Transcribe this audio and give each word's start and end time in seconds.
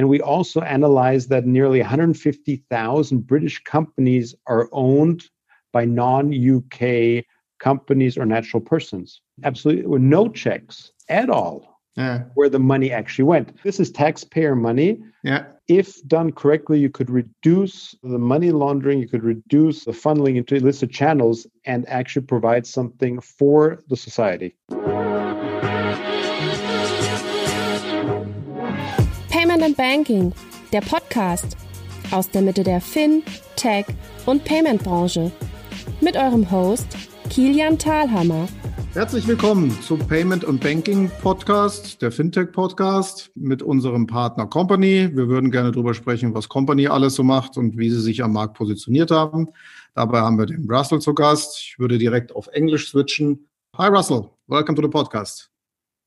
And 0.00 0.08
we 0.08 0.18
also 0.22 0.62
analyzed 0.62 1.28
that 1.28 1.44
nearly 1.44 1.78
150,000 1.80 3.26
British 3.26 3.62
companies 3.64 4.34
are 4.46 4.66
owned 4.72 5.24
by 5.74 5.84
non 5.84 6.32
UK 6.32 7.22
companies 7.58 8.16
or 8.16 8.24
natural 8.24 8.62
persons. 8.62 9.20
Absolutely, 9.44 9.84
with 9.84 10.00
no 10.00 10.30
checks 10.30 10.90
at 11.10 11.28
all 11.28 11.82
yeah. 11.98 12.22
where 12.32 12.48
the 12.48 12.58
money 12.58 12.90
actually 12.90 13.26
went. 13.26 13.62
This 13.62 13.78
is 13.78 13.90
taxpayer 13.90 14.56
money. 14.56 15.02
Yeah. 15.22 15.44
If 15.68 16.02
done 16.08 16.32
correctly, 16.32 16.78
you 16.78 16.88
could 16.88 17.10
reduce 17.10 17.94
the 18.02 18.18
money 18.18 18.52
laundering, 18.52 19.00
you 19.00 19.08
could 19.08 19.22
reduce 19.22 19.84
the 19.84 19.92
funneling 19.92 20.36
into 20.36 20.54
illicit 20.54 20.90
channels 20.90 21.46
and 21.66 21.86
actually 21.90 22.24
provide 22.24 22.66
something 22.66 23.20
for 23.20 23.82
the 23.90 23.96
society. 23.98 24.56
Banking, 29.80 30.30
der 30.74 30.82
Podcast 30.82 31.56
aus 32.10 32.28
der 32.28 32.42
Mitte 32.42 32.62
der 32.62 32.82
Fin, 32.82 33.22
Tech 33.56 33.86
und 34.26 34.44
Payment 34.44 34.84
Branche. 34.84 35.32
Mit 36.02 36.18
eurem 36.18 36.50
Host 36.50 36.86
Kilian 37.30 37.78
Thalhammer. 37.78 38.46
Herzlich 38.92 39.26
willkommen 39.26 39.70
zum 39.80 39.98
Payment 40.00 40.44
und 40.44 40.60
Banking 40.62 41.10
Podcast, 41.22 42.02
der 42.02 42.12
Fintech 42.12 42.52
Podcast 42.52 43.30
mit 43.34 43.62
unserem 43.62 44.06
Partner 44.06 44.46
Company. 44.46 45.08
Wir 45.14 45.28
würden 45.28 45.50
gerne 45.50 45.70
darüber 45.70 45.94
sprechen, 45.94 46.34
was 46.34 46.50
Company 46.50 46.86
alles 46.86 47.14
so 47.14 47.22
macht 47.22 47.56
und 47.56 47.78
wie 47.78 47.88
sie 47.88 48.02
sich 48.02 48.22
am 48.22 48.34
Markt 48.34 48.58
positioniert 48.58 49.10
haben. 49.10 49.48
Dabei 49.94 50.20
haben 50.20 50.36
wir 50.36 50.44
den 50.44 50.70
Russell 50.70 51.00
zu 51.00 51.14
Gast. 51.14 51.56
Ich 51.56 51.78
würde 51.78 51.96
direkt 51.96 52.36
auf 52.36 52.48
Englisch 52.48 52.90
switchen. 52.90 53.48
Hi 53.78 53.88
Russell, 53.88 54.28
welcome 54.46 54.76
to 54.76 54.82
the 54.82 54.88
podcast. 54.88 55.48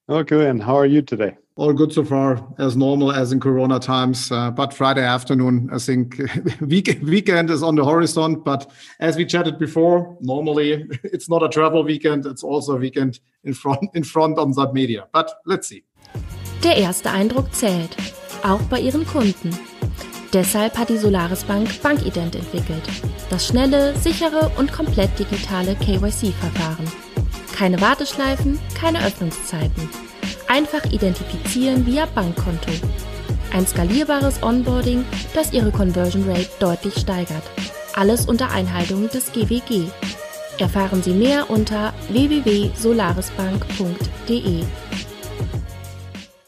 Okay, 0.05 0.47
and 0.47 0.63
how 0.63 0.75
are 0.75 0.85
you 0.85 1.01
today? 1.01 1.42
All 1.55 1.73
good 1.73 1.93
so 1.93 2.03
far, 2.03 2.43
as 2.57 2.75
normal 2.75 3.11
as 3.11 3.31
in 3.31 3.39
Corona 3.39 3.79
times. 3.79 4.31
Uh, 4.31 4.49
but 4.51 4.73
Friday 4.73 5.03
afternoon, 5.03 5.69
I 5.71 5.77
think 5.77 6.19
week 6.61 6.99
weekend 7.03 7.49
is 7.49 7.61
on 7.61 7.75
the 7.75 7.85
horizon. 7.85 8.35
But 8.35 8.71
as 8.99 9.15
we 9.17 9.25
chatted 9.25 9.59
before, 9.59 10.17
normally 10.21 10.87
it's 11.03 11.29
not 11.29 11.43
a 11.43 11.49
travel 11.49 11.83
weekend; 11.83 12.25
it's 12.25 12.43
also 12.43 12.75
a 12.75 12.79
weekend 12.79 13.19
in 13.43 13.53
front 13.53 13.89
in 13.93 14.03
front 14.03 14.37
on 14.37 14.51
that 14.53 14.73
media. 14.73 15.07
But 15.13 15.31
let's 15.45 15.67
see. 15.67 15.83
Der 16.63 16.77
erste 16.77 17.11
Eindruck 17.11 17.53
zählt, 17.53 17.95
auch 18.43 18.61
bei 18.63 18.79
ihren 18.79 19.05
Kunden. 19.05 19.51
Deshalb 20.31 20.77
hat 20.77 20.89
die 20.89 20.97
Solaris 20.97 21.43
Bank 21.43 21.69
Bankident 21.83 22.35
entwickelt. 22.35 22.81
Das 23.29 23.47
schnelle, 23.47 23.95
sichere 23.97 24.49
und 24.57 24.71
komplett 24.71 25.19
digitale 25.19 25.75
KYC-Verfahren. 25.75 26.85
Keine 27.53 27.79
Warteschleifen, 27.79 28.57
keine 28.73 29.05
Öffnungszeiten 29.05 30.02
Einfach 30.53 30.85
identifizieren 30.91 31.83
via 31.83 32.05
Bankkonto. 32.05 32.69
Ein 33.51 33.65
skalierbares 33.65 34.43
Onboarding, 34.43 35.03
das 35.33 35.51
Ihre 35.51 35.71
Conversion 35.71 36.29
Rate 36.29 36.47
deutlich 36.59 36.99
steigert. 36.99 37.41
Alles 37.95 38.27
unter 38.27 38.51
Einhaltung 38.51 39.09
des 39.09 39.31
GWG. 39.31 39.89
Erfahren 40.59 41.01
Sie 41.01 41.15
mehr 41.15 41.49
unter 41.49 41.91
www.solarisbank.de. 42.09 44.63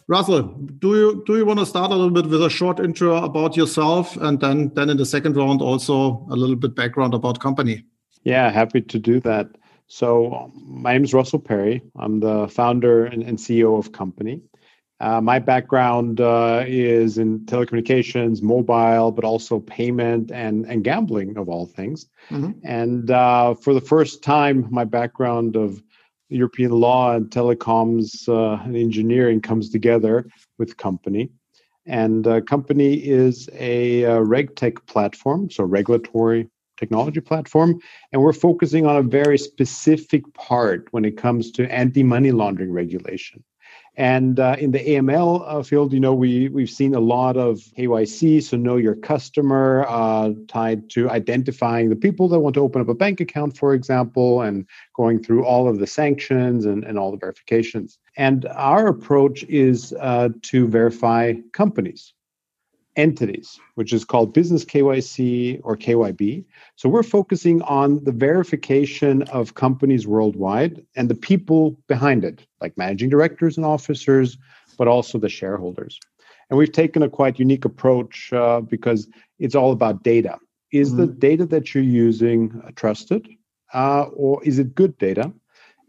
Russell, 0.08 0.50
do 0.80 0.96
you 0.96 1.24
do 1.26 1.38
you 1.38 1.48
want 1.48 1.58
to 1.58 1.66
start 1.66 1.92
a 1.92 1.96
little 1.96 2.12
bit 2.12 2.30
with 2.30 2.44
a 2.44 2.50
short 2.50 2.80
intro 2.80 3.24
about 3.24 3.58
yourself, 3.58 4.16
and 4.22 4.40
then 4.40 4.72
then 4.76 4.92
in 4.92 5.00
the 5.00 5.06
second 5.06 5.36
round 5.36 5.64
also 5.64 6.28
a 6.30 6.36
little 6.36 6.56
bit 6.56 6.76
background 6.76 7.16
about 7.16 7.40
company? 7.40 7.86
Yeah, 8.24 8.52
happy 8.52 8.82
to 8.82 9.00
do 9.00 9.20
that. 9.22 9.48
So, 9.88 10.52
my 10.56 10.94
name 10.94 11.04
is 11.04 11.14
Russell 11.14 11.40
Perry. 11.40 11.82
I'm 11.96 12.20
the 12.20 12.48
founder 12.48 13.06
and, 13.06 13.22
and 13.22 13.38
CEO 13.38 13.78
of 13.78 13.92
Company. 13.92 14.42
Uh, 15.00 15.22
my 15.22 15.40
background 15.40 16.22
uh, 16.22 16.64
is 16.66 17.18
in 17.18 17.42
telecommunications, 17.42 18.42
mobile, 18.42 19.12
but 19.12 19.26
also 19.26 19.60
payment 19.60 20.32
and, 20.32 20.66
and 20.66 20.84
gambling, 20.84 21.38
of 21.38 21.50
all 21.50 21.66
things. 21.66 22.08
Mm-hmm. 22.30 22.52
And 22.64 23.12
uh, 23.12 23.56
for 23.56 23.74
the 23.74 23.82
first 23.82 24.24
time, 24.24 24.68
my 24.72 24.86
background 24.86 25.56
of 25.56 25.84
European 26.30 26.72
law 26.72 27.14
and 27.14 27.30
telecoms 27.30 28.28
uh, 28.28 28.64
and 28.64 28.76
engineering 28.76 29.42
comes 29.42 29.70
together 29.70 30.28
with 30.58 30.78
Company. 30.78 31.30
And 31.86 32.26
uh, 32.26 32.42
Company 32.42 32.96
is 32.96 33.50
a, 33.54 34.02
a 34.04 34.12
uh, 34.12 34.20
RegTech 34.22 34.86
platform, 34.88 35.52
so 35.52 35.64
regulatory 35.64 36.50
technology 36.78 37.22
platform. 37.22 37.80
And 38.12 38.22
we're 38.22 38.34
focusing 38.34 38.86
on 38.86 38.96
a 38.98 39.04
very 39.04 39.38
specific 39.38 40.34
part 40.34 40.88
when 40.92 41.06
it 41.06 41.18
comes 41.18 41.52
to 41.52 41.72
anti 41.72 42.04
money 42.04 42.32
laundering 42.32 42.72
regulation. 42.72 43.44
And 43.98 44.40
uh, 44.40 44.58
in 44.60 44.72
the 44.72 44.80
AML 44.80 45.44
uh, 45.46 45.64
field, 45.64 45.94
you 45.94 46.02
know, 46.02 46.14
we 46.14 46.50
we've 46.50 46.70
seen 46.70 46.94
a 46.96 47.00
lot 47.00 47.38
of 47.38 47.60
KYC, 47.78 48.44
so 48.44 48.58
know 48.58 48.76
your 48.76 48.96
customer, 48.96 49.86
uh, 49.88 50.32
tied 50.50 50.90
to 50.92 51.10
identifying 51.10 51.90
the 51.90 51.96
people 51.96 52.28
that 52.30 52.40
want 52.40 52.56
to 52.56 52.62
open 52.62 52.82
up 52.82 52.90
a 52.90 52.94
bank 52.94 53.22
account, 53.22 53.58
for 53.58 53.74
example, 53.74 54.42
and 54.42 54.66
going 54.96 55.24
through 55.24 55.46
all 55.46 55.70
of 55.70 55.80
the 55.80 55.88
sanctions 55.88 56.66
and, 56.66 56.84
and 56.84 57.00
all 57.00 57.12
the 57.12 57.18
verifications. 57.18 57.98
And 58.18 58.46
our 58.48 58.88
approach 58.88 59.44
is 59.44 59.94
uh, 60.00 60.30
to 60.44 60.68
verify 60.68 61.34
companies 61.54 62.14
entities, 62.96 63.60
which 63.76 63.92
is 63.94 64.06
called 64.06 64.34
Business 64.34 64.64
KYC 64.64 65.60
or 65.64 65.76
KYB. 65.76 66.46
So 66.76 66.90
we're 66.90 67.04
focusing 67.04 67.62
on 67.64 68.04
the 68.04 68.12
verification 68.12 69.24
of 69.24 69.56
companies 69.56 70.08
worldwide 70.08 70.86
and 70.96 71.10
the 71.10 71.16
people 71.16 71.78
behind 71.88 72.24
it, 72.24 72.46
like 72.62 72.78
managing 72.78 73.10
directors 73.10 73.58
and 73.58 73.66
officers, 73.66 74.38
but 74.78 74.88
also 74.88 75.18
the 75.18 75.30
shareholders. 75.30 76.00
And 76.50 76.58
we've 76.58 76.72
taken 76.72 77.04
a 77.04 77.10
quite 77.10 77.40
unique 77.40 77.66
approach 77.66 78.32
uh, 78.32 78.62
because 78.62 79.08
it's 79.40 79.56
all 79.56 79.72
about 79.72 80.04
data. 80.04 80.38
Is 80.72 80.90
mm-hmm. 80.90 81.02
the 81.02 81.08
data 81.08 81.46
that 81.48 81.74
you're 81.74 81.84
using 81.84 82.62
uh, 82.66 82.72
trusted, 82.76 83.28
uh, 83.74 84.04
or 84.14 84.44
is 84.44 84.60
it 84.60 84.76
good 84.76 84.98
data? 84.98 85.34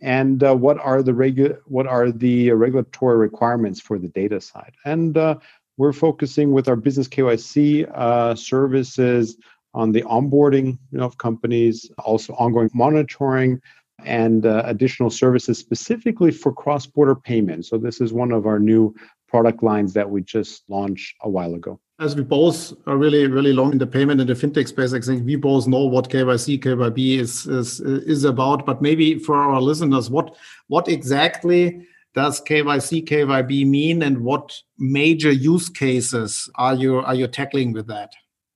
and 0.03 0.43
uh, 0.43 0.55
what 0.55 0.79
are 0.79 1.03
the 1.03 1.13
regu- 1.13 1.59
what 1.67 1.87
are 1.87 2.11
the 2.11 2.51
regulatory 2.53 3.17
requirements 3.17 3.81
for 3.81 3.99
the 3.99 4.09
data 4.09 4.41
side 4.41 4.75
and 4.85 5.17
uh, 5.17 5.37
we're 5.77 5.93
focusing 5.93 6.53
with 6.53 6.69
our 6.69 6.77
business 6.77 7.09
KYC 7.09 7.91
uh, 7.95 8.35
services 8.35 9.37
on 9.75 9.93
the 9.93 10.03
onboarding 10.03 10.79
you 10.91 10.99
know, 10.99 11.05
of 11.05 11.19
companies, 11.19 11.91
also 12.05 12.33
ongoing 12.35 12.71
monitoring 12.73 13.61
and 14.05 14.47
uh, 14.47 14.63
additional 14.65 15.11
services 15.11 15.59
specifically 15.59 16.31
for 16.31 16.53
cross-border 16.53 17.15
payments. 17.15 17.69
So 17.69 17.79
this 17.79 18.01
is 18.01 18.13
one 18.13 18.33
of 18.33 18.47
our 18.47 18.59
new 18.59 18.95
product 19.29 19.63
lines 19.63 19.93
that 19.95 20.09
we 20.09 20.23
just 20.23 20.63
launched 20.69 21.17
a 21.23 21.29
while 21.29 21.55
ago. 21.55 21.81
As 21.99 22.15
we 22.15 22.23
both 22.23 22.75
are 22.87 22.97
really, 22.97 23.27
really 23.27 23.55
long 23.55 23.73
in 23.73 23.79
the 23.79 23.87
payment 23.87 24.21
and 24.21 24.29
the 24.29 24.35
fintech 24.35 24.69
space, 24.69 24.93
I 24.93 25.01
think 25.01 25.25
we 25.25 25.37
both 25.37 25.67
know 25.67 25.85
what 25.85 26.11
KYC, 26.11 26.63
KYB 26.63 27.19
is 27.19 27.47
is 27.47 27.81
is 27.81 28.25
about. 28.25 28.67
But 28.67 28.83
maybe 28.83 29.19
for 29.19 29.35
our 29.35 29.63
listeners, 29.63 30.11
what 30.11 30.37
what 30.69 30.89
exactly 30.89 31.87
does 32.17 32.41
KYC, 32.41 33.07
KYB 33.07 33.67
mean, 33.67 34.03
and 34.03 34.25
what 34.25 34.59
major 34.79 35.31
use 35.31 35.69
cases 35.69 36.51
are 36.55 36.75
you 36.75 37.01
are 37.01 37.15
you 37.15 37.29
tackling 37.29 37.73
with 37.73 37.87
that? 37.89 38.13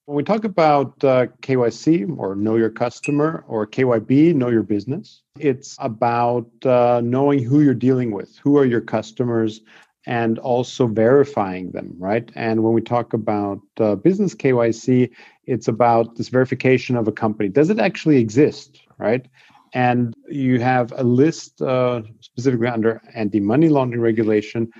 When 0.06 0.16
we 0.16 0.24
talk 0.24 0.44
about 0.44 1.04
uh, 1.04 1.26
KYC 1.42 2.18
or 2.18 2.34
Know 2.34 2.56
Your 2.56 2.70
Customer 2.70 3.44
or 3.46 3.66
KYB, 3.66 4.34
Know 4.34 4.48
Your 4.48 4.62
Business, 4.62 5.22
it's 5.38 5.76
about 5.78 6.48
uh, 6.64 7.02
knowing 7.04 7.44
who 7.44 7.60
you're 7.60 7.74
dealing 7.74 8.10
with, 8.12 8.36
who 8.42 8.56
are 8.56 8.64
your 8.64 8.80
customers, 8.80 9.60
and 10.06 10.38
also 10.38 10.86
verifying 10.86 11.70
them, 11.72 11.94
right? 11.98 12.32
And 12.34 12.64
when 12.64 12.72
we 12.72 12.80
talk 12.80 13.12
about 13.12 13.60
uh, 13.78 13.94
business 13.94 14.34
KYC, 14.34 15.10
it's 15.44 15.68
about 15.68 16.16
this 16.16 16.28
verification 16.28 16.96
of 16.96 17.06
a 17.06 17.12
company. 17.12 17.50
Does 17.50 17.68
it 17.68 17.78
actually 17.78 18.16
exist, 18.16 18.80
right? 18.96 19.28
And 19.72 20.14
you 20.28 20.60
have 20.60 20.92
a 20.96 21.04
list 21.04 21.60
uh, 21.62 22.02
specifically 22.20 22.68
under 22.68 23.00
anti-money 23.14 23.68
laundering 23.68 24.00
regulation 24.00 24.70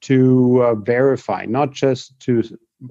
to 0.00 0.62
uh, 0.62 0.74
verify 0.74 1.44
not 1.46 1.72
just 1.72 2.18
to 2.20 2.42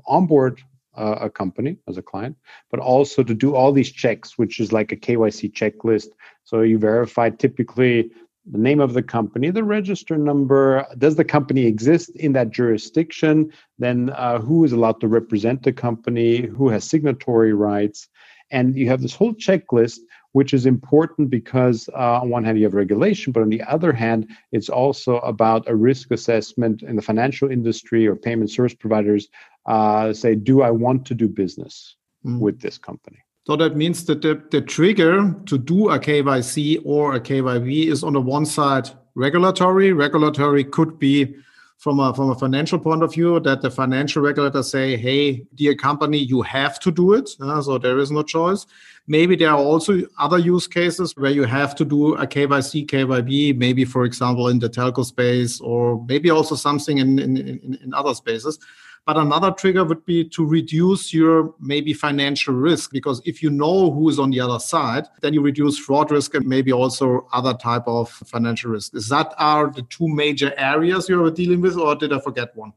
onboard 0.08 0.62
uh, 0.98 1.18
a 1.22 1.30
company 1.30 1.78
as 1.88 1.98
a 1.98 2.02
client 2.02 2.36
but 2.70 2.80
also 2.80 3.24
to 3.24 3.34
do 3.34 3.56
all 3.56 3.72
these 3.72 3.92
checks 3.92 4.38
which 4.38 4.60
is 4.60 4.72
like 4.72 4.92
a 4.92 4.98
kyc 4.98 5.52
checklist. 5.54 6.08
So 6.44 6.62
you 6.62 6.78
verify 6.78 7.30
typically 7.30 8.12
the 8.50 8.58
name 8.58 8.80
of 8.80 8.94
the 8.94 9.04
company 9.04 9.52
the 9.52 9.64
register 9.64 10.18
number. 10.18 10.86
Does 10.98 11.16
the 11.16 11.24
company 11.24 11.66
exist 11.66 12.10
in 12.16 12.34
that 12.34 12.50
jurisdiction? 12.50 13.52
Then 13.78 14.10
uh, 14.12 14.40
who 14.40 14.64
is 14.66 14.72
allowed 14.72 15.00
to 15.02 15.08
represent 15.08 15.64
the 15.64 15.74
company? 15.74 16.48
Who 16.48 16.70
has 16.70 16.90
signatory 16.90 17.54
rights? 17.54 18.08
And 18.50 18.76
you 18.76 18.88
have 18.90 19.02
this 19.02 19.16
whole 19.16 19.34
checklist 19.34 20.00
which 20.34 20.54
is 20.54 20.66
important 20.66 21.30
because 21.30 21.90
uh, 21.94 22.22
on 22.22 22.30
one 22.30 22.44
hand 22.44 22.58
you 22.58 22.64
have 22.64 22.74
regulation, 22.74 23.34
but 23.34 23.42
on 23.42 23.50
the 23.50 23.62
other 23.64 23.92
hand, 23.92 24.30
it's 24.52 24.70
also 24.70 25.18
about 25.20 25.68
a 25.68 25.76
risk 25.76 26.12
assessment 26.12 26.84
in 26.84 26.96
the 26.96 27.02
financial 27.02 27.52
industry 27.52 28.08
or 28.08 28.16
payment 28.16 28.50
service 28.50 28.74
providers 28.74 29.28
uh, 29.66 30.14
say, 30.14 30.36
do 30.36 30.62
I 30.62 30.72
want 30.72 31.06
to 31.08 31.14
do 31.14 31.28
business 31.28 31.96
mm. 32.26 32.40
with 32.40 32.62
this 32.62 32.78
company? 32.78 33.20
So 33.46 33.56
that 33.56 33.76
means 33.76 34.06
that 34.06 34.22
the, 34.22 34.42
the 34.52 34.62
trigger 34.62 35.36
to 35.48 35.58
do 35.58 35.90
a 35.90 36.00
KYC 36.00 36.82
or 36.86 37.16
a 37.16 37.20
KYB 37.20 37.88
is 37.88 38.04
on 38.04 38.14
the 38.14 38.22
one 38.22 38.46
side 38.46 38.90
regulatory. 39.16 39.94
Regulatory 39.94 40.64
could 40.64 41.00
be 41.00 41.36
from 41.82 42.00
a 42.00 42.14
from 42.14 42.30
a 42.30 42.36
financial 42.36 42.78
point 42.78 43.02
of 43.02 43.12
view 43.12 43.40
that 43.40 43.64
the 43.64 43.72
financial 43.72 44.22
regulators 44.22 44.70
say, 44.70 44.96
"Hey, 44.96 45.48
dear 45.56 45.74
company, 45.74 46.20
you 46.20 46.44
have 46.44 46.80
to 46.80 46.92
do 46.92 47.14
it." 47.14 47.32
Uh, 47.42 47.60
so 47.60 47.80
there 47.80 47.98
is 47.98 48.12
no 48.12 48.22
choice. 48.22 48.68
Maybe 49.08 49.36
there 49.36 49.50
are 49.50 49.58
also 49.58 50.04
other 50.20 50.38
use 50.38 50.68
cases 50.68 51.16
where 51.18 51.32
you 51.32 51.44
have 51.46 51.74
to 51.78 51.84
do 51.84 52.14
a 52.14 52.28
KYC, 52.28 52.86
KYB, 52.86 53.58
maybe 53.58 53.84
for 53.84 54.06
example 54.06 54.48
in 54.50 54.60
the 54.60 54.70
telco 54.70 55.04
space, 55.04 55.60
or 55.60 56.06
maybe 56.08 56.30
also 56.30 56.54
something 56.54 57.00
in 57.00 57.18
in, 57.18 57.38
in, 57.38 57.80
in 57.84 57.94
other 57.96 58.14
spaces. 58.14 58.60
But 59.06 59.18
another 59.18 59.52
trigger 59.52 59.84
would 59.84 60.06
be 60.06 60.24
to 60.30 60.46
reduce 60.46 61.14
your 61.14 61.56
maybe 61.60 61.94
financial 61.94 62.54
risk 62.54 62.92
because 62.92 63.22
if 63.26 63.42
you 63.42 63.50
know 63.50 63.92
who 63.92 64.08
is 64.10 64.20
on 64.20 64.30
the 64.30 64.40
other 64.40 64.60
side, 64.60 65.06
then 65.22 65.34
you 65.34 65.42
reduce 65.42 65.80
fraud 65.80 66.12
risk 66.12 66.36
and 66.36 66.46
maybe 66.46 66.72
also 66.72 67.28
other 67.34 67.56
type 67.56 67.84
of 67.88 68.10
financial 68.10 68.72
risk. 68.72 68.96
Is 68.96 69.10
that 69.10 69.34
are 69.38 69.72
the 69.72 69.82
two 69.84 70.08
major 70.08 70.54
areas 70.56 71.10
you're 71.10 71.32
dealing 71.32 71.62
with, 71.62 71.78
or 71.78 71.96
did 71.96 72.14
I 72.14 72.20
forget 72.20 72.56
one? 72.56 72.74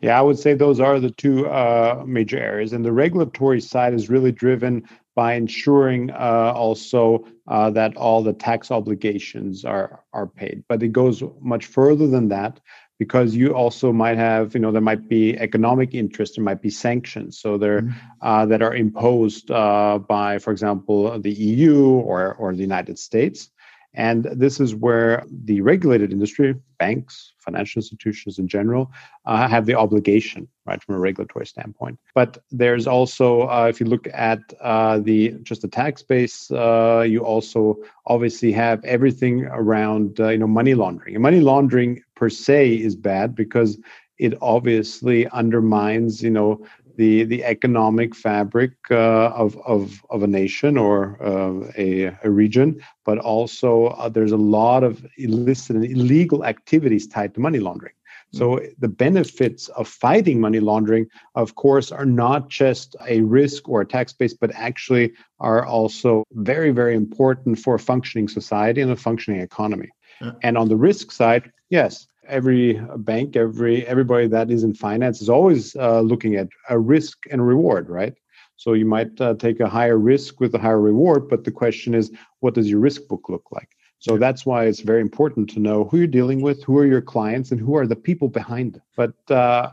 Yeah, 0.00 0.18
I 0.18 0.22
would 0.22 0.38
say 0.38 0.54
those 0.54 0.80
are 0.80 0.98
the 0.98 1.10
two 1.10 1.48
uh, 1.48 2.02
major 2.06 2.38
areas. 2.38 2.72
And 2.72 2.84
the 2.84 2.92
regulatory 2.92 3.60
side 3.60 3.94
is 3.94 4.08
really 4.08 4.32
driven 4.32 4.88
by 5.14 5.34
ensuring 5.34 6.10
uh, 6.12 6.52
also 6.54 7.26
uh, 7.48 7.70
that 7.70 7.96
all 7.96 8.22
the 8.22 8.32
tax 8.32 8.70
obligations 8.70 9.64
are 9.64 10.04
are 10.12 10.26
paid. 10.26 10.62
But 10.68 10.82
it 10.82 10.92
goes 10.92 11.22
much 11.40 11.66
further 11.66 12.06
than 12.06 12.28
that 12.28 12.60
because 12.98 13.34
you 13.34 13.54
also 13.54 13.92
might 13.92 14.18
have, 14.18 14.54
you 14.54 14.60
know, 14.60 14.72
there 14.72 14.80
might 14.82 15.08
be 15.08 15.38
economic 15.38 15.94
interest, 15.94 16.36
there 16.36 16.44
might 16.44 16.60
be 16.60 16.70
sanctions, 16.70 17.38
so 17.38 17.56
there 17.56 17.82
mm-hmm. 17.82 17.98
uh, 18.22 18.44
that 18.46 18.62
are 18.62 18.74
imposed 18.74 19.50
uh, 19.50 19.98
by, 19.98 20.38
for 20.38 20.50
example, 20.50 21.18
the 21.20 21.32
EU 21.32 21.88
or 21.88 22.34
or 22.34 22.54
the 22.54 22.62
United 22.62 22.98
States. 22.98 23.50
And 23.94 24.24
this 24.24 24.60
is 24.60 24.74
where 24.74 25.24
the 25.44 25.60
regulated 25.60 26.12
industry, 26.12 26.54
banks, 26.78 27.32
financial 27.38 27.80
institutions 27.80 28.38
in 28.38 28.46
general, 28.46 28.92
uh, 29.24 29.48
have 29.48 29.66
the 29.66 29.74
obligation, 29.74 30.46
right, 30.66 30.80
from 30.82 30.94
a 30.94 30.98
regulatory 30.98 31.46
standpoint. 31.46 31.98
But 32.14 32.38
there's 32.50 32.86
also, 32.86 33.48
uh, 33.48 33.66
if 33.68 33.80
you 33.80 33.86
look 33.86 34.06
at 34.12 34.40
uh, 34.60 34.98
the 34.98 35.30
just 35.42 35.62
the 35.62 35.68
tax 35.68 36.02
base, 36.02 36.50
uh, 36.50 37.04
you 37.08 37.24
also 37.24 37.78
obviously 38.06 38.52
have 38.52 38.84
everything 38.84 39.46
around, 39.46 40.20
uh, 40.20 40.28
you 40.28 40.38
know, 40.38 40.46
money 40.46 40.74
laundering. 40.74 41.14
And 41.14 41.22
money 41.22 41.40
laundering 41.40 42.02
per 42.18 42.28
se 42.28 42.60
is 42.88 42.94
bad 42.96 43.34
because 43.34 43.78
it 44.18 44.34
obviously 44.54 45.28
undermines, 45.28 46.22
you 46.26 46.30
know, 46.38 46.50
the 46.96 47.22
the 47.32 47.44
economic 47.44 48.10
fabric 48.14 48.72
uh, 48.90 49.28
of, 49.44 49.56
of 49.74 49.82
of 50.10 50.22
a 50.24 50.26
nation 50.26 50.76
or 50.76 50.96
uh, 51.22 51.70
a, 51.78 51.88
a 52.24 52.30
region, 52.42 52.68
but 53.04 53.18
also 53.18 53.70
uh, 53.86 54.08
there's 54.08 54.32
a 54.32 54.44
lot 54.60 54.82
of 54.82 55.06
illicit 55.16 55.76
and 55.76 55.84
illegal 55.84 56.44
activities 56.44 57.06
tied 57.06 57.32
to 57.34 57.40
money 57.40 57.60
laundering. 57.60 57.94
So 58.32 58.46
mm. 58.56 58.74
the 58.78 58.88
benefits 58.88 59.68
of 59.68 59.88
fighting 59.88 60.40
money 60.40 60.60
laundering, 60.60 61.06
of 61.34 61.54
course, 61.54 61.92
are 61.92 62.04
not 62.24 62.50
just 62.50 62.96
a 63.06 63.20
risk 63.22 63.68
or 63.68 63.80
a 63.80 63.86
tax 63.86 64.12
base, 64.12 64.34
but 64.34 64.50
actually 64.54 65.12
are 65.38 65.64
also 65.64 66.24
very, 66.32 66.72
very 66.72 66.94
important 66.94 67.58
for 67.58 67.74
a 67.76 67.78
functioning 67.78 68.28
society 68.28 68.80
and 68.82 68.90
a 68.90 68.96
functioning 68.96 69.40
economy. 69.40 69.88
Yeah. 70.20 70.32
And 70.42 70.58
on 70.58 70.68
the 70.68 70.76
risk 70.76 71.12
side, 71.12 71.52
yes, 71.70 72.06
every 72.26 72.80
bank, 72.98 73.36
every 73.36 73.86
everybody 73.86 74.26
that 74.28 74.50
is 74.50 74.64
in 74.64 74.74
finance 74.74 75.20
is 75.20 75.28
always 75.28 75.74
uh, 75.76 76.00
looking 76.00 76.36
at 76.36 76.48
a 76.68 76.78
risk 76.78 77.24
and 77.30 77.46
reward, 77.46 77.88
right? 77.88 78.14
So 78.56 78.72
you 78.72 78.86
might 78.86 79.20
uh, 79.20 79.34
take 79.34 79.60
a 79.60 79.68
higher 79.68 79.98
risk 79.98 80.40
with 80.40 80.54
a 80.54 80.58
higher 80.58 80.80
reward, 80.80 81.28
but 81.28 81.44
the 81.44 81.52
question 81.52 81.94
is, 81.94 82.10
what 82.40 82.54
does 82.54 82.68
your 82.68 82.80
risk 82.80 83.06
book 83.08 83.28
look 83.28 83.44
like? 83.52 83.68
So 84.00 84.16
that's 84.16 84.44
why 84.44 84.66
it's 84.66 84.80
very 84.80 85.00
important 85.00 85.48
to 85.50 85.60
know 85.60 85.84
who 85.84 85.98
you're 85.98 86.06
dealing 86.06 86.40
with, 86.40 86.62
who 86.64 86.78
are 86.78 86.86
your 86.86 87.00
clients, 87.00 87.50
and 87.50 87.60
who 87.60 87.76
are 87.76 87.86
the 87.86 87.96
people 87.96 88.28
behind 88.28 88.74
them. 88.74 88.82
But 88.96 89.14
uh, 89.30 89.70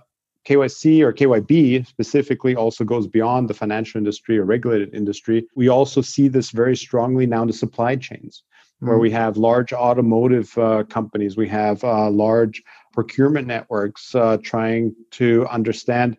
KYC 0.48 1.02
or 1.02 1.14
KYB 1.14 1.88
specifically 1.88 2.56
also 2.56 2.84
goes 2.84 3.08
beyond 3.08 3.50
the 3.50 3.54
financial 3.54 3.98
industry 3.98 4.38
or 4.38 4.46
regulated 4.46 4.94
industry. 4.94 5.48
We 5.56 5.68
also 5.68 6.02
see 6.02 6.28
this 6.28 6.52
very 6.52 6.76
strongly 6.76 7.26
now 7.26 7.42
in 7.42 7.48
the 7.48 7.54
supply 7.54 7.96
chains 7.96 8.44
where 8.80 9.00
we 9.00 9.10
mm. 9.10 9.14
have 9.14 9.38
large 9.38 9.74
automotive 9.74 10.58
uh, 10.58 10.84
companies, 10.84 11.38
we 11.38 11.48
have 11.48 11.84
uh, 11.84 12.10
large 12.10 12.62
procurement 12.94 13.48
networks 13.48 14.14
uh, 14.16 14.38
trying 14.44 14.96
to 15.12 15.48
understand 15.48 16.18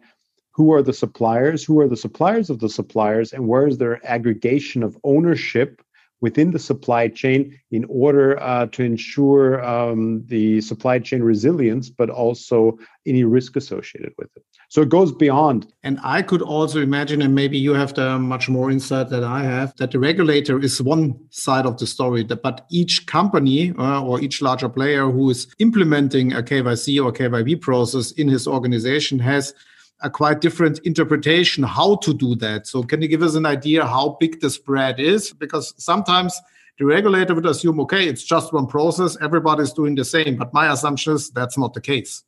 who 0.53 0.73
are 0.73 0.83
the 0.83 0.93
suppliers, 0.93 1.63
who 1.63 1.81
are 1.81 1.89
the 1.89 1.97
suppliers 1.97 2.49
of 2.49 2.61
the 2.61 2.69
suppliers, 2.69 3.33
and 3.33 3.47
where 3.47 3.67
is 3.67 3.77
their 3.79 4.05
aggregation 4.07 4.83
of 4.83 4.97
ownership 5.05 5.83
within 6.21 6.51
the 6.51 6.59
supply 6.59 7.09
chain 7.09 7.59
in 7.71 7.85
order 7.89 8.41
uh, 8.43 8.67
to 8.67 8.83
ensure 8.83 9.65
um, 9.65 10.25
the 10.27 10.61
supply 10.61 10.99
chain 10.99 11.23
resilience, 11.23 11.91
but 11.91 12.11
also 12.11 12.79
any 13.07 13.25
risk 13.25 13.57
associated 13.57 14.13
with 14.19 14.29
it. 14.37 14.43
So 14.69 14.83
it 14.83 14.89
goes 14.89 15.13
beyond. 15.13 15.73
And 15.85 15.99
I 16.03 16.23
could 16.23 16.43
also 16.43 16.81
imagine, 16.81 17.23
and 17.23 17.35
maybe 17.35 17.57
you 17.59 17.75
have 17.75 17.95
the 17.95 18.19
much 18.19 18.49
more 18.49 18.71
insight 18.71 19.11
than 19.11 19.23
I 19.23 19.45
have, 19.45 19.75
that 19.77 19.93
the 19.93 20.01
regulator 20.01 20.59
is 20.59 20.83
one 20.83 21.19
side 21.31 21.67
of 21.67 21.79
the 21.79 21.87
story, 21.87 22.25
but 22.25 22.67
each 22.71 23.07
company 23.07 23.73
uh, 23.79 24.03
or 24.03 24.21
each 24.21 24.43
larger 24.43 24.69
player 24.69 25.09
who 25.11 25.31
is 25.31 25.47
implementing 25.59 26.33
a 26.33 26.43
KYC 26.43 27.05
or 27.05 27.13
KYB 27.13 27.61
process 27.61 28.11
in 28.13 28.29
his 28.29 28.49
organization 28.49 29.19
has 29.21 29.55
a 30.01 30.11
quite 30.11 30.41
different 30.41 30.79
interpretation 30.81 31.65
how 31.65 31.97
to 31.97 32.13
do 32.13 32.35
that. 32.37 32.67
So 32.67 32.83
can 32.83 33.01
you 33.03 33.09
give 33.09 33.23
us 33.23 33.35
an 33.35 33.47
idea 33.47 33.87
how 33.87 34.17
big 34.21 34.41
the 34.41 34.51
spread 34.51 35.01
is? 35.01 35.33
Because 35.33 35.75
sometimes 35.79 36.39
the 36.79 36.85
regulator 36.85 37.35
would 37.35 37.47
assume, 37.47 37.81
okay, 37.81 38.07
it's 38.07 38.23
just 38.23 38.53
one 38.53 38.67
process, 38.67 39.17
everybody's 39.21 39.73
doing 39.73 39.95
the 39.95 40.05
same. 40.05 40.37
But 40.37 40.53
my 40.53 40.71
assumption 40.73 41.15
is 41.15 41.31
that's 41.31 41.57
not 41.57 41.75
the 41.75 41.81
case. 41.81 42.25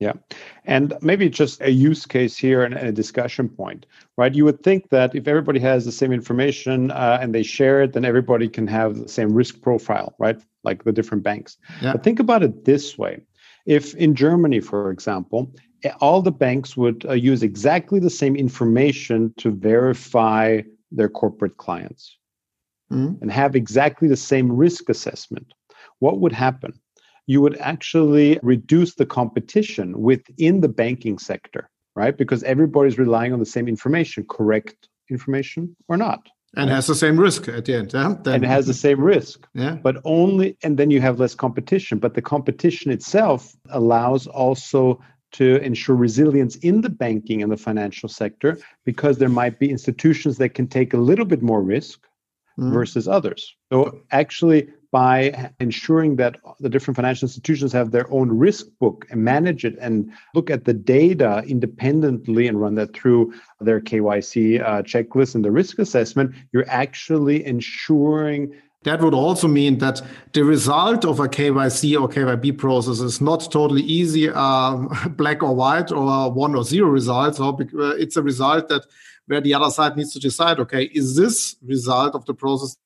Yeah. 0.00 0.12
And 0.64 0.94
maybe 1.00 1.28
just 1.28 1.60
a 1.60 1.70
use 1.70 2.06
case 2.06 2.36
here 2.36 2.62
and 2.62 2.74
a 2.74 2.92
discussion 2.92 3.48
point, 3.48 3.86
right? 4.16 4.32
You 4.32 4.44
would 4.44 4.62
think 4.62 4.90
that 4.90 5.14
if 5.14 5.26
everybody 5.26 5.58
has 5.60 5.84
the 5.84 5.92
same 5.92 6.12
information 6.12 6.92
uh, 6.92 7.18
and 7.20 7.34
they 7.34 7.42
share 7.42 7.82
it, 7.82 7.94
then 7.94 8.04
everybody 8.04 8.48
can 8.48 8.68
have 8.68 8.96
the 8.96 9.08
same 9.08 9.32
risk 9.32 9.60
profile, 9.60 10.14
right? 10.18 10.40
Like 10.62 10.84
the 10.84 10.92
different 10.92 11.24
banks. 11.24 11.58
Yeah. 11.82 11.92
But 11.92 12.04
think 12.04 12.20
about 12.20 12.44
it 12.44 12.64
this 12.64 12.96
way. 12.96 13.22
If 13.66 13.94
in 13.96 14.14
Germany, 14.14 14.60
for 14.60 14.90
example, 14.90 15.52
all 16.00 16.22
the 16.22 16.32
banks 16.32 16.76
would 16.76 17.04
uh, 17.06 17.12
use 17.12 17.42
exactly 17.42 18.00
the 18.00 18.10
same 18.10 18.36
information 18.36 19.32
to 19.38 19.50
verify 19.50 20.60
their 20.90 21.08
corporate 21.08 21.56
clients 21.56 22.16
mm-hmm. 22.92 23.20
and 23.20 23.30
have 23.30 23.54
exactly 23.54 24.08
the 24.08 24.16
same 24.16 24.50
risk 24.50 24.88
assessment, 24.88 25.52
what 25.98 26.20
would 26.20 26.32
happen? 26.32 26.72
You 27.26 27.40
would 27.42 27.58
actually 27.58 28.38
reduce 28.42 28.94
the 28.94 29.06
competition 29.06 30.00
within 30.00 30.60
the 30.60 30.68
banking 30.68 31.18
sector, 31.18 31.68
right? 31.94 32.16
Because 32.16 32.42
everybody's 32.44 32.98
relying 32.98 33.32
on 33.32 33.38
the 33.38 33.46
same 33.46 33.68
information, 33.68 34.24
correct 34.28 34.88
information 35.10 35.76
or 35.88 35.96
not. 35.96 36.28
And 36.56 36.70
right? 36.70 36.76
has 36.76 36.86
the 36.86 36.94
same 36.94 37.20
risk 37.20 37.46
at 37.48 37.66
the 37.66 37.74
end. 37.74 37.92
Yeah? 37.92 38.14
Then, 38.22 38.36
and 38.36 38.44
it 38.44 38.48
has 38.48 38.66
the 38.66 38.72
same 38.72 39.00
risk. 39.00 39.46
Yeah. 39.52 39.76
But 39.82 39.98
only, 40.04 40.56
and 40.62 40.78
then 40.78 40.90
you 40.90 41.02
have 41.02 41.20
less 41.20 41.34
competition. 41.34 41.98
But 41.98 42.14
the 42.14 42.22
competition 42.22 42.90
itself 42.90 43.54
allows 43.68 44.26
also 44.26 44.98
to 45.32 45.56
ensure 45.62 45.96
resilience 45.96 46.56
in 46.56 46.80
the 46.80 46.88
banking 46.88 47.42
and 47.42 47.52
the 47.52 47.56
financial 47.56 48.08
sector 48.08 48.58
because 48.84 49.18
there 49.18 49.28
might 49.28 49.58
be 49.58 49.70
institutions 49.70 50.38
that 50.38 50.50
can 50.50 50.66
take 50.66 50.94
a 50.94 50.96
little 50.96 51.24
bit 51.24 51.42
more 51.42 51.62
risk 51.62 52.00
mm. 52.58 52.72
versus 52.72 53.06
others. 53.06 53.54
So, 53.70 54.00
actually, 54.10 54.68
by 54.90 55.50
ensuring 55.60 56.16
that 56.16 56.36
the 56.60 56.68
different 56.68 56.96
financial 56.96 57.26
institutions 57.26 57.72
have 57.72 57.90
their 57.90 58.10
own 58.10 58.30
risk 58.30 58.66
book 58.80 59.06
and 59.10 59.22
manage 59.22 59.64
it 59.64 59.76
and 59.80 60.10
look 60.34 60.48
at 60.48 60.64
the 60.64 60.72
data 60.72 61.44
independently 61.46 62.46
and 62.46 62.60
run 62.60 62.74
that 62.76 62.94
through 62.94 63.34
their 63.60 63.80
KYC 63.80 64.62
uh, 64.62 64.82
checklist 64.82 65.34
and 65.34 65.44
the 65.44 65.50
risk 65.50 65.78
assessment, 65.78 66.34
you're 66.52 66.68
actually 66.68 67.44
ensuring 67.44 68.54
that 68.88 69.02
would 69.02 69.12
also 69.12 69.46
mean 69.48 69.78
that 69.78 70.00
the 70.32 70.42
result 70.42 71.04
of 71.04 71.20
a 71.20 71.28
KYC 71.28 72.00
or 72.00 72.08
KYB 72.08 72.56
process 72.56 73.00
is 73.00 73.20
not 73.20 73.40
totally 73.52 73.82
easy, 73.82 74.30
uh, 74.30 74.76
black 75.10 75.42
or 75.42 75.54
white, 75.54 75.92
or 75.92 76.32
one 76.32 76.54
or 76.54 76.64
zero 76.64 76.88
results. 76.88 77.36
So 77.36 77.50
uh, 77.50 77.96
it's 77.96 78.16
a 78.16 78.22
result 78.22 78.70
that 78.70 78.84
where 79.26 79.42
the 79.42 79.52
other 79.52 79.70
side 79.70 79.94
needs 79.98 80.14
to 80.14 80.18
decide, 80.18 80.58
okay, 80.58 80.84
is 80.84 81.16
this 81.16 81.56
result 81.62 82.14
of 82.14 82.24
the 82.24 82.32
process 82.32 82.78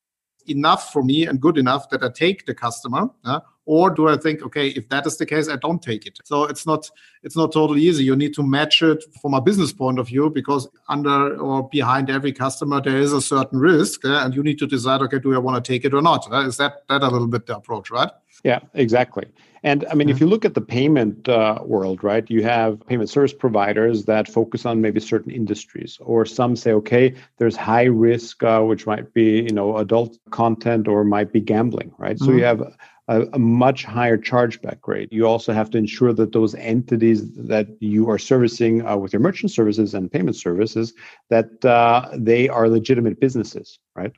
enough 0.46 0.92
for 0.92 1.02
me 1.02 1.26
and 1.26 1.40
good 1.40 1.58
enough 1.58 1.88
that 1.90 2.02
I 2.02 2.08
take 2.08 2.46
the 2.46 2.54
customer? 2.54 3.08
Uh, 3.24 3.40
or 3.64 3.90
do 3.90 4.08
i 4.08 4.16
think 4.16 4.42
okay 4.42 4.68
if 4.68 4.88
that 4.88 5.06
is 5.06 5.16
the 5.16 5.26
case 5.26 5.48
i 5.48 5.56
don't 5.56 5.82
take 5.82 6.06
it. 6.06 6.18
So 6.24 6.44
it's 6.44 6.66
not 6.66 6.90
it's 7.22 7.36
not 7.36 7.52
totally 7.52 7.82
easy. 7.82 8.04
You 8.04 8.16
need 8.16 8.34
to 8.34 8.42
match 8.42 8.82
it 8.82 9.04
from 9.20 9.34
a 9.34 9.40
business 9.40 9.72
point 9.72 9.98
of 9.98 10.08
view 10.08 10.30
because 10.30 10.68
under 10.88 11.36
or 11.36 11.68
behind 11.68 12.10
every 12.10 12.32
customer 12.32 12.80
there 12.80 12.98
is 12.98 13.12
a 13.12 13.22
certain 13.22 13.58
risk 13.58 14.04
uh, 14.04 14.22
and 14.24 14.34
you 14.34 14.42
need 14.42 14.58
to 14.58 14.66
decide 14.66 15.00
okay 15.02 15.18
do 15.18 15.34
i 15.34 15.38
want 15.38 15.62
to 15.62 15.72
take 15.72 15.84
it 15.84 15.94
or 15.94 16.02
not 16.02 16.26
is 16.46 16.56
that 16.56 16.86
that 16.88 17.02
a 17.02 17.08
little 17.08 17.28
bit 17.28 17.46
the 17.46 17.56
approach 17.56 17.90
right? 17.90 18.10
Yeah 18.42 18.60
exactly 18.74 19.26
and 19.64 19.84
I 19.90 19.94
mean, 19.94 20.08
if 20.08 20.20
you 20.20 20.26
look 20.26 20.44
at 20.44 20.54
the 20.54 20.60
payment 20.60 21.28
uh, 21.28 21.60
world, 21.64 22.02
right, 22.02 22.28
you 22.28 22.42
have 22.42 22.84
payment 22.86 23.08
service 23.08 23.32
providers 23.32 24.06
that 24.06 24.28
focus 24.28 24.66
on 24.66 24.80
maybe 24.80 24.98
certain 24.98 25.30
industries, 25.30 25.98
or 26.00 26.26
some 26.26 26.56
say, 26.56 26.72
okay, 26.72 27.14
there's 27.38 27.54
high 27.54 27.84
risk, 27.84 28.42
uh, 28.42 28.60
which 28.62 28.86
might 28.86 29.14
be, 29.14 29.42
you 29.42 29.52
know, 29.52 29.76
adult 29.76 30.18
content 30.30 30.88
or 30.88 31.04
might 31.04 31.32
be 31.32 31.40
gambling, 31.40 31.92
right? 31.96 32.16
Mm-hmm. 32.16 32.24
So 32.24 32.32
you 32.32 32.40
mm-hmm. 32.40 32.62
have 32.62 32.76
a, 33.08 33.28
a, 33.32 33.38
much 33.38 33.84
higher 33.84 34.18
chargeback 34.18 34.78
rate. 34.86 35.12
You 35.12 35.26
also 35.26 35.52
have 35.52 35.70
to 35.70 35.78
ensure 35.78 36.12
that 36.12 36.32
those 36.32 36.56
entities 36.56 37.32
that 37.34 37.68
you 37.78 38.10
are 38.10 38.18
servicing 38.18 38.84
uh, 38.84 38.96
with 38.96 39.12
your 39.12 39.20
merchant 39.20 39.52
services 39.52 39.94
and 39.94 40.10
payment 40.10 40.36
services 40.36 40.92
that 41.30 41.64
uh, 41.64 42.10
they 42.14 42.48
are 42.48 42.68
legitimate 42.68 43.20
businesses, 43.20 43.78
right? 43.94 44.12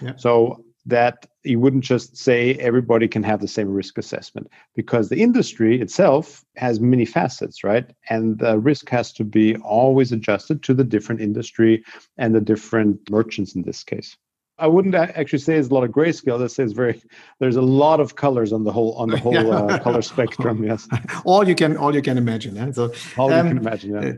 Yeah. 0.00 0.14
So 0.16 0.63
that 0.86 1.26
you 1.44 1.58
wouldn't 1.58 1.84
just 1.84 2.16
say 2.16 2.54
everybody 2.54 3.08
can 3.08 3.22
have 3.22 3.40
the 3.40 3.48
same 3.48 3.68
risk 3.68 3.98
assessment 3.98 4.50
because 4.74 5.08
the 5.08 5.22
industry 5.22 5.80
itself 5.80 6.44
has 6.56 6.80
many 6.80 7.04
facets, 7.04 7.64
right? 7.64 7.90
And 8.10 8.38
the 8.38 8.58
risk 8.58 8.88
has 8.90 9.12
to 9.14 9.24
be 9.24 9.56
always 9.56 10.12
adjusted 10.12 10.62
to 10.64 10.74
the 10.74 10.84
different 10.84 11.20
industry 11.20 11.84
and 12.18 12.34
the 12.34 12.40
different 12.40 13.10
merchants 13.10 13.54
in 13.54 13.62
this 13.62 13.82
case. 13.82 14.16
I 14.56 14.68
wouldn't 14.68 14.94
actually 14.94 15.40
say 15.40 15.56
it's 15.56 15.68
a 15.68 15.74
lot 15.74 15.82
of 15.82 15.90
grayscale. 15.90 16.38
That 16.38 16.50
says 16.50 16.72
very. 16.72 17.02
There's 17.40 17.56
a 17.56 17.62
lot 17.62 17.98
of 17.98 18.14
colors 18.14 18.52
on 18.52 18.62
the 18.62 18.70
whole 18.70 18.92
on 18.92 19.08
the 19.08 19.18
whole 19.18 19.52
uh, 19.52 19.78
color 19.82 20.00
spectrum. 20.00 20.62
Yes, 20.62 20.86
all 21.24 21.48
you 21.48 21.56
can 21.56 21.76
all 21.76 21.92
you 21.92 22.02
can 22.02 22.16
imagine. 22.16 22.54
Yeah? 22.54 22.70
So 22.70 22.92
all 23.18 23.32
um, 23.32 23.46
you 23.46 23.50
can 23.50 23.58
imagine. 23.58 23.94
Yeah. 23.94 24.12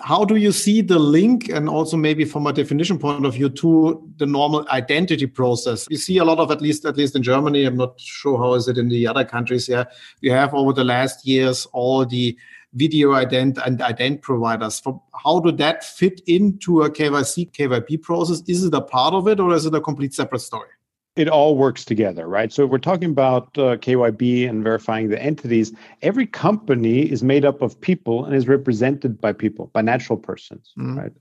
How 0.00 0.26
do 0.26 0.36
you 0.36 0.52
see 0.52 0.82
the 0.82 0.98
link 0.98 1.48
and 1.48 1.70
also 1.70 1.96
maybe 1.96 2.26
from 2.26 2.46
a 2.46 2.52
definition 2.52 2.98
point 2.98 3.24
of 3.24 3.32
view 3.32 3.48
to 3.48 4.12
the 4.18 4.26
normal 4.26 4.68
identity 4.68 5.26
process? 5.26 5.86
You 5.88 5.96
see 5.96 6.18
a 6.18 6.24
lot 6.24 6.38
of 6.38 6.50
at 6.50 6.60
least 6.60 6.84
at 6.84 6.98
least 6.98 7.16
in 7.16 7.22
germany 7.22 7.64
i'm 7.64 7.76
not 7.76 7.98
sure 7.98 8.36
how 8.36 8.52
is 8.54 8.68
it 8.68 8.76
in 8.76 8.88
the 8.88 9.06
other 9.06 9.24
countries 9.24 9.68
yeah 9.68 9.84
you 10.20 10.32
have 10.32 10.52
over 10.52 10.72
the 10.74 10.84
last 10.84 11.26
years 11.26 11.66
all 11.72 12.04
the 12.04 12.36
video 12.74 13.12
ident 13.12 13.58
and 13.64 13.78
ident 13.78 14.20
providers. 14.20 14.82
How 15.24 15.40
do 15.40 15.50
that 15.52 15.82
fit 15.82 16.20
into 16.26 16.82
a 16.82 16.90
kyc 16.90 17.52
kyb 17.52 18.02
process? 18.02 18.42
Is 18.46 18.64
it 18.64 18.74
a 18.74 18.82
part 18.82 19.14
of 19.14 19.26
it 19.28 19.40
or 19.40 19.54
is 19.54 19.64
it 19.64 19.74
a 19.74 19.80
complete 19.80 20.12
separate 20.12 20.40
story 20.40 20.68
it 21.16 21.28
all 21.28 21.56
works 21.56 21.84
together, 21.84 22.28
right? 22.28 22.52
So 22.52 22.64
if 22.64 22.70
we're 22.70 22.78
talking 22.78 23.10
about 23.10 23.44
uh, 23.56 23.76
KYB 23.76 24.48
and 24.48 24.62
verifying 24.62 25.08
the 25.08 25.20
entities, 25.20 25.72
every 26.02 26.26
company 26.26 27.00
is 27.10 27.22
made 27.22 27.44
up 27.44 27.62
of 27.62 27.80
people 27.80 28.24
and 28.26 28.34
is 28.34 28.46
represented 28.46 29.20
by 29.20 29.32
people, 29.32 29.70
by 29.72 29.80
natural 29.80 30.18
persons, 30.18 30.72
mm-hmm. 30.78 30.98
right? 30.98 31.12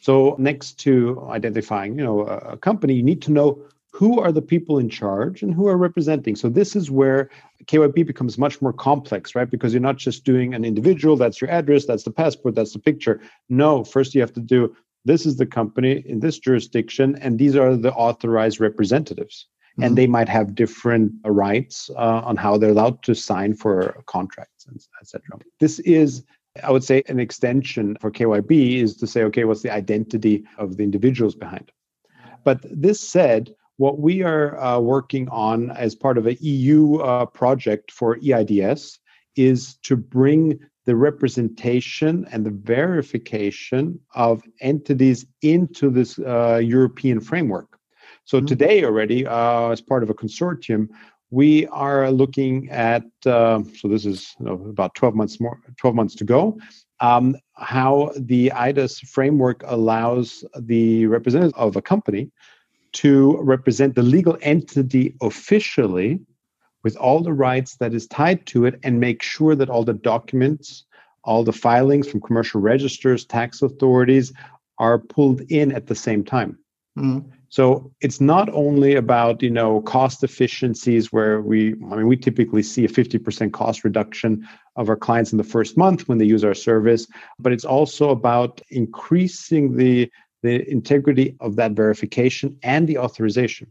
So 0.00 0.36
next 0.38 0.78
to 0.80 1.26
identifying, 1.30 1.98
you 1.98 2.04
know, 2.04 2.26
a, 2.26 2.36
a 2.52 2.56
company, 2.56 2.94
you 2.94 3.02
need 3.02 3.22
to 3.22 3.32
know 3.32 3.60
who 3.92 4.20
are 4.20 4.30
the 4.30 4.42
people 4.42 4.78
in 4.78 4.88
charge 4.88 5.42
and 5.42 5.52
who 5.52 5.66
are 5.66 5.76
representing. 5.76 6.36
So 6.36 6.48
this 6.48 6.76
is 6.76 6.90
where 6.90 7.28
KYB 7.64 8.06
becomes 8.06 8.38
much 8.38 8.62
more 8.62 8.72
complex, 8.72 9.34
right? 9.34 9.50
Because 9.50 9.74
you're 9.74 9.82
not 9.82 9.96
just 9.96 10.24
doing 10.24 10.54
an 10.54 10.64
individual, 10.64 11.16
that's 11.16 11.40
your 11.40 11.50
address, 11.50 11.86
that's 11.86 12.04
the 12.04 12.12
passport, 12.12 12.54
that's 12.54 12.72
the 12.72 12.78
picture. 12.78 13.20
No, 13.48 13.82
first 13.82 14.14
you 14.14 14.20
have 14.20 14.32
to 14.34 14.40
do 14.40 14.74
this 15.04 15.26
is 15.26 15.36
the 15.36 15.46
company 15.46 16.02
in 16.06 16.20
this 16.20 16.38
jurisdiction, 16.38 17.16
and 17.20 17.38
these 17.38 17.56
are 17.56 17.76
the 17.76 17.92
authorized 17.92 18.60
representatives. 18.60 19.46
Mm-hmm. 19.72 19.82
And 19.84 19.98
they 19.98 20.06
might 20.06 20.28
have 20.28 20.54
different 20.54 21.12
rights 21.24 21.90
uh, 21.96 22.22
on 22.24 22.36
how 22.36 22.58
they're 22.58 22.70
allowed 22.70 23.02
to 23.04 23.14
sign 23.14 23.54
for 23.54 24.02
contracts, 24.06 24.66
etc. 25.00 25.38
This 25.60 25.78
is 25.80 26.24
I 26.64 26.70
would 26.72 26.84
say 26.84 27.02
an 27.06 27.20
extension 27.20 27.96
for 28.00 28.10
KYB 28.10 28.78
is 28.78 28.96
to 28.96 29.06
say, 29.06 29.22
okay, 29.24 29.44
what's 29.44 29.62
the 29.62 29.72
identity 29.72 30.44
of 30.58 30.76
the 30.76 30.82
individuals 30.82 31.34
behind? 31.34 31.70
But 32.44 32.58
this 32.64 33.00
said, 33.00 33.54
what 33.76 33.98
we 33.98 34.22
are 34.22 34.58
uh, 34.60 34.78
working 34.80 35.28
on 35.28 35.70
as 35.70 35.94
part 35.94 36.18
of 36.18 36.26
an 36.26 36.36
EU 36.40 36.96
uh, 36.96 37.26
project 37.26 37.92
for 37.92 38.16
eIDAS 38.16 38.98
is 39.36 39.76
to 39.84 39.96
bring 39.96 40.58
the 40.90 40.96
representation 40.96 42.26
and 42.32 42.44
the 42.44 42.56
verification 42.76 44.00
of 44.26 44.42
entities 44.60 45.24
into 45.40 45.88
this 45.88 46.18
uh, 46.18 46.56
European 46.56 47.20
framework. 47.20 47.78
So 48.24 48.38
mm-hmm. 48.38 48.46
today 48.46 48.76
already, 48.82 49.20
uh, 49.24 49.68
as 49.74 49.80
part 49.80 50.02
of 50.02 50.10
a 50.10 50.14
consortium, 50.14 50.88
we 51.30 51.68
are 51.68 52.10
looking 52.10 52.54
at. 52.70 53.04
Uh, 53.24 53.62
so 53.78 53.86
this 53.86 54.04
is 54.04 54.34
you 54.40 54.46
know, 54.46 54.54
about 54.74 54.96
twelve 54.96 55.14
months 55.14 55.38
more, 55.44 55.56
twelve 55.76 55.94
months 55.94 56.16
to 56.16 56.24
go. 56.24 56.58
Um, 56.98 57.36
how 57.54 58.10
the 58.32 58.50
eIDAS 58.66 58.94
framework 59.16 59.62
allows 59.76 60.44
the 60.72 61.06
representative 61.06 61.56
of 61.56 61.76
a 61.76 61.82
company 61.92 62.32
to 63.02 63.12
represent 63.54 63.94
the 63.94 64.02
legal 64.16 64.36
entity 64.42 65.14
officially 65.22 66.18
with 66.82 66.96
all 66.96 67.22
the 67.22 67.32
rights 67.32 67.76
that 67.76 67.94
is 67.94 68.06
tied 68.06 68.46
to 68.46 68.64
it 68.64 68.78
and 68.82 69.00
make 69.00 69.22
sure 69.22 69.54
that 69.54 69.70
all 69.70 69.84
the 69.84 69.94
documents, 69.94 70.84
all 71.24 71.44
the 71.44 71.52
filings 71.52 72.08
from 72.08 72.20
commercial 72.20 72.60
registers, 72.60 73.24
tax 73.24 73.62
authorities 73.62 74.32
are 74.78 74.98
pulled 74.98 75.42
in 75.42 75.72
at 75.72 75.86
the 75.86 75.94
same 75.94 76.24
time. 76.24 76.58
Mm-hmm. 76.98 77.28
So 77.50 77.92
it's 78.00 78.20
not 78.20 78.48
only 78.50 78.94
about 78.94 79.42
you 79.42 79.50
know 79.50 79.80
cost 79.82 80.22
efficiencies 80.22 81.12
where 81.12 81.40
we 81.40 81.74
I 81.90 81.96
mean 81.96 82.06
we 82.06 82.16
typically 82.16 82.62
see 82.62 82.84
a 82.84 82.88
50% 82.88 83.52
cost 83.52 83.84
reduction 83.84 84.46
of 84.76 84.88
our 84.88 84.96
clients 84.96 85.32
in 85.32 85.38
the 85.38 85.44
first 85.44 85.76
month 85.76 86.08
when 86.08 86.18
they 86.18 86.24
use 86.24 86.44
our 86.44 86.54
service, 86.54 87.06
but 87.38 87.52
it's 87.52 87.64
also 87.64 88.10
about 88.10 88.60
increasing 88.70 89.76
the 89.76 90.10
the 90.42 90.68
integrity 90.70 91.36
of 91.40 91.56
that 91.56 91.72
verification 91.72 92.56
and 92.62 92.88
the 92.88 92.98
authorization. 92.98 93.70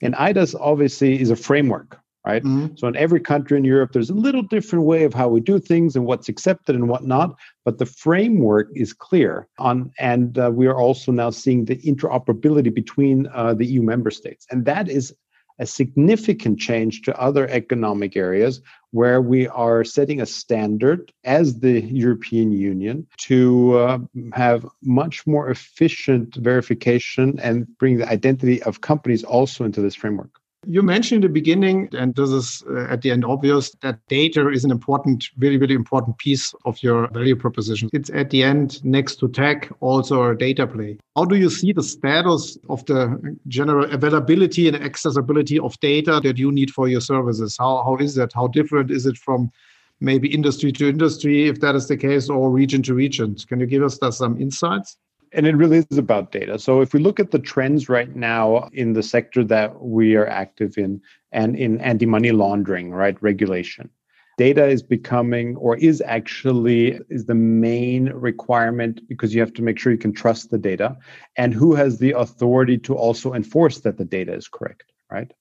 And 0.00 0.14
eIDAS 0.14 0.54
obviously 0.58 1.20
is 1.20 1.30
a 1.30 1.36
framework, 1.36 2.00
right? 2.26 2.42
Mm-hmm. 2.42 2.74
So 2.76 2.88
in 2.88 2.96
every 2.96 3.20
country 3.20 3.56
in 3.56 3.64
Europe, 3.64 3.92
there's 3.92 4.10
a 4.10 4.14
little 4.14 4.42
different 4.42 4.84
way 4.84 5.04
of 5.04 5.14
how 5.14 5.28
we 5.28 5.40
do 5.40 5.58
things 5.58 5.94
and 5.94 6.04
what's 6.04 6.28
accepted 6.28 6.74
and 6.74 6.88
what 6.88 7.04
not, 7.04 7.36
but 7.64 7.78
the 7.78 7.86
framework 7.86 8.68
is 8.74 8.92
clear. 8.92 9.46
On 9.58 9.92
and 9.98 10.36
uh, 10.38 10.50
we 10.52 10.66
are 10.66 10.78
also 10.78 11.12
now 11.12 11.30
seeing 11.30 11.64
the 11.64 11.76
interoperability 11.76 12.74
between 12.74 13.28
uh, 13.32 13.54
the 13.54 13.64
EU 13.64 13.82
member 13.82 14.10
states, 14.10 14.46
and 14.50 14.64
that 14.66 14.88
is 14.88 15.14
a 15.58 15.66
significant 15.66 16.58
change 16.58 17.00
to 17.02 17.18
other 17.18 17.48
economic 17.48 18.14
areas 18.14 18.60
where 18.90 19.22
we 19.22 19.48
are 19.48 19.84
setting 19.84 20.20
a 20.20 20.26
standard 20.26 21.12
as 21.24 21.60
the 21.60 21.80
European 21.80 22.52
Union 22.52 23.06
to 23.16 23.78
uh, 23.78 23.98
have 24.34 24.66
much 24.82 25.26
more 25.26 25.48
efficient 25.48 26.34
verification 26.36 27.38
and 27.40 27.66
bring 27.78 27.96
the 27.96 28.08
identity 28.08 28.62
of 28.64 28.80
companies 28.82 29.24
also 29.24 29.64
into 29.64 29.80
this 29.80 29.94
framework. 29.94 30.40
You 30.68 30.82
mentioned 30.82 31.24
in 31.24 31.30
the 31.30 31.32
beginning, 31.32 31.88
and 31.92 32.12
this 32.16 32.30
is 32.30 32.64
uh, 32.68 32.86
at 32.90 33.02
the 33.02 33.12
end 33.12 33.24
obvious, 33.24 33.70
that 33.82 34.00
data 34.08 34.48
is 34.48 34.64
an 34.64 34.72
important, 34.72 35.24
really, 35.38 35.58
really 35.58 35.76
important 35.76 36.18
piece 36.18 36.52
of 36.64 36.82
your 36.82 37.08
value 37.12 37.36
proposition. 37.36 37.88
It's 37.92 38.10
at 38.10 38.30
the 38.30 38.42
end, 38.42 38.84
next 38.84 39.16
to 39.20 39.28
tech, 39.28 39.70
also 39.80 40.30
a 40.30 40.36
data 40.36 40.66
play. 40.66 40.98
How 41.14 41.24
do 41.24 41.36
you 41.36 41.50
see 41.50 41.72
the 41.72 41.84
status 41.84 42.58
of 42.68 42.84
the 42.86 43.36
general 43.46 43.88
availability 43.92 44.66
and 44.66 44.76
accessibility 44.76 45.58
of 45.60 45.78
data 45.78 46.20
that 46.24 46.36
you 46.36 46.50
need 46.50 46.72
for 46.72 46.88
your 46.88 47.00
services? 47.00 47.56
How, 47.56 47.84
how 47.84 47.96
is 47.98 48.16
that? 48.16 48.32
How 48.34 48.48
different 48.48 48.90
is 48.90 49.06
it 49.06 49.16
from 49.16 49.52
maybe 50.00 50.34
industry 50.34 50.72
to 50.72 50.88
industry, 50.88 51.48
if 51.48 51.60
that 51.60 51.76
is 51.76 51.86
the 51.86 51.96
case, 51.96 52.28
or 52.28 52.50
region 52.50 52.82
to 52.82 52.94
region? 52.94 53.36
Can 53.48 53.60
you 53.60 53.66
give 53.66 53.84
us 53.84 53.98
some 54.10 54.40
insights? 54.40 54.96
And 55.36 55.46
it 55.46 55.54
really 55.54 55.84
is 55.90 55.98
about 55.98 56.32
data. 56.32 56.58
So 56.58 56.80
if 56.80 56.94
we 56.94 57.00
look 57.00 57.20
at 57.20 57.30
the 57.30 57.38
trends 57.38 57.88
right 57.88 58.16
now 58.16 58.68
in 58.72 58.94
the 58.94 59.02
sector 59.02 59.44
that 59.44 59.82
we 59.82 60.16
are 60.16 60.26
active 60.26 60.78
in 60.78 61.00
and 61.30 61.54
in 61.56 61.78
anti-money 61.80 62.32
laundering, 62.32 62.90
right, 62.90 63.22
regulation, 63.22 63.90
data 64.38 64.66
is 64.66 64.82
becoming 64.82 65.54
or 65.56 65.76
is 65.76 66.02
actually 66.06 66.98
is 67.10 67.26
the 67.26 67.34
main 67.34 68.08
requirement 68.10 69.06
because 69.08 69.34
you 69.34 69.40
have 69.40 69.52
to 69.54 69.62
make 69.62 69.78
sure 69.78 69.92
you 69.92 69.98
can 69.98 70.14
trust 70.14 70.50
the 70.50 70.58
data 70.58 70.96
and 71.36 71.52
who 71.52 71.74
has 71.74 71.98
the 71.98 72.12
authority 72.12 72.78
to 72.78 72.94
also 72.94 73.34
enforce 73.34 73.80
that 73.80 73.98
the 73.98 74.04
data 74.06 74.32
is 74.32 74.48
correct, 74.48 74.84
right? 75.10 75.32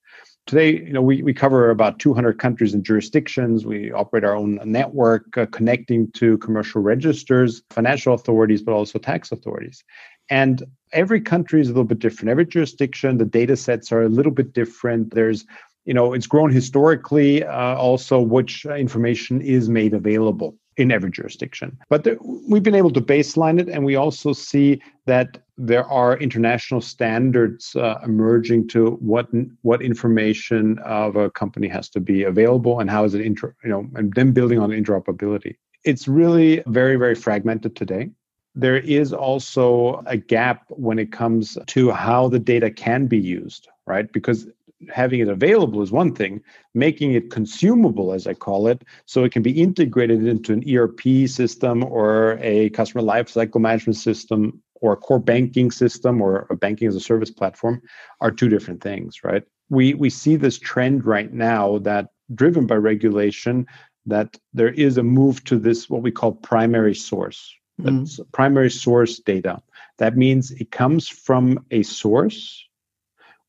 Today, 0.46 0.78
you 0.78 0.94
know, 0.94 1.02
we, 1.02 1.22
we 1.22 1.34
cover 1.34 1.70
about 1.70 2.00
200 2.00 2.40
countries 2.40 2.74
and 2.74 2.84
jurisdictions. 2.84 3.66
We 3.66 3.92
operate 3.92 4.24
our 4.24 4.36
own 4.36 4.60
network 4.64 5.38
uh, 5.38 5.46
connecting 5.48 6.12
to 6.14 6.38
commercial 6.40 6.82
registers, 6.82 7.64
financial 7.70 8.14
authorities, 8.14 8.62
but 8.62 8.74
also 8.74 9.00
tax 9.00 9.32
authorities. 9.32 9.84
And 10.30 10.64
every 10.92 11.22
country 11.22 11.62
is 11.62 11.68
a 11.68 11.72
little 11.72 11.84
bit 11.84 12.00
different. 12.00 12.30
Every 12.30 12.46
jurisdiction, 12.46 13.18
the 13.18 13.26
data 13.26 13.56
sets 13.56 13.92
are 13.92 14.04
a 14.04 14.10
little 14.10 14.32
bit 14.32 14.54
different. 14.54 15.14
There's 15.14 15.46
you 15.86 15.94
know 15.94 16.14
it's 16.14 16.26
grown 16.26 16.50
historically 16.50 17.44
uh, 17.44 17.76
also 17.76 18.20
which 18.20 18.66
information 18.66 19.40
is 19.42 19.70
made 19.70 19.94
available 19.94 20.58
in 20.78 20.92
every 20.92 21.12
jurisdiction. 21.12 21.78
But 21.90 22.04
there, 22.04 22.18
we've 22.50 22.64
been 22.64 22.76
able 22.76 22.92
to 22.92 23.02
baseline 23.02 23.60
it, 23.60 23.70
and 23.70 23.86
we 23.86 23.96
also 23.96 24.34
see 24.34 24.82
that 25.06 25.45
there 25.58 25.86
are 25.86 26.18
international 26.18 26.82
standards 26.82 27.76
uh, 27.76 28.00
emerging 28.04 28.68
to 28.70 28.92
what 29.00 29.28
what 29.62 29.82
information 29.82 30.78
of 30.80 31.16
a 31.16 31.30
company 31.32 31.68
has 31.68 31.90
to 31.90 32.00
be 32.00 32.24
available 32.24 32.80
and 32.80 32.90
how 32.90 33.04
is 33.04 33.14
it 33.14 33.22
inter, 33.22 33.56
you 33.64 33.70
know 33.70 33.88
and 33.96 34.14
then 34.14 34.32
building 34.32 34.60
on 34.60 34.70
interoperability. 34.70 35.56
It's 35.84 36.08
really 36.08 36.64
very 36.68 36.98
very 36.98 37.16
fragmented 37.16 37.76
today. 37.76 38.10
There 38.54 38.78
is 38.78 39.14
also 39.14 40.02
a 40.06 40.18
gap 40.18 40.64
when 40.70 41.00
it 41.00 41.12
comes 41.12 41.58
to 41.68 41.92
how 41.92 42.30
the 42.30 42.40
data 42.40 42.72
can 42.72 43.06
be 43.08 43.20
used, 43.20 43.68
right? 43.86 44.12
Because 44.12 44.48
having 44.90 45.20
it 45.20 45.28
available 45.30 45.82
is 45.82 45.92
one 45.92 46.14
thing 46.14 46.42
making 46.74 47.14
it 47.14 47.32
consumable 47.32 48.12
as 48.12 48.28
i 48.28 48.34
call 48.34 48.68
it 48.68 48.84
so 49.06 49.24
it 49.24 49.32
can 49.32 49.42
be 49.42 49.62
integrated 49.62 50.28
into 50.28 50.52
an 50.52 50.62
erp 50.68 51.02
system 51.30 51.84
or 51.84 52.38
a 52.42 52.70
customer 52.72 53.02
lifecycle 53.02 53.62
management 53.62 53.96
system 53.96 54.62
or 54.82 54.94
a 54.94 54.98
core 54.98 55.20
banking 55.20 55.72
system 55.72 56.22
or 56.22 56.48
a 56.50 56.56
banking 56.56 56.88
as 56.88 56.96
a 56.96 57.00
service 57.00 57.32
platform 57.32 57.82
are 58.22 58.32
two 58.32 58.50
different 58.50 58.82
things 58.82 59.24
right 59.24 59.44
we 59.70 59.94
we 59.94 60.10
see 60.10 60.36
this 60.36 60.60
trend 60.60 61.06
right 61.06 61.34
now 61.34 61.80
that 61.80 62.10
driven 62.34 62.66
by 62.66 62.76
regulation 62.76 63.68
that 64.06 64.38
there 64.54 64.70
is 64.70 64.98
a 64.98 65.04
move 65.04 65.44
to 65.46 65.58
this 65.58 65.90
what 65.90 66.02
we 66.02 66.12
call 66.12 66.32
primary 66.32 66.96
source. 66.96 67.54
Mm-hmm. 67.82 68.24
Primary 68.32 68.72
source 68.72 69.20
data. 69.20 69.62
That 69.98 70.16
means 70.16 70.52
it 70.52 70.72
comes 70.72 71.08
from 71.08 71.66
a 71.72 71.84
source 71.84 72.64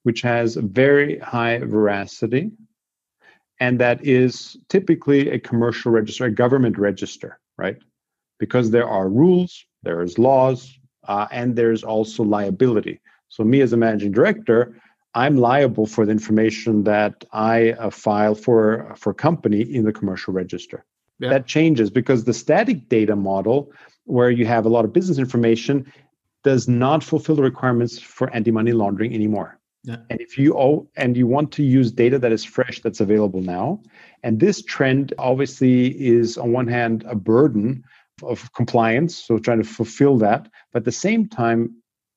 which 0.03 0.23
has 0.23 0.55
very 0.55 1.19
high 1.19 1.59
veracity, 1.59 2.53
and 3.61 3.81
that 3.81 4.05
is 4.05 4.57
typically 4.69 5.31
a 5.31 5.39
commercial 5.39 5.93
register, 5.93 6.27
a 6.27 6.31
government 6.31 6.79
register, 6.79 7.41
right? 7.59 7.77
Because 8.39 8.71
there 8.71 8.89
are 8.89 9.09
rules, 9.09 9.65
there's 9.83 10.19
laws, 10.19 10.79
uh, 11.09 11.27
and 11.31 11.57
there's 11.57 11.83
also 11.83 12.23
liability. 12.23 13.01
So, 13.29 13.45
me 13.45 13.61
as 13.61 13.73
a 13.73 13.77
managing 13.77 14.13
director, 14.13 14.81
I'm 15.15 15.37
liable 15.39 15.87
for 15.87 16.05
the 16.05 16.13
information 16.13 16.85
that 16.85 17.25
I 17.33 17.73
uh, 17.73 17.91
file 17.91 18.35
for 18.35 18.95
for 18.97 19.15
company 19.15 19.63
in 19.63 19.85
the 19.85 19.93
commercial 19.93 20.33
register. 20.35 20.85
Yeah. 21.19 21.31
That 21.31 21.47
changes 21.47 21.89
because 21.91 22.25
the 22.25 22.35
static 22.35 22.89
data 22.89 23.17
model, 23.17 23.73
where 24.05 24.31
you 24.31 24.45
have 24.47 24.67
a 24.67 24.69
lot 24.69 24.85
of 24.85 24.93
business 24.93 25.19
information, 25.19 25.91
does 26.45 26.69
not 26.69 27.03
fulfill 27.03 27.35
the 27.35 27.43
requirements 27.43 27.99
for 27.99 28.33
anti-money 28.35 28.73
laundering 28.73 29.15
anymore. 29.15 29.59
Yeah. 29.85 29.97
And 30.11 30.21
if 30.21 30.37
you 30.37 30.55
oh, 30.59 30.89
and 30.97 31.17
you 31.17 31.27
want 31.27 31.51
to 31.53 31.63
use 31.63 31.91
data 31.91 32.19
that 32.19 32.33
is 32.33 32.45
fresh, 32.45 32.83
that's 32.83 33.01
available 33.01 33.41
now, 33.41 33.81
and 34.23 34.39
this 34.39 34.63
trend 34.63 35.15
obviously 35.19 35.89
is 36.05 36.37
on 36.37 36.53
one 36.53 36.67
hand 36.67 37.05
a 37.09 37.15
burden 37.15 37.85
of 38.23 38.53
compliance, 38.55 39.15
so 39.17 39.39
trying 39.39 39.63
to 39.63 39.69
fulfill 39.69 40.17
that, 40.19 40.49
but 40.73 40.81
at 40.81 40.85
the 40.85 40.93
same 40.93 41.29
time, 41.29 41.75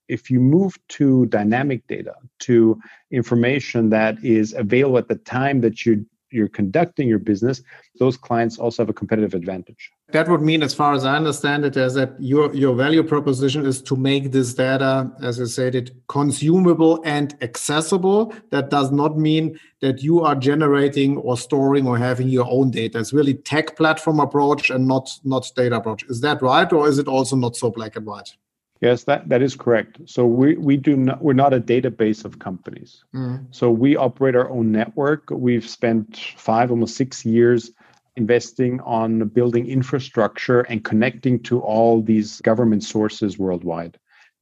if 0.07 0.29
you 0.29 0.39
move 0.39 0.75
to 0.89 1.27
dynamic 1.27 1.85
data, 1.87 2.15
to 2.39 2.79
information 3.11 3.89
that 3.89 4.23
is 4.23 4.53
available 4.53 4.97
at 4.97 5.07
the 5.07 5.15
time 5.15 5.61
that 5.61 5.85
you 5.85 6.05
you're 6.31 6.47
conducting 6.47 7.07
your 7.07 7.19
business, 7.19 7.61
those 7.99 8.17
clients 8.17 8.57
also 8.57 8.83
have 8.83 8.89
a 8.89 8.93
competitive 8.93 9.33
advantage. 9.33 9.91
That 10.11 10.27
would 10.27 10.41
mean, 10.41 10.63
as 10.63 10.73
far 10.73 10.93
as 10.93 11.05
I 11.05 11.15
understand 11.15 11.65
it, 11.65 11.77
is 11.77 11.93
that 11.93 12.15
your 12.19 12.53
your 12.55 12.75
value 12.75 13.03
proposition 13.03 13.65
is 13.65 13.81
to 13.83 13.95
make 13.95 14.31
this 14.31 14.53
data, 14.55 15.11
as 15.21 15.39
I 15.39 15.45
said, 15.45 15.75
it 15.75 15.91
consumable 16.07 17.01
and 17.05 17.35
accessible. 17.41 18.33
That 18.49 18.69
does 18.69 18.91
not 18.91 19.17
mean 19.17 19.59
that 19.81 20.01
you 20.01 20.21
are 20.21 20.35
generating 20.35 21.17
or 21.17 21.37
storing 21.37 21.85
or 21.87 21.97
having 21.97 22.27
your 22.27 22.47
own 22.49 22.71
data. 22.71 22.99
It's 22.99 23.13
really 23.13 23.35
tech 23.35 23.77
platform 23.77 24.19
approach 24.19 24.71
and 24.71 24.87
not 24.87 25.09
not 25.23 25.51
data 25.55 25.75
approach. 25.75 26.03
Is 26.09 26.21
that 26.21 26.41
right, 26.41 26.71
or 26.73 26.87
is 26.87 26.97
it 26.97 27.07
also 27.07 27.35
not 27.35 27.55
so 27.55 27.69
black 27.69 27.95
and 27.95 28.05
white? 28.05 28.35
Yes, 28.81 29.03
that, 29.03 29.27
that 29.27 29.41
is 29.41 29.55
correct. 29.55 29.99
So 30.05 30.25
we, 30.25 30.55
we 30.55 30.77
do 30.77 30.95
not 30.95 31.21
we're 31.21 31.33
not 31.33 31.53
a 31.53 31.59
database 31.59 32.23
of 32.23 32.39
companies. 32.39 33.03
Mm. 33.13 33.47
So 33.51 33.69
we 33.69 33.97
operate 33.97 34.35
our 34.35 34.49
own 34.49 34.71
network. 34.71 35.29
We've 35.31 35.67
spent 35.67 36.17
five, 36.37 36.71
almost 36.71 36.95
six 36.95 37.25
years 37.25 37.71
investing 38.15 38.79
on 38.81 39.27
building 39.29 39.67
infrastructure 39.67 40.61
and 40.61 40.83
connecting 40.83 41.41
to 41.43 41.59
all 41.59 42.01
these 42.01 42.41
government 42.41 42.83
sources 42.83 43.37
worldwide. 43.37 43.97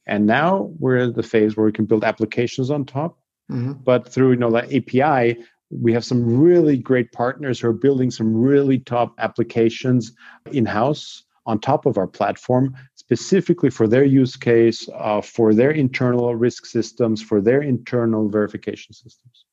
And 0.06 0.26
now 0.26 0.72
we're 0.80 0.98
in 0.98 1.14
the 1.14 1.24
phase 1.24 1.58
where 1.58 1.66
we 1.66 1.72
can 1.72 1.86
build 1.86 2.04
applications 2.04 2.70
on 2.70 2.86
top. 2.86 3.18
Mm-hmm. 3.52 3.74
But 3.84 4.08
through 4.08 4.32
you 4.32 4.38
know 4.38 4.52
the 4.52 4.66
API, 4.78 5.44
we 5.70 5.94
have 5.94 6.06
some 6.06 6.40
really 6.40 6.78
great 6.78 7.12
partners 7.12 7.60
who 7.60 7.70
are 7.70 7.74
building 7.74 8.12
some 8.12 8.36
really 8.36 8.80
top 8.80 9.16
applications 9.18 10.12
in-house 10.52 11.24
on 11.46 11.60
top 11.60 11.86
of 11.86 11.98
our 11.98 12.08
platform 12.08 12.76
specifically 13.08 13.70
for 13.70 13.88
their 13.88 14.04
use 14.04 14.36
case, 14.36 14.90
uh, 14.94 15.22
for 15.22 15.54
their 15.54 15.72
internal 15.72 16.36
risk 16.36 16.66
systems, 16.66 17.22
for 17.22 17.40
their 17.40 17.62
internal 17.62 18.28
verification 18.28 18.94
systems. 18.94 19.46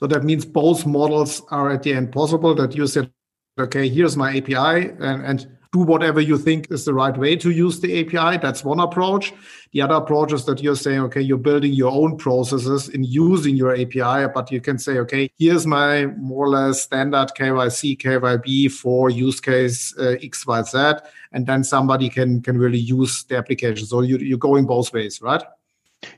So 0.00 0.08
that 0.08 0.24
means 0.24 0.44
both 0.44 0.84
models 0.84 1.40
are 1.52 1.70
at 1.70 1.84
the 1.84 1.92
end 1.92 2.10
possible 2.10 2.52
that 2.56 2.74
you 2.74 2.84
said, 2.88 3.12
okay, 3.60 3.88
here's 3.88 4.16
my 4.16 4.36
API 4.36 4.90
and, 4.98 5.24
and 5.24 5.55
do 5.72 5.80
whatever 5.80 6.20
you 6.20 6.38
think 6.38 6.70
is 6.70 6.84
the 6.84 6.94
right 6.94 7.16
way 7.16 7.36
to 7.36 7.50
use 7.50 7.80
the 7.80 8.00
API. 8.00 8.38
That's 8.38 8.64
one 8.64 8.80
approach. 8.80 9.32
The 9.72 9.82
other 9.82 9.94
approach 9.94 10.32
is 10.32 10.44
that 10.46 10.62
you're 10.62 10.76
saying, 10.76 11.00
okay, 11.00 11.20
you're 11.20 11.38
building 11.38 11.72
your 11.72 11.92
own 11.92 12.16
processes 12.16 12.88
in 12.88 13.04
using 13.04 13.56
your 13.56 13.74
API, 13.74 14.30
but 14.32 14.50
you 14.50 14.60
can 14.60 14.78
say, 14.78 14.98
okay, 14.98 15.30
here's 15.38 15.66
my 15.66 16.06
more 16.06 16.46
or 16.46 16.50
less 16.50 16.82
standard 16.82 17.28
KYC, 17.36 17.98
KYB 17.98 18.70
for 18.72 19.10
use 19.10 19.40
case 19.40 19.94
uh, 19.98 20.16
XYZ, 20.22 21.00
and 21.32 21.46
then 21.46 21.64
somebody 21.64 22.08
can 22.08 22.40
can 22.42 22.56
really 22.58 22.78
use 22.78 23.24
the 23.24 23.36
application. 23.36 23.86
So 23.86 24.00
you, 24.02 24.18
you're 24.18 24.38
going 24.38 24.66
both 24.66 24.92
ways, 24.92 25.20
right? 25.20 25.42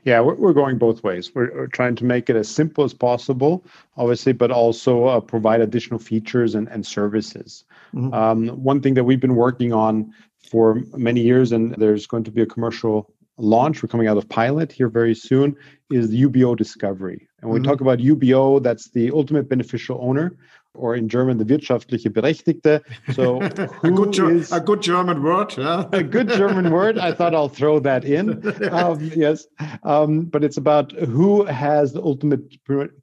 Yeah, 0.03 0.21
we're, 0.21 0.53
going 0.53 0.77
both 0.77 1.03
ways. 1.03 1.33
We're, 1.33 1.53
we're, 1.53 1.67
trying 1.67 1.95
to 1.95 2.05
make 2.05 2.29
it 2.29 2.35
as 2.35 2.47
simple 2.47 2.83
as 2.83 2.93
possible, 2.93 3.65
obviously, 3.97 4.33
but 4.33 4.51
also 4.51 5.05
uh, 5.05 5.19
provide 5.19 5.61
additional 5.61 5.99
features 5.99 6.55
and, 6.55 6.67
and 6.67 6.85
services. 6.85 7.63
Mm-hmm. 7.93 8.13
Um, 8.13 8.47
one 8.63 8.81
thing 8.81 8.93
that 8.95 9.03
we've 9.03 9.19
been 9.19 9.35
working 9.35 9.73
on 9.73 10.13
for 10.49 10.81
many 10.95 11.21
years, 11.21 11.51
and 11.51 11.73
there's 11.75 12.07
going 12.07 12.23
to 12.23 12.31
be 12.31 12.41
a 12.41 12.45
commercial 12.45 13.13
launch, 13.37 13.81
we're 13.81 13.89
coming 13.89 14.07
out 14.07 14.17
of 14.17 14.27
pilot 14.29 14.71
here 14.71 14.89
very 14.89 15.15
soon, 15.15 15.55
is 15.89 16.09
the 16.09 16.23
UBO 16.23 16.55
discovery. 16.55 17.27
And 17.41 17.49
when 17.49 17.61
mm-hmm. 17.61 17.69
we 17.69 17.73
talk 17.73 17.81
about 17.81 17.99
UBO, 17.99 18.61
that's 18.61 18.89
the 18.89 19.11
ultimate 19.11 19.47
beneficial 19.47 19.97
owner 20.01 20.35
or 20.75 20.95
in 20.95 21.09
German, 21.09 21.37
the 21.37 21.45
wirtschaftliche 21.45 22.07
Berechtigte. 22.07 22.81
So, 23.13 23.41
a, 23.83 23.91
good 23.91 24.17
is, 24.19 24.51
a 24.51 24.59
good 24.59 24.81
German 24.81 25.21
word. 25.23 25.57
Yeah. 25.57 25.85
a 25.93 26.03
good 26.03 26.29
German 26.29 26.71
word. 26.71 26.97
I 26.97 27.11
thought 27.11 27.33
I'll 27.33 27.49
throw 27.49 27.79
that 27.79 28.05
in. 28.05 28.39
Um, 28.69 29.11
yes. 29.15 29.47
Um, 29.83 30.21
but 30.21 30.43
it's 30.43 30.57
about 30.57 30.91
who 30.91 31.43
has 31.45 31.93
the 31.93 32.01
ultimate 32.01 32.41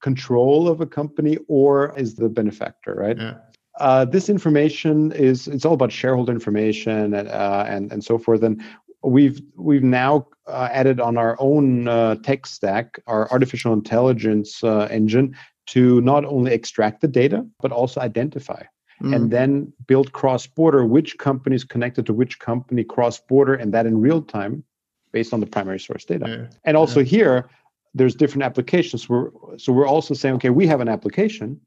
control 0.01 0.69
of 0.69 0.81
a 0.81 0.87
company 0.87 1.39
or 1.49 1.99
is 1.99 2.15
the 2.15 2.29
benefactor, 2.29 2.95
right? 2.95 3.17
Yeah. 3.17 3.35
Uh, 3.79 4.05
this 4.05 4.29
information 4.29 5.13
is 5.13 5.49
it's 5.49 5.65
all 5.65 5.75
about 5.75 5.93
shareholder 5.93 6.33
information 6.33 7.15
and 7.15 7.29
uh, 7.29 7.65
and 7.69 7.93
and 7.93 8.05
so 8.05 8.19
forth. 8.19 8.43
And 8.43 8.63
we've 9.03 9.41
we've 9.57 9.83
now 9.83 10.27
uh, 10.47 10.69
added 10.73 11.01
on 11.01 11.17
our 11.17 11.37
own 11.39 11.89
uh, 11.89 12.17
tech 12.17 12.47
stack 12.47 12.99
our 13.07 13.31
artificial 13.31 13.73
intelligence 13.73 14.65
uh, 14.65 14.89
engine 14.91 15.37
to 15.67 16.01
not 16.01 16.25
only 16.25 16.53
extract 16.53 17.01
the 17.01 17.09
data, 17.09 17.45
but 17.61 17.73
also 17.73 18.01
identify 18.01 18.63
mm. 19.03 19.15
and 19.15 19.31
then 19.31 19.73
build 19.87 20.13
cross 20.13 20.47
border 20.47 20.87
which 20.87 21.19
companies 21.19 21.65
connected 21.65 22.07
to 22.07 22.13
which 22.13 22.39
company 22.39 22.85
cross 22.85 23.19
border, 23.21 23.55
and 23.55 23.75
that 23.75 23.87
in 23.87 24.01
real 24.01 24.23
time 24.23 24.65
based 25.13 25.33
on 25.33 25.41
the 25.41 25.47
primary 25.47 25.81
source 25.81 26.05
data. 26.05 26.27
Yeah. 26.29 26.57
And 26.65 26.77
also 26.77 27.01
yeah. 27.01 27.07
here, 27.07 27.51
there's 27.95 28.15
different 28.15 28.43
applications. 28.43 29.09
We're, 29.09 29.31
so 29.57 29.73
we're 29.73 29.87
also 29.87 30.15
saying, 30.15 30.35
okay, 30.37 30.51
we 30.51 30.67
have 30.67 30.81
an 30.81 30.89
application, 30.89 31.61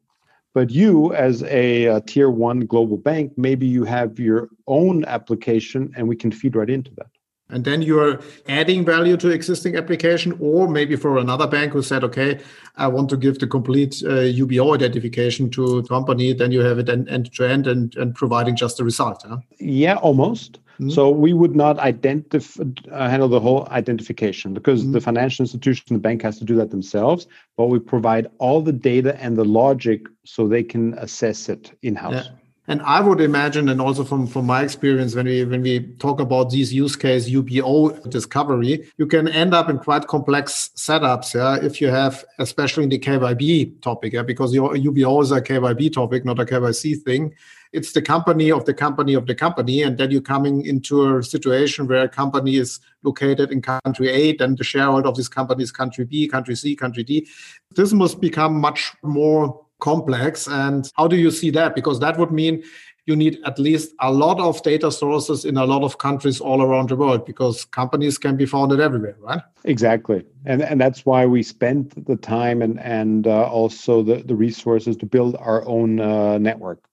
but 0.54 0.70
you 0.70 1.14
as 1.14 1.44
a, 1.44 1.86
a 1.86 2.02
tier 2.02 2.30
one 2.30 2.62
global 2.62 2.98
bank, 2.98 3.34
maybe 3.38 3.68
you 3.68 3.84
have 3.84 4.20
your 4.20 4.50
own 4.68 5.06
application 5.06 5.94
and 5.96 6.08
we 6.08 6.16
can 6.16 6.32
feed 6.32 6.56
right 6.56 6.70
into 6.70 6.92
that. 6.96 7.08
And 7.52 7.66
then 7.66 7.82
you're 7.82 8.20
adding 8.48 8.86
value 8.86 9.18
to 9.18 9.30
existing 9.30 9.76
application, 9.76 10.38
or 10.40 10.68
maybe 10.68 10.96
for 10.96 11.18
another 11.18 11.48
bank 11.48 11.74
who 11.74 11.82
said, 11.82 12.04
okay, 12.04 12.40
I 12.76 12.88
want 12.88 13.10
to 13.10 13.18
give 13.18 13.40
the 13.40 13.48
complete 13.48 14.04
uh, 14.06 14.30
UBO 14.30 14.76
identification 14.76 15.50
to 15.52 15.82
company, 15.84 16.32
then 16.34 16.52
you 16.52 16.60
have 16.60 16.78
it 16.78 16.90
end, 16.90 17.10
end 17.10 17.34
to 17.34 17.44
end 17.50 17.66
and, 17.66 17.96
and 17.96 18.14
providing 18.14 18.56
just 18.56 18.78
the 18.78 18.84
result. 18.84 19.24
Huh? 19.28 19.38
Yeah, 19.60 19.96
almost. 19.96 20.60
Mm-hmm. 20.80 20.92
So 20.92 21.10
we 21.10 21.34
would 21.34 21.56
not 21.56 21.78
identify 21.80 22.64
uh, 22.92 23.10
handle 23.10 23.28
the 23.28 23.40
whole 23.40 23.68
identification 23.70 24.54
because 24.54 24.84
mm-hmm. 24.84 24.94
the 24.94 25.02
financial 25.02 25.44
institution, 25.44 25.84
the 25.90 26.00
bank 26.00 26.22
has 26.22 26.40
to 26.40 26.46
do 26.46 26.56
that 26.56 26.72
themselves. 26.72 27.28
But 27.58 27.66
we 27.66 27.80
provide 27.80 28.28
all 28.38 28.62
the 28.62 28.72
data 28.72 29.22
and 29.22 29.36
the 29.36 29.44
logic 29.44 30.08
so 30.24 30.48
they 30.48 30.64
can 30.64 30.94
assess 30.94 31.50
it 31.50 31.78
in 31.82 31.96
house. 31.96 32.14
Yeah. 32.14 32.32
And 32.70 32.84
I 32.84 33.02
would 33.02 33.20
imagine, 33.20 33.68
and 33.68 33.82
also 33.82 34.04
from, 34.04 34.28
from 34.28 34.46
my 34.46 34.62
experience, 34.62 35.16
when 35.16 35.26
we 35.26 35.44
when 35.44 35.64
we 35.64 35.80
talk 35.98 36.20
about 36.20 36.52
these 36.52 36.72
use 36.72 36.96
case 36.96 37.28
UBO 37.28 38.08
discovery, 38.12 38.88
you 38.98 39.08
can 39.08 39.28
end 39.28 39.56
up 39.56 39.70
in 39.70 39.80
quite 39.80 40.06
complex 40.06 40.70
setups. 40.78 41.34
Yeah, 41.34 41.66
if 41.66 41.82
you 41.82 41.88
have, 41.88 42.24
especially 42.38 42.84
in 42.84 42.90
the 42.90 43.00
KYB 43.00 43.82
topic, 43.82 44.14
yeah, 44.14 44.22
because 44.22 44.54
your 44.54 44.76
UBO 44.76 45.24
is 45.24 45.32
a 45.32 45.42
KYB 45.42 45.92
topic, 45.92 46.24
not 46.24 46.40
a 46.40 46.46
KYC 46.46 47.02
thing. 47.02 47.34
It's 47.72 47.94
the 47.94 48.02
company 48.02 48.52
of 48.52 48.66
the 48.66 48.74
company 48.74 49.14
of 49.14 49.28
the 49.28 49.36
company, 49.36 49.84
and 49.84 49.98
then 49.98 50.10
you're 50.12 50.22
coming 50.22 50.66
into 50.66 51.18
a 51.18 51.24
situation 51.24 51.88
where 51.88 52.04
a 52.04 52.10
company 52.10 52.56
is 52.56 52.80
located 53.04 53.52
in 53.52 53.62
country 53.62 54.10
A, 54.10 54.36
then 54.36 54.56
the 54.56 54.64
shareholder 54.64 55.08
of 55.08 55.16
this 55.16 55.28
company 55.28 55.64
is 55.64 55.72
country 55.72 56.06
B, 56.06 56.28
country 56.28 56.56
C, 56.56 56.76
country 56.76 57.04
D. 57.04 57.28
This 57.76 57.94
must 57.94 58.20
become 58.20 58.60
much 58.60 58.94
more 59.04 59.66
complex. 59.80 60.48
And 60.48 60.92
how 60.96 61.08
do 61.08 61.16
you 61.16 61.32
see 61.32 61.52
that? 61.52 61.76
Because 61.76 62.00
that 62.00 62.18
would 62.18 62.32
mean 62.32 62.64
you 63.06 63.16
need 63.16 63.40
at 63.46 63.58
least 63.58 63.94
a 64.02 64.12
lot 64.12 64.40
of 64.40 64.62
data 64.62 64.92
sources 64.92 65.44
in 65.44 65.58
a 65.58 65.66
lot 65.66 65.84
of 65.84 65.98
countries 65.98 66.40
all 66.40 66.62
around 66.62 66.90
the 66.90 66.96
world 66.96 67.26
because 67.26 67.66
companies 67.66 68.18
can 68.18 68.36
be 68.36 68.46
founded 68.46 68.80
everywhere, 68.80 69.16
right? 69.20 69.42
Exactly. 69.64 70.24
And, 70.46 70.62
and 70.62 70.80
that's 70.80 71.06
why 71.06 71.26
we 71.26 71.42
spent 71.42 72.06
the 72.06 72.16
time 72.16 72.62
and, 72.62 72.80
and 72.80 73.26
uh, 73.26 73.50
also 73.50 74.04
the, 74.04 74.18
the 74.24 74.36
resources 74.36 74.96
to 74.98 75.06
build 75.08 75.36
our 75.40 75.68
own 75.68 76.00
uh, 76.00 76.38
network. 76.38 76.89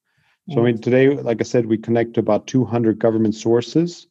So, 0.49 0.61
I 0.61 0.65
mean, 0.65 0.81
today, 0.81 1.11
like 1.11 1.41
I 1.41 1.45
said, 1.45 1.67
we 1.67 1.77
connect 1.77 2.15
to 2.15 2.21
about 2.21 2.47
200 2.47 3.01
government 3.01 3.35
sources 3.35 4.07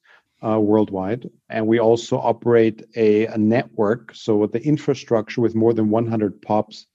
uh, 0.45 0.60
worldwide. 0.60 1.30
And 1.50 1.65
we 1.65 1.80
also 1.80 2.17
operate 2.17 2.84
a, 2.95 3.28
a 3.28 3.38
network, 3.38 4.13
so 4.13 4.36
with 4.36 4.52
the 4.52 4.62
infrastructure 4.63 5.41
with 5.41 5.56
more 5.56 5.74
than 5.74 5.89
100 5.89 6.41
POPs 6.41 6.88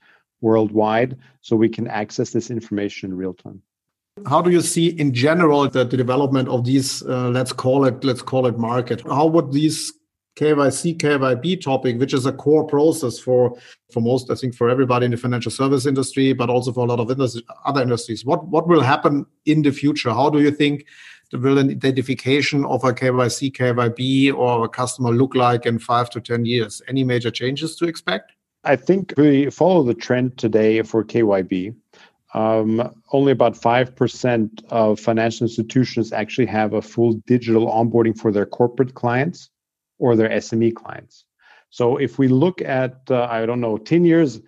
worldwide 0.43 1.17
so 1.41 1.57
we 1.57 1.69
can 1.69 1.87
access 1.89 2.31
this 2.31 2.51
information 2.51 3.11
in 3.11 3.17
real 3.17 3.35
time. 3.35 3.63
How 4.27 4.43
do 4.43 4.51
you 4.51 4.61
see 4.61 4.89
in 4.89 5.15
general 5.15 5.69
the, 5.69 5.85
the 5.85 5.97
development 5.97 6.49
of 6.49 6.65
these, 6.65 7.03
uh, 7.03 7.31
let's 7.31 7.53
call 7.53 7.87
it, 7.87 8.05
let's 8.05 8.23
call 8.23 8.47
it 8.47 8.59
market? 8.59 9.01
How 9.07 9.27
would 9.27 9.53
these 9.53 9.93
KYC, 10.37 10.97
KYB 10.97 11.61
topic, 11.61 11.99
which 11.99 12.15
is 12.15 12.27
a 12.27 12.33
core 12.33 12.65
process 12.65 13.19
for, 13.19 13.57
for 13.93 14.01
most, 14.01 14.31
I 14.31 14.35
think, 14.35 14.55
for 14.55 14.71
everybody 14.71 15.05
in 15.05 15.11
the 15.11 15.17
financial 15.17 15.51
service 15.51 15.87
industry, 15.87 16.33
but 16.33 16.49
also 16.49 16.73
for 16.73 16.87
a 16.87 16.89
lot 16.89 17.01
of 17.01 17.11
other 17.65 17.83
industries. 17.83 18.25
What, 18.25 18.47
what 18.49 18.69
will 18.69 18.81
happen 18.81 19.27
in 19.45 19.63
the 19.63 19.73
future? 19.73 20.11
How 20.11 20.31
do 20.31 20.41
you 20.41 20.51
think 20.51 20.87
the 21.31 21.39
will 21.39 21.59
an 21.59 21.71
identification 21.71 22.65
of 22.65 22.85
a 22.85 22.93
KYC, 22.93 23.53
KYB 23.53 24.35
or 24.35 24.65
a 24.65 24.69
customer 24.69 25.11
look 25.11 25.35
like 25.35 25.67
in 25.67 25.79
five 25.79 26.11
to 26.11 26.21
10 26.21 26.45
years? 26.45 26.81
Any 26.89 27.05
major 27.05 27.31
changes 27.31 27.77
to 27.77 27.87
expect? 27.87 28.33
I 28.65 28.77
think 28.77 29.15
we 29.17 29.51
follow 29.51 29.83
the 29.83 29.95
trend 29.95 30.39
today 30.39 30.83
for 30.83 31.05
KYB. 31.05 31.75
Um, 32.33 32.95
only 33.13 33.33
about 33.33 33.55
5% 33.55 34.65
of 34.71 35.01
financial 35.01 35.45
institutions 35.45 36.13
actually 36.13 36.47
have 36.47 36.75
a 36.75 36.83
full 36.83 37.15
digital 37.27 37.67
onboarding 37.67 38.17
for 38.17 38.31
their 38.31 38.47
corporate 38.47 38.95
clients 38.95 39.51
or 40.01 40.17
their 40.17 40.31
SME 40.31 40.75
clients. 40.75 41.25
So 41.71 41.97
if 41.99 42.19
we 42.19 42.27
look 42.27 42.61
at, 42.61 43.03
uh, 43.11 43.29
I 43.31 43.47
don't 43.47 43.61
know, 43.61 43.79
10 43.79 44.05
years, 44.05 44.41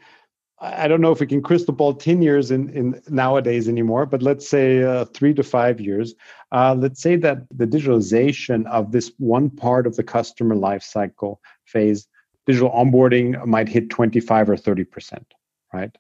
I 0.61 0.87
don't 0.87 1.01
know 1.01 1.13
if 1.13 1.21
we 1.21 1.27
can 1.27 1.43
crystal 1.43 1.75
ball 1.75 1.95
10 1.95 2.23
years 2.23 2.51
in, 2.51 2.69
in 2.71 3.01
nowadays 3.09 3.69
anymore, 3.69 4.07
but 4.07 4.23
let's 4.23 4.49
say 4.49 4.83
uh, 4.83 5.05
three 5.07 5.35
to 5.35 5.43
five 5.43 5.81
years. 5.81 6.15
Uh, 6.53 6.75
let's 6.75 7.03
say 7.03 7.17
that 7.17 7.39
the 7.51 7.67
digitalization 7.67 8.67
of 8.67 8.93
this 8.93 9.13
one 9.19 9.51
part 9.51 9.87
of 9.87 9.97
the 9.97 10.05
customer 10.05 10.55
lifecycle 10.55 11.39
phase, 11.65 12.07
digital 12.47 12.71
onboarding 12.71 13.45
might 13.45 13.69
hit 13.69 13.91
25 13.91 14.51
or 14.51 14.57
30%, 14.57 15.25
right? 15.73 15.97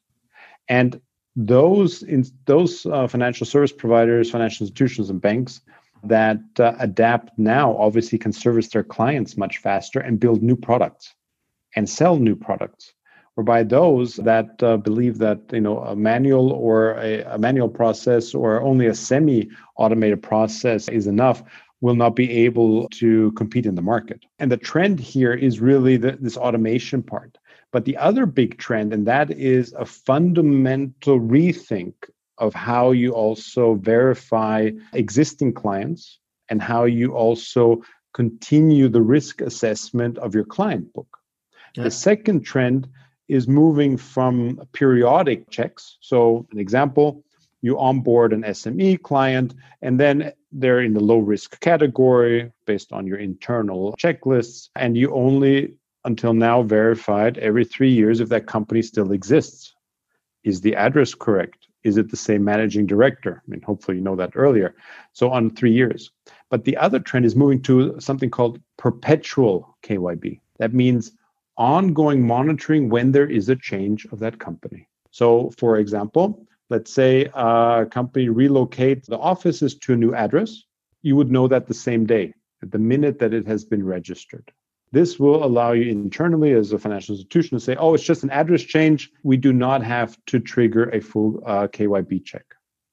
And 0.68 1.00
those 1.34 2.02
in 2.02 2.24
those 2.44 2.86
uh, 2.86 3.08
financial 3.08 3.46
service 3.46 3.72
providers, 3.72 4.30
financial 4.30 4.64
institutions, 4.64 5.10
and 5.10 5.20
banks 5.20 5.60
that 6.04 6.40
uh, 6.58 6.74
adapt 6.78 7.30
now 7.38 7.76
obviously 7.76 8.18
can 8.18 8.32
service 8.32 8.68
their 8.68 8.84
clients 8.84 9.36
much 9.36 9.58
faster 9.58 10.00
and 10.00 10.20
build 10.20 10.42
new 10.42 10.56
products 10.56 11.14
and 11.76 11.88
sell 11.88 12.16
new 12.16 12.36
products. 12.36 12.92
Whereby 13.34 13.62
those 13.62 14.16
that 14.16 14.62
uh, 14.62 14.76
believe 14.76 15.16
that 15.18 15.40
you 15.52 15.60
know 15.62 15.78
a 15.78 15.96
manual 15.96 16.52
or 16.52 16.98
a, 16.98 17.22
a 17.22 17.38
manual 17.38 17.68
process 17.68 18.34
or 18.34 18.60
only 18.60 18.86
a 18.86 18.94
semi 18.94 19.48
automated 19.76 20.22
process 20.22 20.88
is 20.88 21.06
enough 21.06 21.42
will 21.80 21.94
not 21.94 22.14
be 22.14 22.30
able 22.30 22.88
to 22.90 23.32
compete 23.32 23.66
in 23.66 23.74
the 23.74 23.82
market. 23.82 24.24
And 24.38 24.52
the 24.52 24.56
trend 24.56 25.00
here 25.00 25.32
is 25.32 25.60
really 25.60 25.96
the, 25.96 26.12
this 26.20 26.36
automation 26.36 27.02
part. 27.02 27.36
But 27.72 27.84
the 27.84 27.96
other 27.96 28.24
big 28.24 28.58
trend 28.58 28.92
and 28.92 29.06
that 29.06 29.30
is 29.30 29.72
a 29.72 29.84
fundamental 29.84 31.18
rethink 31.18 31.94
of 32.42 32.50
how 32.54 32.84
you 32.92 33.08
also 33.24 33.74
verify 33.74 34.70
existing 34.92 35.52
clients 35.54 36.18
and 36.50 36.60
how 36.60 36.84
you 36.84 37.14
also 37.14 37.82
continue 38.12 38.88
the 38.88 39.00
risk 39.16 39.40
assessment 39.40 40.18
of 40.18 40.34
your 40.34 40.44
client 40.44 40.92
book 40.92 41.12
yeah. 41.74 41.84
the 41.84 41.90
second 41.90 42.42
trend 42.42 42.88
is 43.28 43.48
moving 43.48 43.96
from 43.96 44.60
periodic 44.72 45.48
checks. 45.50 45.96
So, 46.00 46.46
an 46.52 46.58
example, 46.58 47.24
you 47.62 47.78
onboard 47.78 48.32
an 48.32 48.42
SME 48.42 49.02
client, 49.02 49.54
and 49.80 49.98
then 49.98 50.32
they're 50.50 50.80
in 50.80 50.94
the 50.94 51.00
low 51.00 51.18
risk 51.18 51.60
category 51.60 52.52
based 52.66 52.92
on 52.92 53.06
your 53.06 53.18
internal 53.18 53.94
checklists, 53.98 54.68
and 54.76 54.96
you 54.96 55.14
only 55.14 55.74
until 56.04 56.34
now 56.34 56.62
verified 56.62 57.38
every 57.38 57.64
three 57.64 57.92
years 57.92 58.20
if 58.20 58.28
that 58.28 58.46
company 58.46 58.82
still 58.82 59.12
exists. 59.12 59.74
Is 60.42 60.60
the 60.60 60.74
address 60.74 61.14
correct? 61.14 61.68
Is 61.84 61.96
it 61.96 62.10
the 62.10 62.16
same 62.16 62.44
managing 62.44 62.86
director? 62.86 63.42
I 63.44 63.50
mean, 63.50 63.62
hopefully 63.62 63.98
you 63.98 64.02
know 64.02 64.16
that 64.16 64.32
earlier. 64.34 64.74
So 65.12 65.30
on 65.30 65.50
three 65.50 65.72
years. 65.72 66.10
But 66.50 66.64
the 66.64 66.76
other 66.76 67.00
trend 67.00 67.24
is 67.24 67.34
moving 67.34 67.62
to 67.62 67.98
something 67.98 68.30
called 68.30 68.60
perpetual 68.76 69.76
KYB. 69.82 70.40
That 70.58 70.74
means 70.74 71.12
ongoing 71.56 72.26
monitoring 72.26 72.88
when 72.88 73.12
there 73.12 73.28
is 73.28 73.48
a 73.48 73.56
change 73.56 74.06
of 74.06 74.18
that 74.20 74.38
company. 74.38 74.88
So, 75.10 75.50
for 75.58 75.78
example, 75.78 76.46
let's 76.70 76.92
say 76.92 77.28
a 77.34 77.86
company 77.90 78.28
relocates 78.28 79.06
the 79.06 79.18
offices 79.18 79.74
to 79.76 79.92
a 79.92 79.96
new 79.96 80.14
address, 80.14 80.64
you 81.02 81.16
would 81.16 81.30
know 81.30 81.48
that 81.48 81.66
the 81.66 81.74
same 81.74 82.06
day, 82.06 82.32
at 82.62 82.70
the 82.70 82.78
minute 82.78 83.18
that 83.18 83.34
it 83.34 83.46
has 83.46 83.64
been 83.64 83.84
registered. 83.84 84.52
This 84.92 85.18
will 85.18 85.42
allow 85.44 85.72
you 85.72 85.90
internally 85.90 86.52
as 86.52 86.72
a 86.72 86.78
financial 86.78 87.14
institution 87.14 87.58
to 87.58 87.64
say, 87.64 87.76
oh, 87.76 87.94
it's 87.94 88.04
just 88.04 88.22
an 88.22 88.30
address 88.30 88.62
change. 88.62 89.10
We 89.22 89.36
do 89.36 89.52
not 89.52 89.82
have 89.82 90.16
to 90.26 90.38
trigger 90.38 90.90
a 90.90 91.00
full 91.00 91.42
uh, 91.46 91.66
KYB 91.68 92.24
check. 92.24 92.44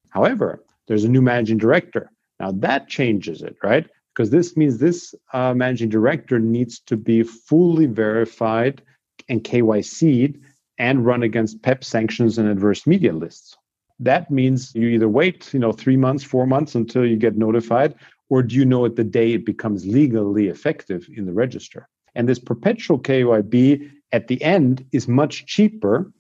However, 0.09 0.63
there's 0.88 1.03
a 1.03 1.09
new 1.09 1.21
managing 1.21 1.57
director. 1.57 2.09
Now 2.39 2.51
that 2.53 2.88
changes 2.88 3.41
it, 3.41 3.57
right? 3.62 3.85
because 4.19 4.31
this 4.31 4.57
means 4.57 4.79
this 4.79 5.15
uh, 5.31 5.53
managing 5.53 5.88
director 5.88 6.39
needs 6.39 6.79
to 6.79 6.97
be 6.97 7.23
fully 7.23 7.85
verified 7.85 8.81
and 9.29 9.45
KYC'd 9.45 10.38
and 10.77 11.05
run 11.05 11.23
against 11.23 11.62
PEP 11.62 11.85
sanctions 11.85 12.38
and 12.38 12.49
adverse 12.49 12.85
media 12.85 13.13
lists. 13.13 13.55
That 13.97 14.29
means 14.29 14.75
you 14.75 14.89
either 14.89 15.07
wait, 15.07 15.53
you 15.53 15.59
know, 15.59 15.71
three 15.71 15.95
months, 15.95 16.25
four 16.25 16.45
months 16.45 16.75
until 16.75 17.05
you 17.05 17.15
get 17.15 17.38
notified, 17.38 17.95
or 18.29 18.43
do 18.43 18.55
you 18.55 18.65
know 18.65 18.85
it 18.85 18.95
the 18.95 19.03
day 19.03 19.33
it 19.33 19.45
becomes 19.45 19.85
legally 19.85 20.47
effective 20.47 21.07
in 21.15 21.25
the 21.25 21.33
register? 21.33 21.87
And 22.15 22.27
this 22.27 22.39
perpetual 22.39 22.99
KYB 22.99 23.91
at 24.11 24.27
the 24.27 24.41
end 24.43 24.85
is 24.91 25.07
much 25.07 25.45
cheaper 25.45 26.11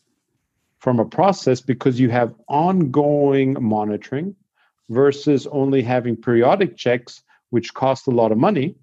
from 0.79 0.99
a 0.99 1.05
process 1.05 1.61
because 1.61 1.99
you 1.99 2.09
have 2.09 2.33
ongoing 2.47 3.57
monitoring 3.61 4.35
versus 4.89 5.45
only 5.47 5.81
having 5.81 6.15
periodic 6.15 6.77
checks 6.77 7.21
which 7.49 7.73
cost 7.73 8.07
a 8.07 8.11
lot 8.11 8.31
of 8.31 8.37
money 8.37 8.75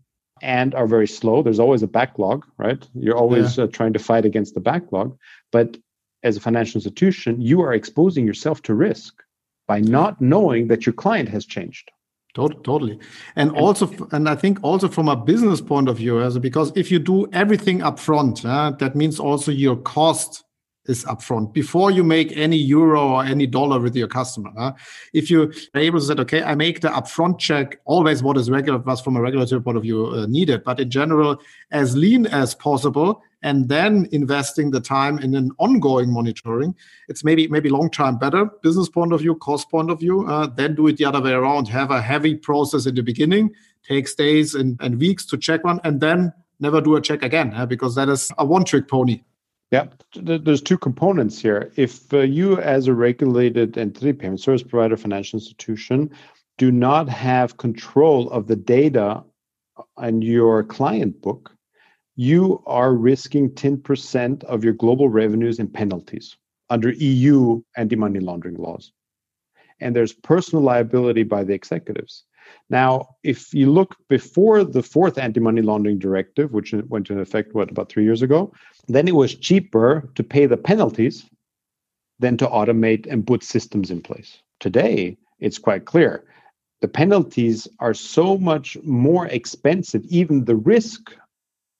and 0.42 0.74
are 0.74 0.86
very 0.86 1.08
slow. 1.08 1.42
There's 1.42 1.60
always 1.60 1.82
a 1.82 1.88
backlog, 1.88 2.44
right? 2.58 2.86
You're 2.94 3.16
always 3.16 3.56
yeah. 3.56 3.64
uh, 3.64 3.66
trying 3.68 3.94
to 3.94 3.98
fight 3.98 4.24
against 4.24 4.54
the 4.54 4.60
backlog. 4.60 5.16
But 5.50 5.78
as 6.22 6.36
a 6.36 6.40
financial 6.40 6.78
institution, 6.78 7.40
you 7.40 7.62
are 7.62 7.72
exposing 7.72 8.26
yourself 8.26 8.62
to 8.62 8.74
risk 8.74 9.22
by 9.66 9.80
not 9.80 10.20
knowing 10.20 10.68
that 10.68 10.84
your 10.84 10.92
client 10.92 11.28
has 11.28 11.46
changed. 11.46 11.90
Totally. 12.37 12.99
And 13.35 13.51
also, 13.53 13.90
and 14.12 14.29
I 14.29 14.35
think 14.35 14.59
also 14.62 14.88
from 14.88 15.09
a 15.09 15.16
business 15.16 15.62
point 15.62 15.88
of 15.88 15.96
view, 15.96 16.20
as 16.20 16.38
because 16.38 16.70
if 16.77 16.90
you 16.90 16.99
do 16.99 17.27
everything 17.33 17.79
upfront, 17.79 18.44
uh, 18.44 18.72
that 18.77 18.94
means 18.94 19.18
also 19.18 19.51
your 19.51 19.77
cost 19.77 20.44
is 20.85 21.05
upfront 21.07 21.55
before 21.55 21.90
you 21.90 22.05
make 22.05 22.37
any 22.37 22.59
euro 22.59 23.09
or 23.09 23.25
any 23.25 23.46
dollar 23.46 23.81
with 23.81 23.96
your 23.96 24.07
customer. 24.07 24.75
If 25.14 25.31
you 25.31 25.51
are 25.75 25.81
able 25.81 25.99
to 25.99 26.05
say, 26.05 26.14
okay, 26.14 26.42
I 26.42 26.55
make 26.55 26.83
the 26.83 26.88
upfront 26.88 27.38
check 27.38 27.79
always 27.87 28.22
what 28.22 28.37
is 28.37 28.51
regular, 28.51 28.79
was 28.81 29.01
from 29.01 29.16
a 29.16 29.20
regulatory 29.22 29.62
point 29.62 29.79
of 29.79 29.83
view 29.83 30.07
uh, 30.09 30.27
needed, 30.27 30.62
but 30.62 30.79
in 30.79 30.90
general, 30.90 31.40
as 31.70 31.96
lean 31.96 32.27
as 32.27 32.55
possible, 32.55 33.22
and 33.46 33.68
then 33.68 34.09
investing 34.11 34.72
the 34.72 34.80
time 34.80 35.20
in 35.20 35.37
an 35.37 35.52
ongoing 35.59 36.12
monitoring, 36.12 36.74
it's 37.09 37.22
maybe 37.22 37.46
maybe 37.46 37.68
long 37.68 37.88
term 37.88 38.18
better 38.18 38.46
business 38.61 38.88
point 38.88 39.12
of 39.12 39.20
view, 39.20 39.37
cost 39.37 39.70
point 39.70 39.88
of 39.88 40.00
view. 40.00 40.26
Uh, 40.26 40.48
then 40.48 40.74
do 40.74 40.88
it 40.88 40.96
the 40.96 41.04
other 41.04 41.22
way 41.22 41.30
around. 41.30 41.68
Have 41.68 41.92
a 41.92 42.02
heavy 42.02 42.35
process 42.35 42.87
in 42.87 42.96
the 42.96 43.02
beginning, 43.02 43.54
takes 43.85 44.14
days 44.16 44.56
and, 44.56 44.76
and 44.80 44.98
weeks 44.98 45.24
to 45.26 45.38
check 45.38 45.62
one, 45.62 45.80
and 45.85 46.00
then 46.00 46.32
never 46.59 46.80
do 46.80 46.96
a 46.96 47.00
check 47.00 47.22
again 47.22 47.54
uh, 47.54 47.64
because 47.64 47.94
that 47.94 48.09
is 48.09 48.32
a 48.38 48.44
one 48.44 48.64
trick 48.64 48.88
pony. 48.88 49.22
Yeah, 49.70 49.87
there's 50.14 50.62
two 50.62 50.78
components 50.78 51.40
here. 51.40 51.72
If 51.76 52.12
uh, 52.12 52.18
you, 52.18 52.59
as 52.59 52.88
a 52.88 52.94
regulated 52.94 53.78
entity, 53.78 54.12
payment 54.12 54.40
service 54.40 54.64
provider, 54.64 54.96
financial 54.96 55.38
institution, 55.38 56.11
do 56.59 56.72
not 56.72 57.09
have 57.09 57.59
control 57.59 58.28
of 58.30 58.48
the 58.48 58.56
data 58.56 59.22
on 59.96 60.22
your 60.22 60.64
client 60.64 61.20
book, 61.22 61.56
you 62.16 62.62
are 62.66 62.94
risking 62.94 63.50
10% 63.50 64.42
of 64.44 64.64
your 64.64 64.72
global 64.72 65.09
revenues 65.09 65.59
in 65.59 65.68
penalties 65.68 66.37
under 66.70 66.90
EU 66.92 67.62
anti 67.76 67.94
money 67.94 68.20
laundering 68.20 68.57
laws. 68.57 68.92
And 69.81 69.94
there's 69.94 70.14
personal 70.14 70.64
liability 70.64 71.22
by 71.22 71.44
the 71.44 71.52
executives. 71.52 72.24
Now, 72.70 73.09
if 73.22 73.52
you 73.52 73.70
look 73.70 73.96
before 74.09 74.64
the 74.64 74.83
fourth 74.83 75.18
anti 75.18 75.40
money 75.40 75.61
laundering 75.61 75.98
directive, 75.98 76.52
which 76.52 76.72
went 76.72 77.11
into 77.11 77.20
effect, 77.20 77.55
what, 77.55 77.70
about 77.70 77.90
three 77.90 78.05
years 78.05 78.22
ago, 78.22 78.52
then 78.88 79.07
it 79.07 79.14
was 79.14 79.35
cheaper 79.35 80.11
to 80.14 80.24
pay 80.24 80.46
the 80.46 80.57
penalties 80.57 81.29
than 82.18 82.38
to 82.38 82.46
automate 82.46 83.07
and 83.11 83.26
put 83.26 83.44
systems 83.44 83.90
in 83.90 84.00
place. 84.00 84.38
Today, 84.59 85.18
it's 85.38 85.59
quite 85.59 85.85
clear. 85.85 86.24
The 86.81 86.88
penalties 86.88 87.68
are 87.79 87.94
so 87.94 88.38
much 88.38 88.79
more 88.83 89.26
expensive, 89.26 90.05
even 90.07 90.44
the 90.44 90.57
risk 90.57 91.14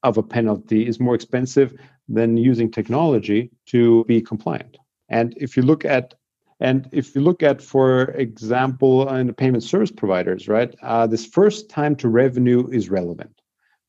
of 0.07 0.16
a 0.19 0.23
penalty 0.23 0.87
is 0.87 1.01
more 1.01 1.14
expensive 1.14 1.75
than 2.09 2.37
using 2.37 2.71
technology 2.71 3.51
to 3.66 4.05
be 4.05 4.21
compliant. 4.21 4.79
And 5.09 5.35
if 5.37 5.57
you 5.57 5.62
look 5.62 5.85
at 5.85 6.14
and 6.59 6.88
if 6.90 7.14
you 7.14 7.21
look 7.21 7.42
at, 7.42 7.61
for 7.61 8.05
example, 8.12 9.07
in 9.11 9.27
the 9.27 9.35
payment 9.35 9.62
service 9.62 9.90
providers, 9.90 10.49
right, 10.49 10.75
uh, 10.83 11.07
this 11.07 11.27
first 11.27 11.69
time 11.69 11.95
to 11.97 12.09
revenue 12.09 12.66
is 12.69 12.88
relevant. 12.88 13.42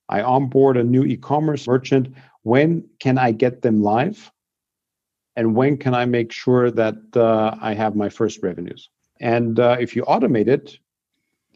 I 0.10 0.22
onboard 0.22 0.76
a 0.76 0.84
new 0.84 1.04
e-commerce 1.06 1.66
merchant. 1.66 2.14
When 2.44 2.84
can 3.00 3.18
I 3.18 3.32
get 3.32 3.62
them 3.62 3.82
live? 3.82 4.30
and 5.38 5.56
when 5.56 5.78
can 5.78 5.94
I 5.94 6.06
make 6.06 6.32
sure 6.32 6.72
that 6.72 6.98
uh, 7.16 7.56
I 7.62 7.76
have 7.76 7.96
my 7.96 8.10
first 8.10 8.42
revenues. 8.42 8.90
And 9.22 9.60
uh, 9.60 9.78
if 9.80 9.96
you 9.96 10.02
automate 10.04 10.48
it, 10.48 10.80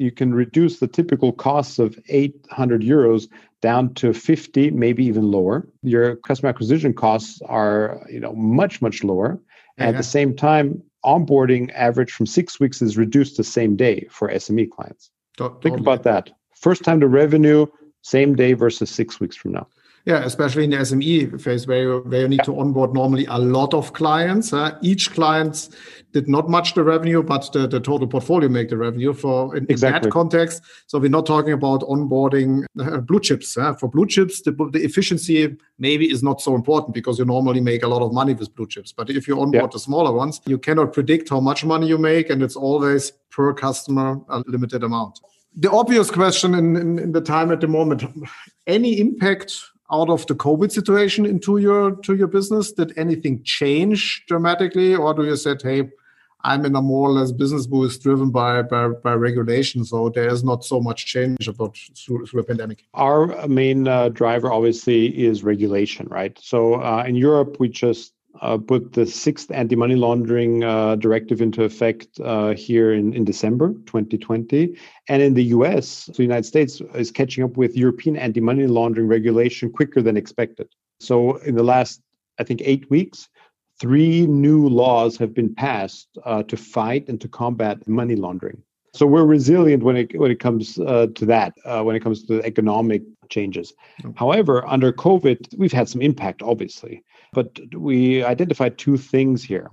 you 0.01 0.11
can 0.11 0.33
reduce 0.33 0.79
the 0.79 0.87
typical 0.87 1.31
costs 1.31 1.77
of 1.77 1.97
800 2.09 2.81
euros 2.81 3.27
down 3.61 3.93
to 3.93 4.13
50 4.13 4.71
maybe 4.71 5.05
even 5.05 5.29
lower. 5.31 5.67
Your 5.83 6.15
customer 6.15 6.49
acquisition 6.49 6.93
costs 6.93 7.41
are 7.45 8.03
you 8.09 8.19
know 8.19 8.33
much 8.33 8.81
much 8.81 9.03
lower. 9.03 9.39
Yeah. 9.77 9.85
at 9.85 9.91
the 9.91 9.99
mm-hmm. 9.99 10.17
same 10.17 10.35
time 10.35 10.83
onboarding 11.05 11.71
average 11.73 12.11
from 12.11 12.25
six 12.25 12.59
weeks 12.59 12.81
is 12.81 12.97
reduced 12.97 13.35
to 13.37 13.43
same 13.43 13.75
day 13.75 14.07
for 14.09 14.27
sme 14.29 14.69
clients. 14.69 15.11
Totally. 15.37 15.61
think 15.61 15.79
about 15.79 16.03
that. 16.03 16.31
First 16.55 16.83
time 16.83 16.99
to 16.99 17.07
revenue 17.07 17.67
same 18.01 18.35
day 18.35 18.53
versus 18.53 18.89
six 18.89 19.19
weeks 19.19 19.35
from 19.35 19.51
now 19.53 19.67
yeah, 20.05 20.23
especially 20.23 20.63
in 20.63 20.71
the 20.71 20.77
SME 20.77 21.39
phase 21.39 21.67
where 21.67 21.81
you, 21.81 21.99
where 21.99 22.21
you 22.21 22.27
need 22.27 22.39
yeah. 22.39 22.45
to 22.45 22.59
onboard 22.59 22.93
normally 22.93 23.25
a 23.25 23.37
lot 23.37 23.73
of 23.73 23.93
clients. 23.93 24.51
Uh, 24.51 24.77
each 24.81 25.11
client 25.11 25.69
did 26.11 26.27
not 26.27 26.49
much 26.49 26.73
the 26.73 26.83
revenue, 26.83 27.21
but 27.21 27.51
the, 27.53 27.67
the 27.67 27.79
total 27.79 28.07
portfolio 28.07 28.49
make 28.49 28.69
the 28.69 28.77
revenue 28.77 29.13
for 29.13 29.55
in, 29.55 29.65
exactly. 29.69 29.97
in 29.97 30.03
that 30.03 30.11
context. 30.11 30.63
So 30.87 30.99
we're 30.99 31.09
not 31.09 31.25
talking 31.25 31.53
about 31.53 31.81
onboarding 31.81 32.65
uh, 32.79 32.97
blue 32.97 33.19
chips. 33.19 33.57
Uh, 33.57 33.73
for 33.73 33.89
blue 33.89 34.07
chips, 34.07 34.41
the, 34.41 34.51
the 34.71 34.83
efficiency 34.83 35.55
maybe 35.77 36.11
is 36.11 36.23
not 36.23 36.41
so 36.41 36.55
important 36.55 36.93
because 36.93 37.19
you 37.19 37.25
normally 37.25 37.61
make 37.61 37.83
a 37.83 37.87
lot 37.87 38.01
of 38.01 38.11
money 38.11 38.33
with 38.33 38.53
blue 38.55 38.67
chips. 38.67 38.91
But 38.91 39.09
if 39.09 39.27
you 39.27 39.39
onboard 39.39 39.63
yeah. 39.63 39.69
the 39.73 39.79
smaller 39.79 40.11
ones, 40.11 40.41
you 40.45 40.57
cannot 40.57 40.93
predict 40.93 41.29
how 41.29 41.39
much 41.39 41.63
money 41.63 41.87
you 41.87 41.97
make, 41.97 42.29
and 42.29 42.41
it's 42.41 42.55
always 42.55 43.11
per 43.29 43.53
customer 43.53 44.19
a 44.29 44.43
limited 44.47 44.83
amount. 44.83 45.19
The 45.55 45.69
obvious 45.69 46.09
question 46.09 46.55
in, 46.55 46.75
in, 46.75 46.99
in 46.99 47.11
the 47.11 47.21
time 47.21 47.51
at 47.51 47.61
the 47.61 47.67
moment: 47.67 48.03
any 48.67 48.99
impact 48.99 49.61
out 49.91 50.09
of 50.09 50.25
the 50.27 50.35
COVID 50.35 50.71
situation 50.71 51.25
into 51.25 51.57
your 51.57 51.91
to 51.97 52.15
your 52.15 52.27
business? 52.27 52.71
Did 52.71 52.97
anything 52.97 53.43
change 53.43 54.23
dramatically, 54.27 54.95
or 54.95 55.13
do 55.13 55.25
you 55.25 55.35
said, 55.35 55.61
"Hey, 55.61 55.89
I'm 56.43 56.65
in 56.65 56.75
a 56.75 56.81
more 56.81 57.09
or 57.09 57.11
less 57.11 57.31
business 57.31 57.67
boost 57.67 58.01
driven 58.01 58.31
by, 58.31 58.63
by, 58.63 58.87
by 58.87 59.13
regulation, 59.13 59.85
so 59.85 60.09
there 60.09 60.27
is 60.29 60.43
not 60.43 60.63
so 60.63 60.79
much 60.79 61.05
change 61.05 61.47
about 61.47 61.77
through, 61.97 62.25
through 62.25 62.41
the 62.41 62.47
pandemic." 62.47 62.85
Our 62.93 63.47
main 63.47 63.87
uh, 63.87 64.09
driver, 64.09 64.51
obviously, 64.51 65.07
is 65.07 65.43
regulation, 65.43 66.07
right? 66.09 66.37
So 66.39 66.75
uh, 66.75 67.03
in 67.07 67.15
Europe, 67.15 67.57
we 67.59 67.69
just 67.69 68.13
uh, 68.39 68.57
put 68.57 68.93
the 68.93 69.05
sixth 69.05 69.51
anti-money 69.51 69.95
laundering 69.95 70.63
uh, 70.63 70.95
directive 70.95 71.41
into 71.41 71.63
effect 71.63 72.19
uh, 72.21 72.53
here 72.53 72.93
in, 72.93 73.13
in 73.13 73.25
December 73.25 73.73
2020. 73.85 74.77
And 75.09 75.21
in 75.21 75.33
the 75.33 75.43
US, 75.45 76.05
the 76.15 76.23
United 76.23 76.45
States 76.45 76.81
is 76.95 77.11
catching 77.11 77.43
up 77.43 77.57
with 77.57 77.75
European 77.75 78.15
anti-money 78.15 78.67
laundering 78.67 79.07
regulation 79.07 79.71
quicker 79.71 80.01
than 80.01 80.17
expected. 80.17 80.69
So 80.99 81.37
in 81.37 81.55
the 81.55 81.63
last, 81.63 82.01
I 82.39 82.43
think, 82.43 82.61
eight 82.63 82.89
weeks, 82.89 83.27
three 83.79 84.27
new 84.27 84.67
laws 84.69 85.17
have 85.17 85.33
been 85.33 85.53
passed 85.53 86.07
uh, 86.25 86.43
to 86.43 86.55
fight 86.55 87.09
and 87.09 87.19
to 87.21 87.27
combat 87.27 87.87
money 87.87 88.15
laundering. 88.15 88.61
So 88.93 89.05
we're 89.05 89.25
resilient 89.25 89.83
when 89.83 89.95
it 89.95 90.19
when 90.19 90.31
it 90.31 90.39
comes 90.39 90.77
uh, 90.77 91.07
to 91.15 91.25
that, 91.25 91.53
uh, 91.63 91.81
when 91.81 91.95
it 91.95 92.01
comes 92.01 92.23
to 92.25 92.35
the 92.35 92.45
economic 92.45 93.01
changes. 93.29 93.73
Okay. 94.03 94.13
However, 94.17 94.67
under 94.67 94.91
COVID, 94.91 95.57
we've 95.57 95.71
had 95.71 95.87
some 95.87 96.01
impact, 96.01 96.41
obviously. 96.41 97.03
But 97.33 97.59
we 97.75 98.23
identified 98.23 98.77
two 98.77 98.97
things 98.97 99.43
here. 99.43 99.69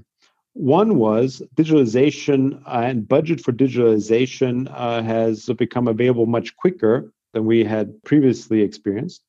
One 0.54 0.96
was 0.96 1.42
digitalization 1.56 2.60
uh, 2.66 2.82
and 2.84 3.06
budget 3.06 3.40
for 3.40 3.52
digitalization 3.52 4.68
uh, 4.74 5.02
has 5.02 5.46
become 5.56 5.86
available 5.86 6.26
much 6.26 6.56
quicker 6.56 7.12
than 7.32 7.46
we 7.46 7.64
had 7.64 8.02
previously 8.04 8.62
experienced. 8.62 9.22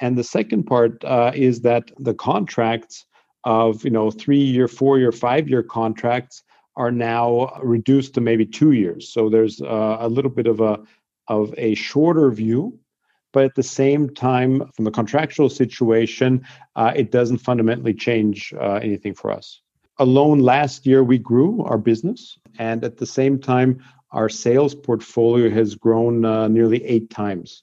And 0.00 0.16
the 0.16 0.24
second 0.24 0.64
part 0.64 1.04
uh, 1.04 1.32
is 1.34 1.60
that 1.62 1.90
the 1.98 2.14
contracts 2.14 3.04
of 3.44 3.84
you 3.84 3.90
know 3.90 4.10
three 4.10 4.38
year, 4.38 4.68
four 4.68 4.98
year, 4.98 5.12
five 5.12 5.48
year 5.48 5.62
contracts 5.62 6.42
are 6.76 6.90
now 6.90 7.58
reduced 7.62 8.14
to 8.14 8.20
maybe 8.20 8.46
two 8.46 8.72
years. 8.72 9.12
So 9.12 9.28
there's 9.28 9.60
uh, 9.60 9.96
a 10.00 10.08
little 10.08 10.30
bit 10.30 10.46
of 10.46 10.60
a 10.60 10.80
of 11.28 11.54
a 11.58 11.74
shorter 11.74 12.30
view 12.30 12.78
but 13.32 13.44
at 13.44 13.54
the 13.54 13.62
same 13.62 14.10
time, 14.10 14.70
from 14.74 14.84
the 14.84 14.90
contractual 14.90 15.48
situation, 15.48 16.44
uh, 16.76 16.92
it 16.94 17.10
doesn't 17.10 17.38
fundamentally 17.38 17.94
change 17.94 18.52
uh, 18.60 18.74
anything 18.82 19.14
for 19.14 19.30
us. 19.30 19.60
Alone 19.98 20.40
last 20.40 20.86
year, 20.86 21.04
we 21.04 21.18
grew 21.18 21.62
our 21.64 21.78
business, 21.78 22.38
and 22.58 22.84
at 22.84 22.96
the 22.96 23.06
same 23.06 23.38
time, 23.38 23.82
our 24.12 24.28
sales 24.28 24.74
portfolio 24.74 25.50
has 25.50 25.74
grown 25.74 26.24
uh, 26.24 26.48
nearly 26.48 26.84
eight 26.84 27.10
times. 27.10 27.62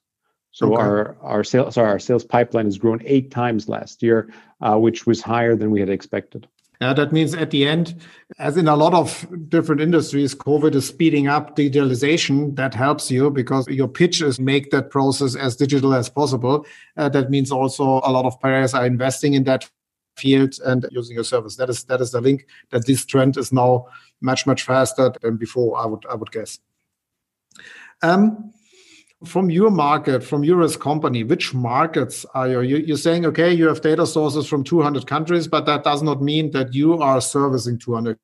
So 0.51 0.73
okay. 0.73 0.81
our 0.81 1.17
our 1.21 1.43
sales 1.43 1.75
sorry, 1.75 1.89
our 1.89 1.99
sales 1.99 2.23
pipeline 2.23 2.65
has 2.65 2.77
grown 2.77 2.99
eight 3.05 3.29
times 3.29 3.69
last 3.69 4.01
year, 4.01 4.33
uh, 4.61 4.77
which 4.77 5.05
was 5.05 5.21
higher 5.21 5.55
than 5.55 5.71
we 5.71 5.79
had 5.79 5.89
expected. 5.89 6.47
Yeah, 6.79 6.93
that 6.93 7.11
means 7.11 7.33
at 7.33 7.49
the 7.49 7.67
end, 7.67 7.95
as 8.37 8.55
in 8.55 8.67
a 8.67 8.75
lot 8.75 8.93
of 8.93 9.27
different 9.49 9.81
industries, 9.81 10.35
COVID 10.35 10.75
is 10.75 10.87
speeding 10.87 11.27
up 11.27 11.55
digitalization. 11.55 12.55
That 12.55 12.73
helps 12.75 13.09
you 13.09 13.31
because 13.31 13.67
your 13.67 13.87
pitch 13.87 14.21
is 14.21 14.39
make 14.39 14.69
that 14.71 14.91
process 14.91 15.35
as 15.35 15.55
digital 15.55 15.93
as 15.95 16.07
possible. 16.07 16.65
Uh, 16.95 17.09
that 17.09 17.31
means 17.31 17.51
also 17.51 18.01
a 18.03 18.11
lot 18.11 18.25
of 18.25 18.39
players 18.39 18.75
are 18.75 18.85
investing 18.85 19.33
in 19.33 19.43
that 19.45 19.67
field 20.17 20.55
and 20.65 20.85
using 20.91 21.15
your 21.15 21.23
service. 21.23 21.55
That 21.55 21.69
is 21.69 21.83
that 21.85 22.01
is 22.01 22.11
the 22.11 22.21
link 22.21 22.45
that 22.69 22.85
this 22.85 23.05
trend 23.05 23.37
is 23.37 23.51
now 23.51 23.87
much 24.21 24.45
much 24.45 24.63
faster 24.63 25.11
than 25.21 25.37
before. 25.37 25.79
I 25.79 25.85
would 25.85 26.05
I 26.09 26.15
would 26.15 26.31
guess. 26.31 26.59
Um, 28.03 28.53
from 29.25 29.49
your 29.49 29.71
market, 29.71 30.23
from 30.23 30.43
your 30.43 30.61
as 30.61 30.77
company, 30.77 31.23
which 31.23 31.53
markets 31.53 32.25
are 32.33 32.63
you? 32.63 32.77
You're 32.77 32.97
saying, 32.97 33.25
okay, 33.25 33.51
you 33.51 33.67
have 33.67 33.81
data 33.81 34.05
sources 34.05 34.47
from 34.47 34.63
200 34.63 35.07
countries, 35.07 35.47
but 35.47 35.65
that 35.65 35.83
does 35.83 36.03
not 36.03 36.21
mean 36.21 36.51
that 36.51 36.73
you 36.73 37.01
are 37.01 37.19
servicing 37.19 37.79
200 37.79 38.17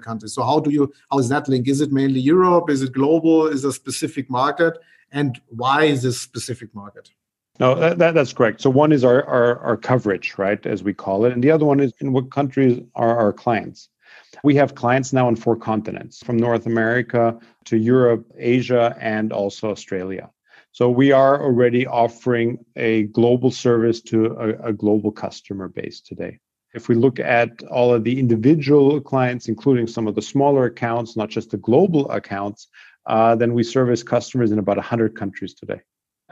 countries. 0.00 0.32
So 0.32 0.42
how 0.42 0.60
do 0.60 0.70
you, 0.70 0.92
how 1.10 1.18
is 1.18 1.28
that 1.28 1.48
link? 1.48 1.68
Is 1.68 1.80
it 1.80 1.92
mainly 1.92 2.20
Europe? 2.20 2.70
Is 2.70 2.82
it 2.82 2.92
global? 2.92 3.46
Is 3.46 3.64
it 3.64 3.68
a 3.68 3.72
specific 3.72 4.30
market? 4.30 4.78
And 5.12 5.40
why 5.48 5.84
is 5.84 6.02
this 6.02 6.20
specific 6.20 6.74
market? 6.74 7.10
No, 7.60 7.74
that, 7.74 7.98
that, 7.98 8.14
that's 8.14 8.32
correct. 8.32 8.60
So 8.60 8.70
one 8.70 8.92
is 8.92 9.04
our, 9.04 9.24
our, 9.24 9.58
our 9.58 9.76
coverage, 9.76 10.38
right, 10.38 10.64
as 10.64 10.82
we 10.82 10.94
call 10.94 11.24
it. 11.24 11.32
And 11.32 11.42
the 11.42 11.50
other 11.50 11.64
one 11.64 11.80
is 11.80 11.92
in 12.00 12.12
what 12.12 12.30
countries 12.30 12.80
are 12.94 13.18
our 13.18 13.32
clients. 13.32 13.88
We 14.44 14.54
have 14.54 14.74
clients 14.74 15.12
now 15.12 15.28
in 15.28 15.36
four 15.36 15.56
continents, 15.56 16.22
from 16.24 16.36
North 16.36 16.66
America 16.66 17.38
to 17.64 17.76
Europe, 17.76 18.30
Asia, 18.36 18.96
and 19.00 19.32
also 19.32 19.70
Australia. 19.70 20.30
So 20.72 20.90
we 20.90 21.12
are 21.12 21.42
already 21.42 21.86
offering 21.86 22.64
a 22.76 23.04
global 23.04 23.50
service 23.50 24.00
to 24.02 24.26
a, 24.26 24.68
a, 24.68 24.72
global 24.72 25.10
customer 25.10 25.68
base 25.68 26.00
today. 26.00 26.38
If 26.74 26.88
we 26.88 26.94
look 26.94 27.18
at 27.18 27.62
all 27.64 27.92
of 27.92 28.04
the 28.04 28.18
individual 28.18 29.00
clients, 29.00 29.48
including 29.48 29.86
some 29.86 30.06
of 30.06 30.14
the 30.14 30.22
smaller 30.22 30.66
accounts, 30.66 31.16
not 31.16 31.30
just 31.30 31.50
the 31.50 31.56
global 31.56 32.10
accounts, 32.10 32.68
uh, 33.06 33.34
then 33.34 33.54
we 33.54 33.62
service 33.62 34.02
customers 34.02 34.52
in 34.52 34.58
about 34.58 34.76
100 34.76 35.16
countries 35.16 35.54
today. 35.54 35.80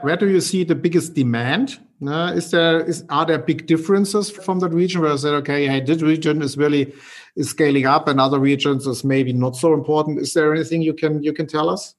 Where 0.01 0.15
do 0.15 0.29
you 0.29 0.41
see 0.41 0.63
the 0.63 0.75
biggest 0.75 1.15
demand? 1.15 1.79
Uh, 2.05 2.31
is 2.35 2.51
there 2.51 2.81
is 2.81 3.03
are 3.09 3.25
there 3.25 3.39
big 3.39 3.65
differences 3.65 4.29
from 4.29 4.59
that 4.59 4.69
region 4.69 5.01
where 5.01 5.11
I 5.11 5.15
said, 5.15 5.33
okay, 5.41 5.65
hey, 5.65 5.81
this 5.81 6.03
region 6.03 6.43
is 6.43 6.55
really 6.55 6.93
is 7.35 7.49
scaling 7.49 7.87
up, 7.87 8.07
and 8.07 8.21
other 8.21 8.39
regions 8.39 8.85
is 8.85 9.03
maybe 9.03 9.33
not 9.33 9.55
so 9.55 9.73
important? 9.73 10.19
Is 10.19 10.33
there 10.33 10.53
anything 10.53 10.83
you 10.83 10.93
can 10.93 11.23
you 11.23 11.33
can 11.33 11.47
tell 11.47 11.67
us? 11.67 11.95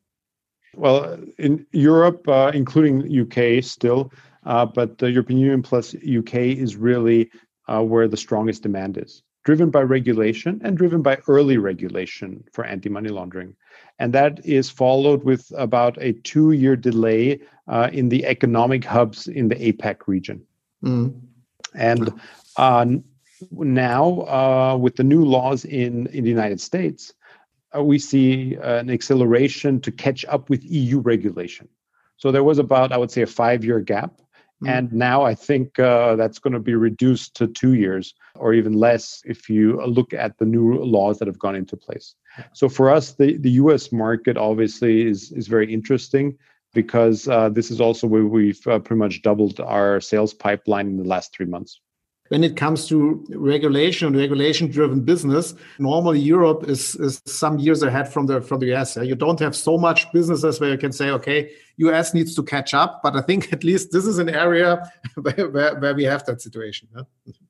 Well, 0.75 1.19
in 1.39 1.67
Europe, 1.73 2.29
uh, 2.29 2.51
including 2.55 3.23
UK 3.23 3.63
still, 3.65 4.13
uh, 4.45 4.67
but 4.67 4.99
the 4.99 5.11
European 5.11 5.41
Union 5.41 5.63
plus 5.63 5.95
UK 5.95 6.35
is 6.35 6.77
really 6.77 7.31
uh, 7.69 7.83
where 7.83 8.09
the 8.09 8.17
strongest 8.17 8.63
demand 8.63 8.97
is, 8.99 9.23
driven 9.45 9.71
by 9.71 9.83
regulation 9.83 10.61
and 10.65 10.77
driven 10.77 11.03
by 11.03 11.19
early 11.27 11.59
regulation 11.59 12.45
for 12.53 12.65
anti 12.65 12.89
money 12.89 13.09
laundering. 13.09 13.55
And 13.99 14.13
that 14.15 14.45
is 14.45 14.71
followed 14.71 15.25
with 15.25 15.51
about 15.57 15.99
a 16.01 16.13
two 16.13 16.53
year 16.53 16.77
delay 16.77 17.41
uh, 17.67 17.91
in 17.93 18.09
the 18.09 18.25
economic 18.27 18.85
hubs 18.85 19.27
in 19.29 19.49
the 19.49 19.57
APAC 19.57 20.07
region. 20.07 20.43
Mm. 20.85 21.21
And 21.75 22.13
uh, 22.57 22.87
now, 23.51 24.21
uh, 24.23 24.77
with 24.77 24.97
the 24.97 25.05
new 25.05 25.25
laws 25.25 25.65
in, 25.65 26.07
in 26.09 26.25
the 26.25 26.31
United 26.31 26.61
States, 26.61 27.13
we 27.83 27.99
see 27.99 28.57
uh, 28.59 28.79
an 28.79 28.91
acceleration 28.91 29.81
to 29.81 29.93
catch 29.93 30.25
up 30.27 30.49
with 30.51 30.65
EU 30.65 31.01
regulation. 31.01 31.69
So 32.17 32.33
there 32.33 32.45
was 32.45 32.59
about, 32.59 32.93
I 32.93 32.97
would 32.97 33.11
say, 33.11 33.23
a 33.23 33.27
five 33.27 33.65
year 33.65 33.81
gap. 33.81 34.21
Mm. 34.63 34.69
And 34.69 34.93
now 34.93 35.23
I 35.23 35.35
think 35.35 35.79
uh, 35.79 36.17
that's 36.17 36.39
going 36.39 36.55
to 36.55 36.61
be 36.61 36.75
reduced 36.75 37.35
to 37.37 37.47
two 37.47 37.75
years 37.75 38.15
or 38.35 38.55
even 38.55 38.73
less 38.73 39.23
if 39.25 39.49
you 39.49 39.81
look 39.87 40.13
at 40.13 40.39
the 40.39 40.45
new 40.45 40.83
laws 40.83 41.19
that 41.19 41.29
have 41.29 41.39
gone 41.39 41.55
into 41.55 41.77
place. 41.77 42.15
So 42.55 42.69
for 42.69 42.91
us, 42.91 43.15
the, 43.15 43.37
the 43.37 43.51
US 43.51 43.93
market 43.93 44.37
obviously 44.37 45.07
is, 45.07 45.31
is 45.33 45.47
very 45.47 45.73
interesting 45.73 46.37
because 46.75 47.29
uh, 47.29 47.49
this 47.49 47.71
is 47.71 47.81
also 47.81 48.07
where 48.07 48.27
we've 48.27 48.65
uh, 48.67 48.79
pretty 48.81 48.99
much 48.99 49.23
doubled 49.23 49.61
our 49.61 50.01
sales 50.01 50.35
pipeline 50.35 50.89
in 50.89 50.97
the 50.97 51.05
last 51.05 51.33
three 51.33 51.47
months. 51.47 51.81
When 52.29 52.45
it 52.45 52.57
comes 52.57 52.87
to 52.87 53.25
regulation 53.31 54.09
and 54.09 54.17
regulation 54.17 54.71
driven 54.71 55.01
business 55.01 55.55
normally 55.79 56.19
europe 56.19 56.64
is, 56.69 56.95
is 56.97 57.23
some 57.27 57.59
years 57.59 57.83
ahead 57.83 58.11
from 58.12 58.27
the 58.27 58.41
from 58.41 58.61
the 58.61 58.75
us 58.75 58.97
you 58.97 59.14
don't 59.14 59.41
have 59.41 59.55
so 59.55 59.77
much 59.79 60.11
businesses 60.12 60.61
where 60.61 60.71
you 60.71 60.79
can 60.79 60.93
say 60.93 61.11
okay 61.11 61.51
us 61.79 62.14
needs 62.14 62.35
to 62.35 62.43
catch 62.43 62.75
up 62.75 63.01
but 63.03 63.17
i 63.17 63.21
think 63.21 63.53
at 63.53 63.64
least 63.64 63.93
this 63.93 64.07
is 64.07 64.19
an 64.19 64.29
area 64.29 64.91
where, 65.14 65.49
where, 65.49 65.79
where 65.79 65.95
we 65.95 66.05
have 66.05 66.25
that 66.25 66.41
situation 66.41 66.88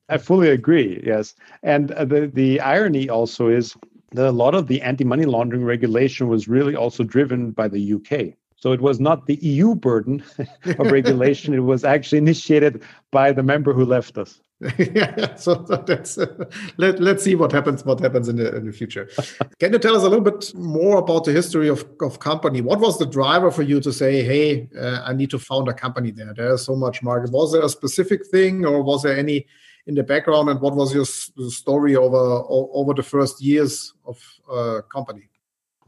i 0.08 0.18
fully 0.18 0.48
agree 0.50 1.02
yes 1.04 1.34
and 1.62 1.92
uh, 1.92 2.04
the 2.04 2.30
the 2.34 2.60
irony 2.60 3.08
also 3.08 3.48
is 3.48 3.76
that 4.12 4.26
a 4.26 4.32
lot 4.32 4.54
of 4.54 4.68
the 4.68 4.80
anti-money 4.80 5.26
laundering 5.26 5.64
regulation 5.64 6.28
was 6.28 6.48
really 6.48 6.74
also 6.74 7.02
driven 7.04 7.50
by 7.50 7.68
the 7.68 7.92
uk 7.94 8.34
so 8.60 8.72
it 8.72 8.80
was 8.80 8.98
not 8.98 9.26
the 9.26 9.36
EU 9.36 9.74
burden 9.74 10.22
of 10.64 10.90
regulation. 10.90 11.54
it 11.54 11.60
was 11.60 11.84
actually 11.84 12.18
initiated 12.18 12.82
by 13.12 13.32
the 13.32 13.42
member 13.42 13.72
who 13.72 13.84
left 13.84 14.18
us. 14.18 14.40
Yeah, 14.78 15.34
so 15.36 15.54
that's 15.54 16.18
uh, 16.18 16.44
let 16.78 16.98
let's 16.98 17.22
see 17.22 17.36
what 17.36 17.52
happens 17.52 17.84
what 17.84 18.00
happens 18.00 18.28
in 18.28 18.36
the 18.36 18.56
in 18.56 18.66
the 18.66 18.72
future. 18.72 19.08
Can 19.60 19.72
you 19.72 19.78
tell 19.78 19.96
us 19.96 20.02
a 20.02 20.08
little 20.08 20.24
bit 20.24 20.52
more 20.54 20.98
about 20.98 21.24
the 21.24 21.32
history 21.32 21.68
of 21.68 21.86
of 22.00 22.18
Kompany? 22.18 22.60
What 22.60 22.80
was 22.80 22.98
the 22.98 23.06
driver 23.06 23.52
for 23.52 23.62
you 23.62 23.80
to 23.80 23.92
say, 23.92 24.24
"Hey, 24.24 24.68
uh, 24.76 25.02
I 25.04 25.12
need 25.12 25.30
to 25.30 25.38
found 25.38 25.68
a 25.68 25.74
company 25.74 26.10
there"? 26.10 26.34
There's 26.34 26.64
so 26.64 26.74
much 26.74 27.04
market. 27.04 27.30
Was 27.30 27.52
there 27.52 27.62
a 27.62 27.68
specific 27.68 28.26
thing, 28.26 28.66
or 28.66 28.82
was 28.82 29.04
there 29.04 29.16
any 29.16 29.46
in 29.86 29.94
the 29.94 30.02
background? 30.02 30.48
And 30.48 30.60
what 30.60 30.74
was 30.74 30.92
your 30.92 31.04
story 31.04 31.94
over 31.94 32.42
over 32.48 32.94
the 32.94 33.04
first 33.04 33.40
years 33.40 33.94
of 34.04 34.18
uh, 34.50 34.80
Kompany? 34.92 35.28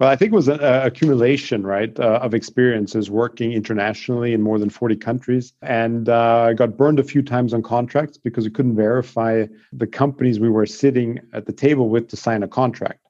Well, 0.00 0.08
I 0.08 0.16
think 0.16 0.32
it 0.32 0.36
was 0.36 0.48
an 0.48 0.60
accumulation, 0.62 1.62
right, 1.62 2.00
uh, 2.00 2.20
of 2.22 2.32
experiences 2.32 3.10
working 3.10 3.52
internationally 3.52 4.32
in 4.32 4.40
more 4.40 4.58
than 4.58 4.70
40 4.70 4.96
countries. 4.96 5.52
And 5.60 6.08
uh, 6.08 6.46
I 6.48 6.54
got 6.54 6.78
burned 6.78 6.98
a 6.98 7.04
few 7.04 7.20
times 7.20 7.52
on 7.52 7.62
contracts 7.62 8.16
because 8.16 8.46
we 8.46 8.50
couldn't 8.50 8.76
verify 8.76 9.44
the 9.74 9.86
companies 9.86 10.40
we 10.40 10.48
were 10.48 10.64
sitting 10.64 11.20
at 11.34 11.44
the 11.44 11.52
table 11.52 11.90
with 11.90 12.08
to 12.08 12.16
sign 12.16 12.42
a 12.42 12.48
contract. 12.48 13.00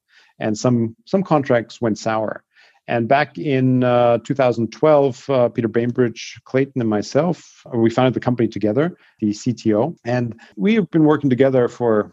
And 0.40 0.58
some, 0.58 0.96
some 1.04 1.22
contracts 1.22 1.80
went 1.80 1.96
sour. 1.96 2.42
And 2.88 3.06
back 3.06 3.38
in 3.38 3.84
uh, 3.84 4.18
2012, 4.24 5.30
uh, 5.30 5.48
Peter 5.50 5.68
Bainbridge, 5.68 6.40
Clayton, 6.44 6.80
and 6.80 6.90
myself, 6.90 7.64
we 7.72 7.88
founded 7.88 8.14
the 8.14 8.20
company 8.20 8.48
together, 8.48 8.96
the 9.20 9.30
CTO. 9.30 9.96
And 10.04 10.40
we've 10.56 10.90
been 10.90 11.04
working 11.04 11.30
together 11.30 11.68
for, 11.68 12.10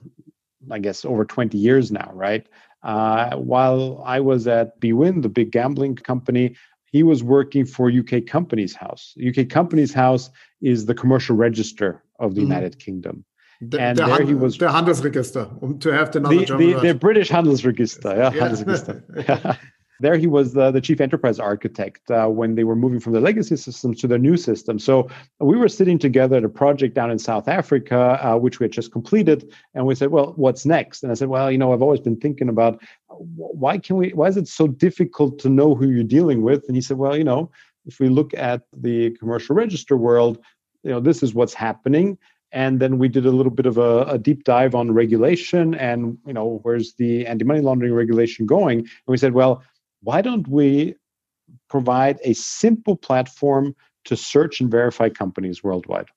I 0.70 0.78
guess, 0.78 1.04
over 1.04 1.26
20 1.26 1.58
years 1.58 1.92
now, 1.92 2.12
right? 2.14 2.46
Uh, 2.88 3.36
while 3.36 4.02
I 4.06 4.22
was 4.22 4.48
at 4.48 4.80
bwin, 4.80 5.20
the 5.20 5.30
big 5.30 5.52
gambling 5.52 5.98
company, 5.98 6.56
he 6.86 7.04
was 7.04 7.22
working 7.22 7.66
for 7.66 7.92
UK 7.92 8.26
Companies 8.26 8.74
House. 8.74 9.14
UK 9.20 9.50
Companies 9.50 9.94
House 9.94 10.30
is 10.62 10.86
the 10.86 10.96
commercial 10.96 11.36
register 11.36 12.02
of 12.20 12.34
the 12.36 12.42
mm. 12.42 12.46
United 12.46 12.80
Kingdom. 12.80 13.26
The, 13.60 13.82
and 13.82 13.98
the 13.98 14.06
there 14.06 14.26
he 14.26 14.34
was 14.34 14.58
the 14.58 14.68
Handelsregister, 14.68 15.62
um, 15.62 15.80
to 15.80 15.90
have 15.90 16.12
the, 16.12 16.22
the, 16.22 16.46
the, 16.46 16.80
the 16.80 16.94
British 16.94 17.30
Handelsregister, 17.30 18.16
yeah, 18.16 18.32
yeah. 18.34 18.40
Handelsregister. 18.50 19.58
There 20.00 20.18
he 20.18 20.28
was 20.28 20.54
the, 20.54 20.72
the 20.72 20.82
chief 20.82 21.02
enterprise 21.02 21.40
architect 21.40 22.10
uh, 22.12 22.28
when 22.28 22.56
they 22.56 22.64
were 22.64 22.76
moving 22.76 23.00
from 23.00 23.14
the 23.14 23.22
legacy 23.22 23.56
systems 23.56 24.00
to 24.02 24.08
their 24.08 24.18
new 24.18 24.38
system. 24.38 24.78
So 24.80 25.10
we 25.40 25.58
were 25.58 25.68
sitting 25.68 25.98
together 25.98 26.38
at 26.38 26.44
a 26.44 26.50
project 26.50 26.94
down 26.94 27.10
in 27.10 27.20
South 27.20 27.48
Africa, 27.48 28.20
uh, 28.22 28.38
which 28.38 28.60
we 28.60 28.66
had 28.66 28.72
just 28.72 28.92
completed, 28.92 29.54
and 29.74 29.86
we 29.86 29.96
said, 29.96 30.10
"Well, 30.10 30.34
what's 30.36 30.66
next?" 30.66 31.04
And 31.04 31.12
I 31.12 31.16
said, 31.16 31.30
"Well, 31.30 31.52
you 31.52 31.58
know, 31.58 31.74
I've 31.74 31.82
always 31.82 32.00
been 32.00 32.18
thinking 32.18 32.50
about 32.50 32.82
why 33.08 33.78
can 33.78 33.98
we? 33.98 34.10
Why 34.10 34.28
is 34.28 34.38
it 34.38 34.48
so 34.48 34.68
difficult 34.68 35.40
to 35.40 35.50
know 35.50 35.76
who 35.76 35.90
you're 35.90 36.04
dealing 36.04 36.42
with?" 36.44 36.66
And 36.68 36.76
he 36.76 36.82
said, 36.82 36.98
"Well, 36.98 37.18
you 37.18 37.24
know, 37.24 37.52
if 37.86 38.00
we 38.00 38.10
look 38.10 38.34
at 38.34 38.62
the 38.76 39.12
commercial 39.12 39.56
register 39.56 39.98
world, 39.98 40.40
you 40.84 40.92
know, 40.92 41.00
this 41.00 41.24
is 41.24 41.34
what's 41.34 41.54
happening." 41.54 42.18
and 42.54 42.80
then 42.80 42.98
we 42.98 43.10
did 43.10 43.26
a 43.26 43.32
little 43.32 43.52
bit 43.52 43.66
of 43.66 43.78
a, 43.78 44.04
a, 44.04 44.18
deep 44.18 44.46
dive 44.46 44.74
on 44.74 44.92
regulation 44.92 45.76
and 45.76 46.18
you 46.26 46.34
know 46.34 46.60
where's 46.64 46.94
the 46.94 47.26
anti-money 47.28 47.60
laundering 47.60 47.94
regulation 47.94 48.46
going 48.46 48.80
and 48.80 48.90
we 49.08 49.18
said 49.18 49.34
well 49.34 49.62
why 50.02 50.22
don't 50.22 50.48
we 50.48 50.96
provide 51.70 52.20
a 52.24 52.34
simple 52.34 52.96
platform 52.96 53.76
to 54.06 54.16
search 54.16 54.62
and 54.62 54.72
verify 54.72 55.10
companies 55.10 55.64
worldwide? 55.64 56.08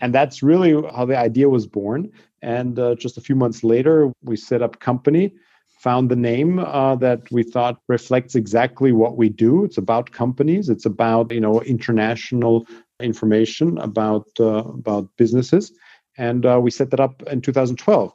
And 0.00 0.14
that's 0.14 0.42
really 0.42 0.72
how 0.94 1.06
the 1.06 1.16
idea 1.16 1.48
was 1.48 1.66
born. 1.66 2.10
And 2.42 2.78
uh, 2.78 2.94
just 2.96 3.16
a 3.16 3.20
few 3.20 3.34
months 3.34 3.64
later, 3.64 4.12
we 4.22 4.36
set 4.36 4.62
up 4.62 4.78
Kompany, 4.80 5.32
found 5.78 6.10
the 6.10 6.16
name 6.16 6.58
uh, 6.58 6.96
that 6.96 7.22
we 7.30 7.42
thought 7.42 7.80
reflects 7.88 8.34
exactly 8.34 8.92
what 8.92 9.16
we 9.16 9.28
do. 9.28 9.64
It's 9.64 9.78
about 9.78 10.12
companies. 10.12 10.68
It's 10.68 10.86
about 10.86 11.32
you 11.32 11.40
know 11.40 11.62
international 11.62 12.66
information 13.00 13.78
about 13.78 14.26
uh, 14.38 14.64
about 14.64 15.08
businesses, 15.16 15.72
and 16.18 16.44
uh, 16.44 16.60
we 16.62 16.70
set 16.70 16.90
that 16.90 17.00
up 17.00 17.22
in 17.24 17.40
2012. 17.40 18.12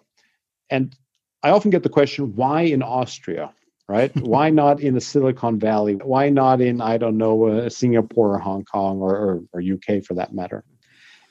And 0.69 0.95
I 1.43 1.49
often 1.49 1.71
get 1.71 1.83
the 1.83 1.89
question, 1.89 2.35
why 2.35 2.61
in 2.61 2.81
Austria? 2.81 3.51
Right? 3.91 4.15
Why 4.21 4.49
not 4.49 4.79
in 4.79 4.93
the 4.93 5.01
Silicon 5.01 5.59
Valley? 5.59 5.95
Why 5.95 6.29
not 6.29 6.61
in, 6.61 6.81
I 6.81 6.97
don't 6.97 7.17
know, 7.17 7.47
uh, 7.47 7.69
Singapore 7.69 8.35
or 8.35 8.39
Hong 8.39 8.63
Kong 8.63 9.01
or, 9.01 9.15
or, 9.15 9.43
or, 9.53 9.61
UK 9.61 10.03
for 10.03 10.13
that 10.15 10.33
matter? 10.33 10.63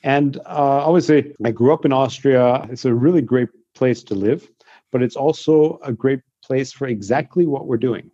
And 0.03 0.37
uh, 0.39 0.85
obviously, 0.87 1.35
I 1.45 1.51
grew 1.51 1.73
up 1.73 1.85
in 1.85 1.93
Austria. 1.93 2.67
It's 2.71 2.85
a 2.85 2.95
really 2.95 3.23
great 3.23 3.49
place 3.75 4.03
to 4.05 4.15
live, 4.15 4.49
but 4.93 5.03
it's 5.03 5.17
also 5.17 5.79
a 5.83 5.93
great 5.93 6.21
place 6.45 6.73
for 6.73 6.87
exactly 6.87 7.47
what 7.47 7.67
we're 7.67 7.77
doing. 7.77 8.11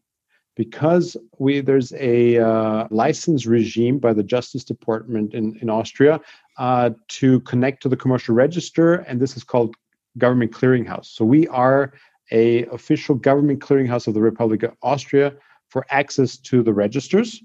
Because 0.56 1.16
we 1.38 1.60
there's 1.60 1.92
a 1.92 2.38
uh, 2.38 2.88
license 2.90 3.44
regime 3.44 3.98
by 3.98 4.14
the 4.14 4.22
Justice 4.22 4.64
Department 4.64 5.34
in, 5.34 5.58
in 5.60 5.68
Austria 5.68 6.18
uh, 6.56 6.90
to 7.08 7.40
connect 7.40 7.82
to 7.82 7.88
the 7.90 7.96
commercial 7.96 8.34
register, 8.34 8.94
and 8.94 9.20
this 9.20 9.36
is 9.36 9.44
called 9.44 9.76
government 10.16 10.52
clearinghouse. 10.52 11.06
So 11.06 11.24
we 11.24 11.46
are 11.48 11.92
a 12.30 12.64
official 12.66 13.14
government 13.14 13.60
clearinghouse 13.60 14.06
of 14.06 14.14
the 14.14 14.20
Republic 14.20 14.62
of 14.62 14.74
Austria 14.82 15.34
for 15.68 15.86
access 15.90 16.36
to 16.38 16.62
the 16.62 16.72
registers. 16.72 17.42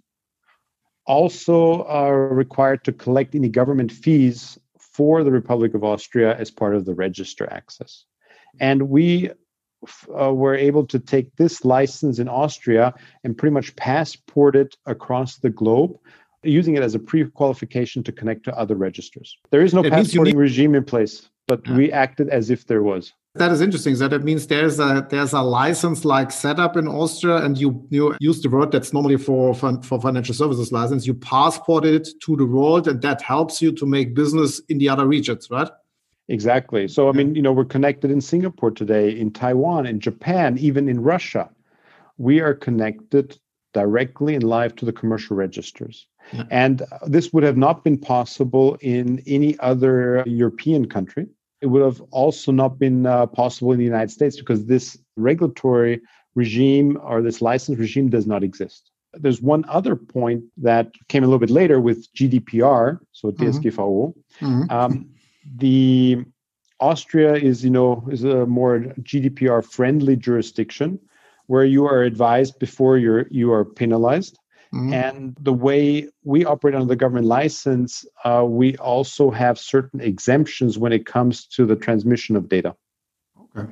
Also 1.06 1.84
are 1.86 2.28
required 2.28 2.84
to 2.84 2.92
collect 2.92 3.36
any 3.36 3.50
government 3.50 3.92
fees 3.92 4.58
for 4.80 5.24
the 5.24 5.32
Republic 5.32 5.74
of 5.74 5.84
Austria 5.84 6.38
as 6.38 6.52
part 6.52 6.76
of 6.76 6.86
the 6.86 6.94
register 6.94 7.52
access. 7.52 8.06
And 8.60 8.90
we 8.90 9.32
uh, 10.20 10.34
were 10.34 10.56
able 10.56 10.86
to 10.86 11.00
take 11.00 11.36
this 11.38 11.66
license 11.66 12.20
in 12.20 12.28
Austria 12.28 12.94
and 13.24 13.38
pretty 13.38 13.54
much 13.54 13.76
passport 13.76 14.56
it 14.56 14.78
across 14.86 15.38
the 15.38 15.50
globe 15.50 15.98
using 16.44 16.76
it 16.76 16.84
as 16.84 16.96
a 16.96 17.00
pre-qualification 17.00 18.04
to 18.04 18.12
connect 18.12 18.44
to 18.46 18.58
other 18.58 18.76
registers. 18.76 19.38
There 19.52 19.62
is 19.62 19.74
no 19.74 19.84
passporting 19.84 20.36
need- 20.36 20.40
regime 20.40 20.76
in 20.76 20.84
place, 20.84 21.30
but 21.48 21.66
yeah. 21.66 21.76
we 21.76 21.92
acted 21.92 22.30
as 22.30 22.50
if 22.50 22.68
there 22.68 22.84
was. 22.84 23.14
That 23.36 23.52
is 23.52 23.62
interesting. 23.62 23.96
So 23.96 24.10
that 24.10 24.24
means 24.24 24.48
there's 24.48 24.78
a 24.80 25.08
there's 25.10 25.32
a 25.32 25.42
license 25.42 26.04
like 26.04 26.32
setup 26.32 26.76
in 26.76 26.88
Austria, 26.88 27.38
and 27.38 27.58
you 27.58 27.88
you 27.90 28.16
use 28.20 28.42
the 28.42 28.50
word 28.50 28.72
that's 28.72 28.92
normally 28.92 29.16
for 29.16 29.54
for 29.54 30.02
financial 30.02 30.36
services 30.36 30.72
license. 30.74 31.08
You 31.08 31.14
passport 31.14 31.86
it 31.86 32.10
to 32.24 32.36
the 32.36 32.46
world, 32.46 32.90
and 32.90 33.02
that 33.02 33.22
helps 33.22 33.62
you 33.62 33.72
to 33.72 33.86
make 33.86 34.14
business 34.16 34.60
in 34.68 34.80
the 34.80 34.90
other 34.90 35.08
regions, 35.08 35.48
right? 35.50 35.70
Exactly. 36.28 36.90
So 36.90 37.08
I 37.08 37.14
mean, 37.14 37.34
you 37.34 37.42
know, 37.42 37.54
we're 37.54 37.64
connected 37.64 38.12
in 38.12 38.20
Singapore 38.20 38.72
today, 38.72 39.18
in 39.18 39.32
Taiwan, 39.32 39.86
in 39.86 40.02
Japan, 40.02 40.58
even 40.58 40.90
in 40.90 41.02
Russia. 41.02 41.50
We 42.18 42.42
are 42.42 42.54
connected 42.54 43.40
directly 43.74 44.36
and 44.36 44.44
live 44.44 44.76
to 44.76 44.86
the 44.86 44.92
commercial 44.92 45.38
registers. 45.38 46.06
Yeah. 46.34 46.44
And 46.52 46.84
this 47.08 47.32
would 47.32 47.44
have 47.44 47.58
not 47.58 47.86
been 47.86 47.98
possible 47.98 48.78
in 48.82 49.24
any 49.26 49.58
other 49.60 50.24
European 50.28 50.90
country 50.90 51.28
it 51.62 51.68
would 51.68 51.84
have 51.84 52.02
also 52.12 52.52
not 52.52 52.80
been 52.80 53.06
uh, 53.06 53.28
possible 53.28 53.72
in 53.72 53.78
the 53.78 53.86
United 53.86 54.12
States 54.12 54.38
because 54.38 54.66
this 54.66 54.98
regulatory 55.16 56.02
regime 56.36 56.98
or 57.04 57.22
this 57.22 57.42
license 57.42 57.78
regime 57.78 58.10
does 58.10 58.26
not 58.26 58.44
exist. 58.44 58.92
There's 59.14 59.42
one 59.42 59.66
other 59.68 59.96
point 59.96 60.44
that 60.58 60.92
came 61.08 61.24
a 61.24 61.28
little 61.28 61.40
bit 61.40 61.50
later 61.50 61.80
with 61.80 62.12
GDPR, 62.14 63.00
so 63.12 63.32
DSGVO. 63.32 64.14
Mm-hmm. 64.40 64.46
mm-hmm. 64.46 64.72
Um, 64.72 65.10
the 65.58 66.24
Austria 66.80 67.34
is, 67.34 67.64
you 67.64 67.70
know, 67.70 68.08
is 68.12 68.24
a 68.24 68.46
more 68.46 68.80
GDPR 69.02 69.64
friendly 69.64 70.16
jurisdiction 70.16 71.00
where 71.48 71.66
you 71.66 71.86
are 71.86 72.04
advised 72.04 72.60
before 72.60 72.98
you're 72.98 73.28
you 73.30 73.52
are 73.52 73.66
penalized. 73.66 74.38
Mm-hmm. 74.74 74.94
And 74.94 75.38
the 75.40 75.54
way 75.54 76.08
we 76.24 76.46
operate 76.46 76.76
under 76.76 76.88
the 76.88 76.96
government 76.96 77.28
license, 77.28 78.06
uh, 78.24 78.46
we 78.48 78.78
also 78.78 79.30
have 79.30 79.60
certain 79.60 80.00
exemptions 80.00 80.78
when 80.78 80.94
it 80.94 81.06
comes 81.06 81.46
to 81.48 81.66
the 81.66 81.76
transmission 81.76 82.38
of 82.38 82.48
data. 82.48 82.76
Okay. 83.58 83.70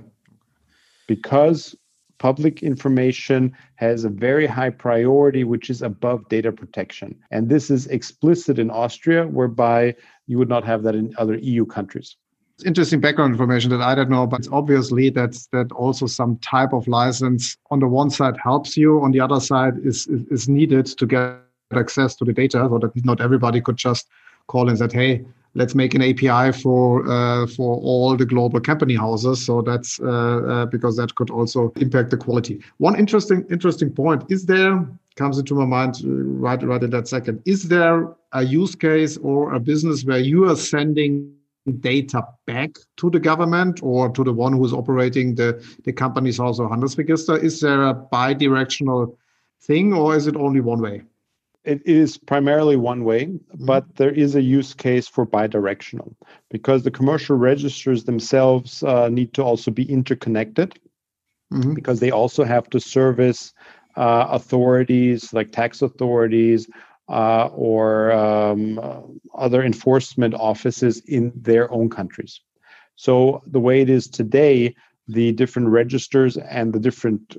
Because 1.07 1.73
public 2.17 2.61
information 2.61 3.55
has 3.75 4.03
a 4.03 4.09
very 4.09 4.45
high 4.45 4.69
priority, 4.69 5.45
which 5.45 5.69
is 5.69 5.81
above 5.81 6.27
data 6.27 6.51
protection. 6.51 7.17
And 7.31 7.47
this 7.47 7.71
is 7.71 7.87
explicit 7.87 8.59
in 8.59 8.69
Austria, 8.69 9.25
whereby 9.25 9.95
you 10.27 10.37
would 10.37 10.49
not 10.49 10.65
have 10.65 10.83
that 10.83 10.95
in 10.95 11.13
other 11.17 11.37
EU 11.37 11.65
countries 11.65 12.17
interesting 12.63 12.99
background 12.99 13.33
information 13.33 13.69
that 13.71 13.81
I 13.81 13.95
don't 13.95 14.09
know, 14.09 14.27
but 14.27 14.39
it's 14.39 14.49
obviously 14.51 15.09
that 15.11 15.37
that 15.51 15.71
also 15.71 16.05
some 16.07 16.37
type 16.37 16.73
of 16.73 16.87
license 16.87 17.57
on 17.71 17.79
the 17.79 17.87
one 17.87 18.09
side 18.09 18.35
helps 18.43 18.77
you, 18.77 19.01
on 19.01 19.11
the 19.11 19.19
other 19.19 19.39
side 19.39 19.75
is 19.83 20.07
is, 20.07 20.21
is 20.31 20.49
needed 20.49 20.85
to 20.85 21.05
get 21.05 21.37
access 21.73 22.15
to 22.15 22.25
the 22.25 22.33
data, 22.33 22.67
so 22.69 22.79
that 22.79 22.91
not 23.05 23.21
everybody 23.21 23.61
could 23.61 23.77
just 23.77 24.07
call 24.47 24.69
and 24.69 24.77
say, 24.77 24.89
"Hey, 24.91 25.25
let's 25.55 25.75
make 25.75 25.93
an 25.93 26.01
API 26.01 26.51
for 26.51 27.09
uh, 27.09 27.47
for 27.47 27.77
all 27.77 28.15
the 28.15 28.25
global 28.25 28.59
company 28.59 28.95
houses. 28.95 29.45
So 29.45 29.61
that's 29.61 29.99
uh, 29.99 30.05
uh, 30.05 30.65
because 30.65 30.97
that 30.97 31.15
could 31.15 31.29
also 31.29 31.71
impact 31.77 32.11
the 32.11 32.17
quality. 32.17 32.61
One 32.77 32.97
interesting 32.97 33.45
interesting 33.49 33.91
point 33.91 34.23
is 34.29 34.45
there 34.45 34.85
comes 35.15 35.37
into 35.37 35.55
my 35.55 35.65
mind 35.65 35.95
uh, 36.03 36.09
right 36.09 36.61
right 36.63 36.83
in 36.83 36.89
that 36.91 37.07
second. 37.07 37.41
Is 37.45 37.67
there 37.67 38.07
a 38.33 38.43
use 38.43 38.75
case 38.75 39.17
or 39.17 39.53
a 39.53 39.59
business 39.59 40.05
where 40.05 40.19
you 40.19 40.49
are 40.49 40.55
sending 40.55 41.33
data 41.73 42.23
back 42.45 42.71
to 42.97 43.09
the 43.09 43.19
government 43.19 43.79
or 43.83 44.09
to 44.09 44.23
the 44.23 44.33
one 44.33 44.53
who's 44.53 44.73
operating 44.73 45.35
the 45.35 45.63
the 45.83 45.93
company's 45.93 46.37
house 46.37 46.59
or 46.59 46.69
Handelsregister? 46.69 47.41
Is 47.41 47.61
there 47.61 47.83
a 47.83 47.93
bi-directional 47.93 49.17
thing 49.61 49.93
or 49.93 50.15
is 50.15 50.27
it 50.27 50.35
only 50.35 50.61
one 50.61 50.81
way? 50.81 51.03
it 51.65 51.85
is 51.85 52.17
primarily 52.17 52.75
one 52.75 53.03
way, 53.03 53.25
mm-hmm. 53.25 53.65
but 53.65 53.95
there 53.95 54.11
is 54.11 54.35
a 54.35 54.41
use 54.41 54.73
case 54.73 55.07
for 55.07 55.25
bidirectional 55.25 56.13
because 56.49 56.83
the 56.83 56.91
commercial 56.91 57.35
registers 57.35 58.05
themselves 58.05 58.83
uh, 58.83 59.09
need 59.09 59.33
to 59.33 59.43
also 59.43 59.69
be 59.69 59.89
interconnected 59.91 60.79
mm-hmm. 61.53 61.73
because 61.73 61.99
they 61.99 62.11
also 62.11 62.43
have 62.43 62.69
to 62.69 62.79
service 62.79 63.53
uh, 63.97 64.27
authorities 64.29 65.33
like 65.33 65.51
tax 65.51 65.81
authorities 65.81 66.67
uh, 67.09 67.49
or 67.53 68.11
um, 68.11 69.19
other 69.35 69.63
enforcement 69.63 70.33
offices 70.35 70.99
in 71.07 71.31
their 71.35 71.71
own 71.71 71.89
countries. 71.89 72.41
So 72.95 73.41
the 73.47 73.59
way 73.59 73.81
it 73.81 73.89
is 73.89 74.07
today, 74.07 74.75
the 75.07 75.31
different 75.31 75.69
registers 75.69 76.37
and 76.37 76.71
the 76.71 76.79
different 76.79 77.37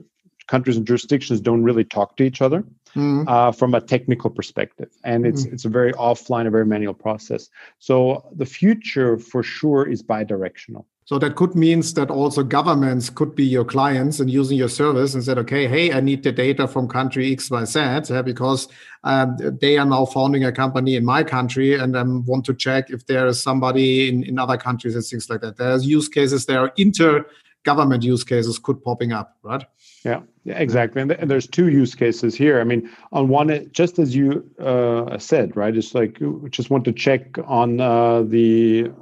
countries 0.49 0.77
and 0.77 0.87
jurisdictions 0.87 1.41
don't 1.41 1.63
really 1.63 1.85
talk 1.85 2.17
to 2.17 2.25
each 2.25 2.43
other 2.43 2.65
mm. 2.97 3.29
uh, 3.29 3.53
from 3.53 3.75
a 3.75 3.81
technical 3.81 4.31
perspective, 4.31 4.91
and 5.05 5.25
it's 5.25 5.45
mm. 5.47 5.53
it's 5.53 5.65
a 5.65 5.69
very 5.69 5.93
offline, 5.93 6.47
a 6.47 6.51
very 6.51 6.67
manual 6.67 6.95
process. 6.95 7.49
So 7.79 8.25
the 8.35 8.47
future 8.47 9.17
for 9.19 9.43
sure 9.45 9.89
is 9.89 10.03
bi-directional. 10.03 10.87
So 11.11 11.19
that 11.19 11.35
could 11.35 11.57
means 11.57 11.95
that 11.95 12.09
also 12.09 12.45
governments 12.45 13.11
could 13.11 13.35
be 13.35 13.43
your 13.43 13.65
clients 13.65 14.21
and 14.21 14.31
using 14.31 14.57
your 14.57 14.69
service 14.69 15.13
and 15.13 15.25
said, 15.25 15.39
okay, 15.39 15.67
hey, 15.67 15.93
I 15.93 15.99
need 15.99 16.23
the 16.23 16.31
data 16.31 16.69
from 16.69 16.87
country 16.87 17.33
X, 17.33 17.51
Y, 17.51 17.65
Z, 17.65 18.23
because 18.23 18.69
um, 19.03 19.37
they 19.61 19.77
are 19.77 19.85
now 19.85 20.05
founding 20.05 20.45
a 20.45 20.53
company 20.53 20.95
in 20.95 21.05
my 21.05 21.25
country 21.25 21.75
and 21.75 21.99
I 21.99 22.05
want 22.05 22.45
to 22.45 22.55
check 22.55 22.91
if 22.91 23.07
there 23.07 23.27
is 23.27 23.43
somebody 23.43 24.09
in, 24.09 24.23
in 24.23 24.39
other 24.39 24.57
countries 24.57 24.95
and 24.95 25.05
things 25.05 25.29
like 25.29 25.41
that. 25.41 25.57
There's 25.57 25.85
use 25.85 26.09
cases, 26.09 26.47
there 26.47 26.61
are 26.61 26.73
inter 26.77 27.27
government 27.65 28.05
use 28.05 28.23
cases 28.23 28.61
could 28.61 28.81
popping 28.81 29.11
up, 29.13 29.37
right? 29.43 29.65
Yeah, 30.05 30.21
exactly. 30.47 31.03
And, 31.03 31.11
th- 31.11 31.21
and, 31.21 31.29
there's 31.29 31.49
two 31.49 31.71
use 31.71 31.93
cases 31.93 32.37
here. 32.37 32.61
I 32.61 32.65
mean, 32.65 32.89
on 33.11 33.27
one, 33.29 33.69
just 33.73 33.99
as 33.99 34.15
you 34.15 34.49
uh, 34.61 35.19
said, 35.19 35.57
right? 35.57 35.77
It's 35.77 35.93
like 35.93 36.19
we 36.21 36.49
just 36.51 36.71
want 36.71 36.85
to 36.85 36.93
check 36.93 37.37
on 37.47 37.81
uh, 37.81 38.23
the 38.23 38.93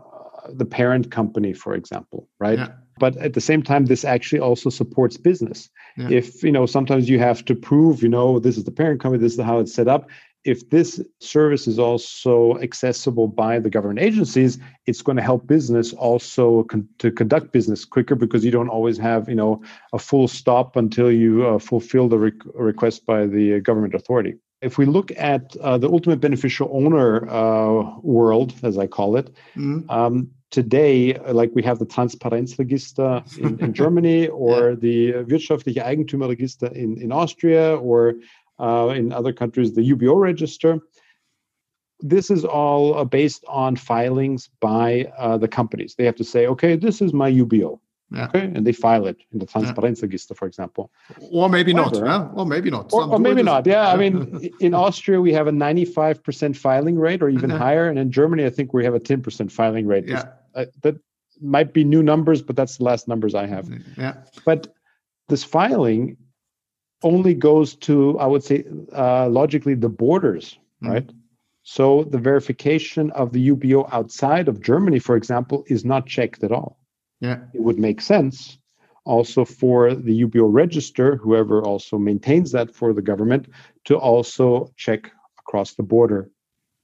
the 0.52 0.64
parent 0.64 1.10
company, 1.10 1.52
for 1.52 1.74
example, 1.74 2.28
right? 2.38 2.58
Yeah. 2.58 2.68
But 2.98 3.16
at 3.18 3.34
the 3.34 3.40
same 3.40 3.62
time, 3.62 3.86
this 3.86 4.04
actually 4.04 4.40
also 4.40 4.70
supports 4.70 5.16
business. 5.16 5.70
Yeah. 5.96 6.08
If 6.10 6.42
you 6.42 6.50
know, 6.50 6.66
sometimes 6.66 7.08
you 7.08 7.18
have 7.18 7.44
to 7.44 7.54
prove, 7.54 8.02
you 8.02 8.08
know, 8.08 8.38
this 8.40 8.56
is 8.56 8.64
the 8.64 8.72
parent 8.72 9.00
company, 9.00 9.22
this 9.22 9.34
is 9.34 9.40
how 9.40 9.60
it's 9.60 9.72
set 9.72 9.88
up 9.88 10.08
if 10.44 10.70
this 10.70 11.00
service 11.20 11.66
is 11.66 11.78
also 11.78 12.58
accessible 12.60 13.26
by 13.26 13.58
the 13.58 13.68
government 13.68 13.98
agencies 13.98 14.58
it's 14.86 15.02
going 15.02 15.16
to 15.16 15.22
help 15.22 15.46
business 15.46 15.92
also 15.92 16.62
con- 16.64 16.88
to 16.98 17.10
conduct 17.10 17.52
business 17.52 17.84
quicker 17.84 18.14
because 18.14 18.44
you 18.44 18.50
don't 18.50 18.68
always 18.68 18.96
have 18.96 19.28
you 19.28 19.34
know 19.34 19.60
a 19.92 19.98
full 19.98 20.28
stop 20.28 20.76
until 20.76 21.10
you 21.10 21.46
uh, 21.46 21.58
fulfill 21.58 22.08
the 22.08 22.18
re- 22.18 22.32
request 22.54 23.04
by 23.04 23.26
the 23.26 23.60
government 23.60 23.94
authority 23.94 24.34
if 24.62 24.78
we 24.78 24.86
look 24.86 25.12
at 25.16 25.56
uh, 25.56 25.76
the 25.76 25.88
ultimate 25.88 26.20
beneficial 26.20 26.68
owner 26.72 27.28
uh, 27.28 27.98
world 28.00 28.54
as 28.62 28.78
i 28.78 28.86
call 28.86 29.16
it 29.16 29.34
mm-hmm. 29.56 29.88
um, 29.90 30.30
today 30.50 31.18
like 31.32 31.50
we 31.54 31.62
have 31.62 31.78
the 31.78 31.86
transparenzregister 31.86 33.38
in, 33.38 33.58
in 33.60 33.72
germany 33.80 34.28
or 34.28 34.70
yeah. 34.70 34.76
the 34.76 35.12
wirtschaftliche 35.24 35.84
eigentümerregister 35.84 36.72
in, 36.72 37.00
in 37.00 37.12
austria 37.12 37.76
or 37.76 38.14
uh, 38.60 38.92
in 38.94 39.12
other 39.12 39.32
countries, 39.32 39.74
the 39.74 39.92
UBO 39.92 40.20
register. 40.20 40.78
This 42.00 42.30
is 42.30 42.44
all 42.44 42.96
uh, 42.96 43.04
based 43.04 43.44
on 43.48 43.76
filings 43.76 44.50
by 44.60 45.12
uh, 45.18 45.38
the 45.38 45.48
companies. 45.48 45.94
They 45.96 46.04
have 46.04 46.16
to 46.16 46.24
say, 46.24 46.46
okay, 46.46 46.76
this 46.76 47.00
is 47.00 47.12
my 47.12 47.30
UBO. 47.30 47.80
Yeah. 48.10 48.24
Okay, 48.26 48.44
and 48.44 48.66
they 48.66 48.72
file 48.72 49.06
it 49.06 49.18
in 49.32 49.38
the 49.38 49.46
Transparenzregister, 49.46 50.34
for 50.34 50.46
example. 50.46 50.90
Or 51.30 51.48
maybe 51.48 51.74
not. 51.74 51.94
Huh? 51.94 52.28
Or 52.34 52.46
maybe 52.46 52.70
not. 52.70 52.90
Or, 52.92 53.04
or 53.04 53.18
maybe 53.18 53.42
not. 53.42 53.66
Yeah, 53.66 53.88
I 53.88 53.96
mean, 53.96 54.50
in 54.60 54.72
Austria 54.72 55.20
we 55.20 55.32
have 55.34 55.46
a 55.46 55.50
95% 55.52 56.56
filing 56.56 56.98
rate, 56.98 57.22
or 57.22 57.28
even 57.28 57.50
higher, 57.50 57.88
and 57.88 57.98
in 57.98 58.10
Germany 58.10 58.46
I 58.46 58.50
think 58.50 58.72
we 58.72 58.84
have 58.84 58.94
a 58.94 59.00
10% 59.00 59.52
filing 59.52 59.86
rate. 59.86 60.06
Yeah. 60.06 60.24
Uh, 60.54 60.66
that 60.82 60.96
might 61.40 61.72
be 61.72 61.84
new 61.84 62.02
numbers, 62.02 62.40
but 62.42 62.56
that's 62.56 62.78
the 62.78 62.84
last 62.84 63.08
numbers 63.08 63.34
I 63.34 63.46
have. 63.46 63.68
Yeah. 63.96 64.14
But 64.44 64.68
this 65.28 65.44
filing 65.44 66.16
only 67.02 67.34
goes 67.34 67.76
to, 67.76 68.18
I 68.18 68.26
would 68.26 68.42
say, 68.42 68.64
uh, 68.96 69.28
logically 69.28 69.74
the 69.74 69.88
borders, 69.88 70.58
mm. 70.82 70.88
right? 70.90 71.10
So 71.62 72.04
the 72.04 72.18
verification 72.18 73.10
of 73.10 73.32
the 73.32 73.50
UBO 73.50 73.88
outside 73.92 74.48
of 74.48 74.62
Germany, 74.62 74.98
for 74.98 75.16
example, 75.16 75.64
is 75.66 75.84
not 75.84 76.06
checked 76.06 76.42
at 76.42 76.50
all. 76.50 76.77
Yeah, 77.20 77.38
it 77.52 77.60
would 77.60 77.78
make 77.78 78.00
sense 78.00 78.58
also 79.08 79.44
for 79.44 79.94
the 79.94 80.24
UBO 80.24 80.46
register, 80.52 81.16
whoever 81.16 81.62
also 81.62 81.98
maintains 81.98 82.52
that 82.52 82.74
for 82.74 82.92
the 82.92 83.02
government, 83.02 83.48
to 83.84 83.96
also 83.96 84.70
check 84.76 85.10
across 85.38 85.74
the 85.74 85.82
border 85.82 86.30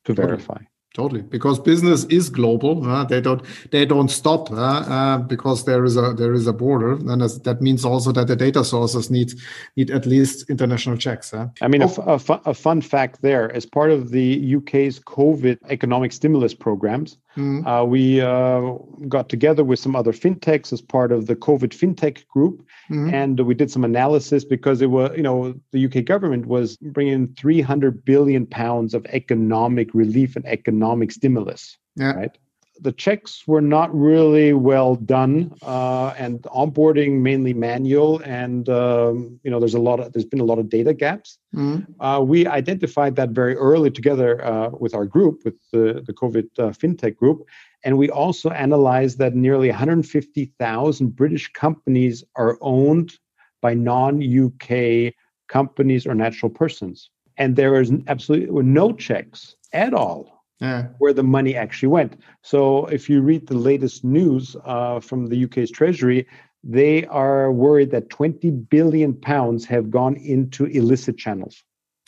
to 0.04 0.14
verify. 0.14 0.58
Totally, 0.94 1.22
because 1.22 1.58
business 1.58 2.04
is 2.04 2.30
global. 2.30 2.88
Uh, 2.88 3.04
they 3.04 3.20
don't 3.20 3.42
they 3.72 3.84
don't 3.84 4.10
stop 4.10 4.48
uh, 4.52 4.54
uh, 4.54 5.18
because 5.18 5.64
there 5.64 5.84
is 5.84 5.96
a 5.96 6.14
there 6.14 6.32
is 6.32 6.46
a 6.46 6.52
border, 6.52 6.92
and 6.92 7.20
that 7.20 7.60
means 7.60 7.84
also 7.84 8.12
that 8.12 8.28
the 8.28 8.36
data 8.36 8.62
sources 8.64 9.10
need 9.10 9.32
need 9.76 9.90
at 9.90 10.06
least 10.06 10.48
international 10.48 10.96
checks. 10.96 11.34
I 11.34 11.66
mean, 11.66 11.82
oh. 11.82 11.92
a, 12.06 12.32
a, 12.32 12.40
a, 12.50 12.54
fun 12.54 12.80
fact 12.80 13.22
there: 13.22 13.52
as 13.52 13.66
part 13.66 13.90
of 13.90 14.10
the 14.12 14.54
UK's 14.54 15.00
COVID 15.00 15.58
economic 15.68 16.12
stimulus 16.12 16.54
programs, 16.54 17.18
mm-hmm. 17.36 17.66
Uh, 17.66 17.84
we 17.84 18.20
uh, 18.20 18.72
got 19.08 19.28
together 19.28 19.64
with 19.64 19.78
some 19.78 19.96
other 19.96 20.12
fintechs 20.12 20.72
as 20.72 20.80
part 20.80 21.12
of 21.12 21.26
the 21.26 21.36
COVID 21.36 21.70
fintech 21.70 22.26
group, 22.28 22.64
mm-hmm. 22.90 23.12
and 23.12 23.40
we 23.40 23.54
did 23.54 23.70
some 23.70 23.84
analysis 23.84 24.44
because 24.44 24.82
it 24.82 24.90
was 24.90 25.16
you 25.16 25.22
know 25.22 25.54
the 25.72 25.86
UK 25.86 26.04
government 26.04 26.46
was 26.46 26.76
bringing 26.76 27.28
300 27.34 28.04
billion 28.04 28.46
pounds 28.46 28.94
of 28.94 29.06
economic 29.06 29.92
relief 29.94 30.36
and 30.36 30.44
economic 30.46 30.64
economic 30.84 31.12
stimulus. 31.12 31.78
Yeah. 31.96 32.12
Right. 32.12 32.38
The 32.84 32.92
checks 32.92 33.44
were 33.46 33.62
not 33.62 33.88
really 33.94 34.52
well 34.52 34.94
done, 34.94 35.54
uh, 35.62 36.14
and 36.18 36.42
onboarding 36.42 37.22
mainly 37.22 37.54
manual. 37.54 38.20
And 38.20 38.68
um, 38.68 39.40
you 39.42 39.50
know, 39.50 39.58
there's 39.58 39.72
a 39.72 39.80
lot 39.80 40.00
of 40.00 40.12
there's 40.12 40.26
been 40.26 40.40
a 40.40 40.44
lot 40.44 40.58
of 40.58 40.68
data 40.68 40.92
gaps. 40.92 41.38
Mm-hmm. 41.54 41.98
Uh, 41.98 42.20
we 42.20 42.46
identified 42.46 43.16
that 43.16 43.30
very 43.30 43.56
early 43.56 43.90
together 43.90 44.44
uh, 44.44 44.68
with 44.68 44.94
our 44.94 45.06
group, 45.06 45.46
with 45.46 45.54
the 45.72 46.04
the 46.06 46.12
COVID 46.12 46.46
uh, 46.58 46.72
fintech 46.80 47.16
group, 47.16 47.46
and 47.84 47.96
we 47.96 48.10
also 48.10 48.50
analyzed 48.50 49.16
that 49.16 49.34
nearly 49.34 49.70
150,000 49.70 51.16
British 51.16 51.50
companies 51.52 52.22
are 52.36 52.58
owned 52.60 53.14
by 53.62 53.72
non-UK 53.72 55.14
companies 55.48 56.06
or 56.06 56.14
natural 56.14 56.50
persons, 56.50 57.08
and 57.38 57.56
there 57.56 57.80
is 57.80 57.90
absolutely 58.08 58.62
no 58.62 58.92
checks 58.92 59.56
at 59.72 59.94
all 59.94 60.33
yeah. 60.60 60.88
where 60.98 61.12
the 61.12 61.22
money 61.22 61.54
actually 61.56 61.88
went. 61.88 62.20
So 62.42 62.86
if 62.86 63.08
you 63.08 63.20
read 63.20 63.46
the 63.46 63.56
latest 63.56 64.04
news 64.04 64.56
uh, 64.64 65.00
from 65.00 65.26
the 65.26 65.44
UK's 65.44 65.70
Treasury, 65.70 66.26
they 66.62 67.04
are 67.06 67.52
worried 67.52 67.90
that 67.90 68.10
20 68.10 68.50
billion 68.50 69.14
pounds 69.14 69.66
have 69.66 69.90
gone 69.90 70.16
into 70.16 70.64
illicit 70.66 71.18
channels. 71.18 71.62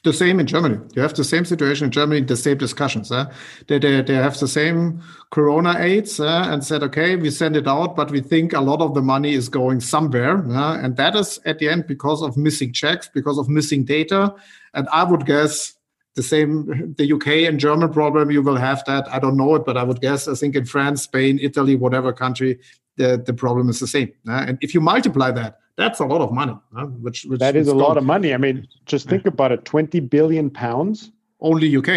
The 0.07 0.12
same 0.12 0.38
in 0.38 0.47
Germany. 0.47 0.78
You 0.94 1.03
have 1.03 1.14
the 1.14 1.24
same 1.24 1.44
situation 1.44 1.86
in 1.86 1.90
Germany, 1.90 2.20
the 2.20 2.36
same 2.36 2.59
discussions. 2.59 3.11
Uh. 3.11 3.26
They, 3.66 3.80
they, 3.80 4.03
they 4.03 4.14
have 4.14 4.38
the 4.38 4.47
same 4.47 5.03
corona 5.32 5.74
aids 5.80 6.20
uh, 6.20 6.44
and 6.47 6.64
said, 6.64 6.84
okay, 6.84 7.16
we 7.16 7.30
send 7.30 7.57
it 7.57 7.66
out, 7.66 7.97
but 7.97 8.12
we 8.12 8.20
think 8.20 8.53
a 8.53 8.61
lot 8.61 8.80
of 8.80 8.94
the 8.94 9.03
money 9.03 9.34
is 9.34 9.49
going 9.49 9.80
somewhere. 9.80 10.47
Uh, 10.49 10.78
and 10.78 10.97
that 10.97 11.16
is 11.16 11.40
at 11.44 11.59
the 11.59 11.68
end 11.68 11.88
because 11.88 12.22
of 12.22 12.36
missing 12.36 12.72
checks, 12.72 13.11
because 13.12 13.36
of 13.36 13.49
missing 13.49 13.84
data. 13.84 14.32
And 14.74 14.88
I 14.92 15.03
would 15.03 15.26
guess 15.26 15.74
the 16.17 16.23
same 16.23 16.95
the 16.99 17.12
uk 17.12 17.27
and 17.27 17.61
german 17.61 17.93
problem 17.93 18.31
you 18.31 18.43
will 18.43 18.57
have 18.57 18.83
that 18.87 19.07
i 19.12 19.19
don't 19.19 19.37
know 19.37 19.55
it 19.55 19.64
but 19.64 19.77
i 19.77 19.83
would 19.83 20.01
guess 20.01 20.27
i 20.27 20.35
think 20.35 20.57
in 20.57 20.64
france 20.64 21.03
spain 21.03 21.39
italy 21.41 21.77
whatever 21.77 22.12
country 22.12 22.59
the, 22.97 23.23
the 23.25 23.35
problem 23.35 23.69
is 23.69 23.79
the 23.79 23.87
same 23.87 24.11
uh, 24.29 24.45
and 24.49 24.59
if 24.61 24.75
you 24.75 24.81
multiply 24.81 25.31
that 25.31 25.59
that's 25.77 26.01
a 26.01 26.05
lot 26.05 26.21
of 26.21 26.33
money 26.33 26.57
uh, 26.77 26.87
which, 26.87 27.25
which 27.27 27.39
that 27.39 27.55
is 27.55 27.69
a 27.69 27.75
lot 27.75 27.97
of 27.97 28.05
money 28.05 28.35
i 28.35 28.37
mean 28.37 28.67
just 28.87 29.09
think 29.09 29.25
yeah. 29.25 29.29
about 29.29 29.53
it 29.53 29.64
20 29.64 30.01
billion 30.01 30.51
pounds 30.51 31.12
only 31.41 31.77
uk 31.77 31.89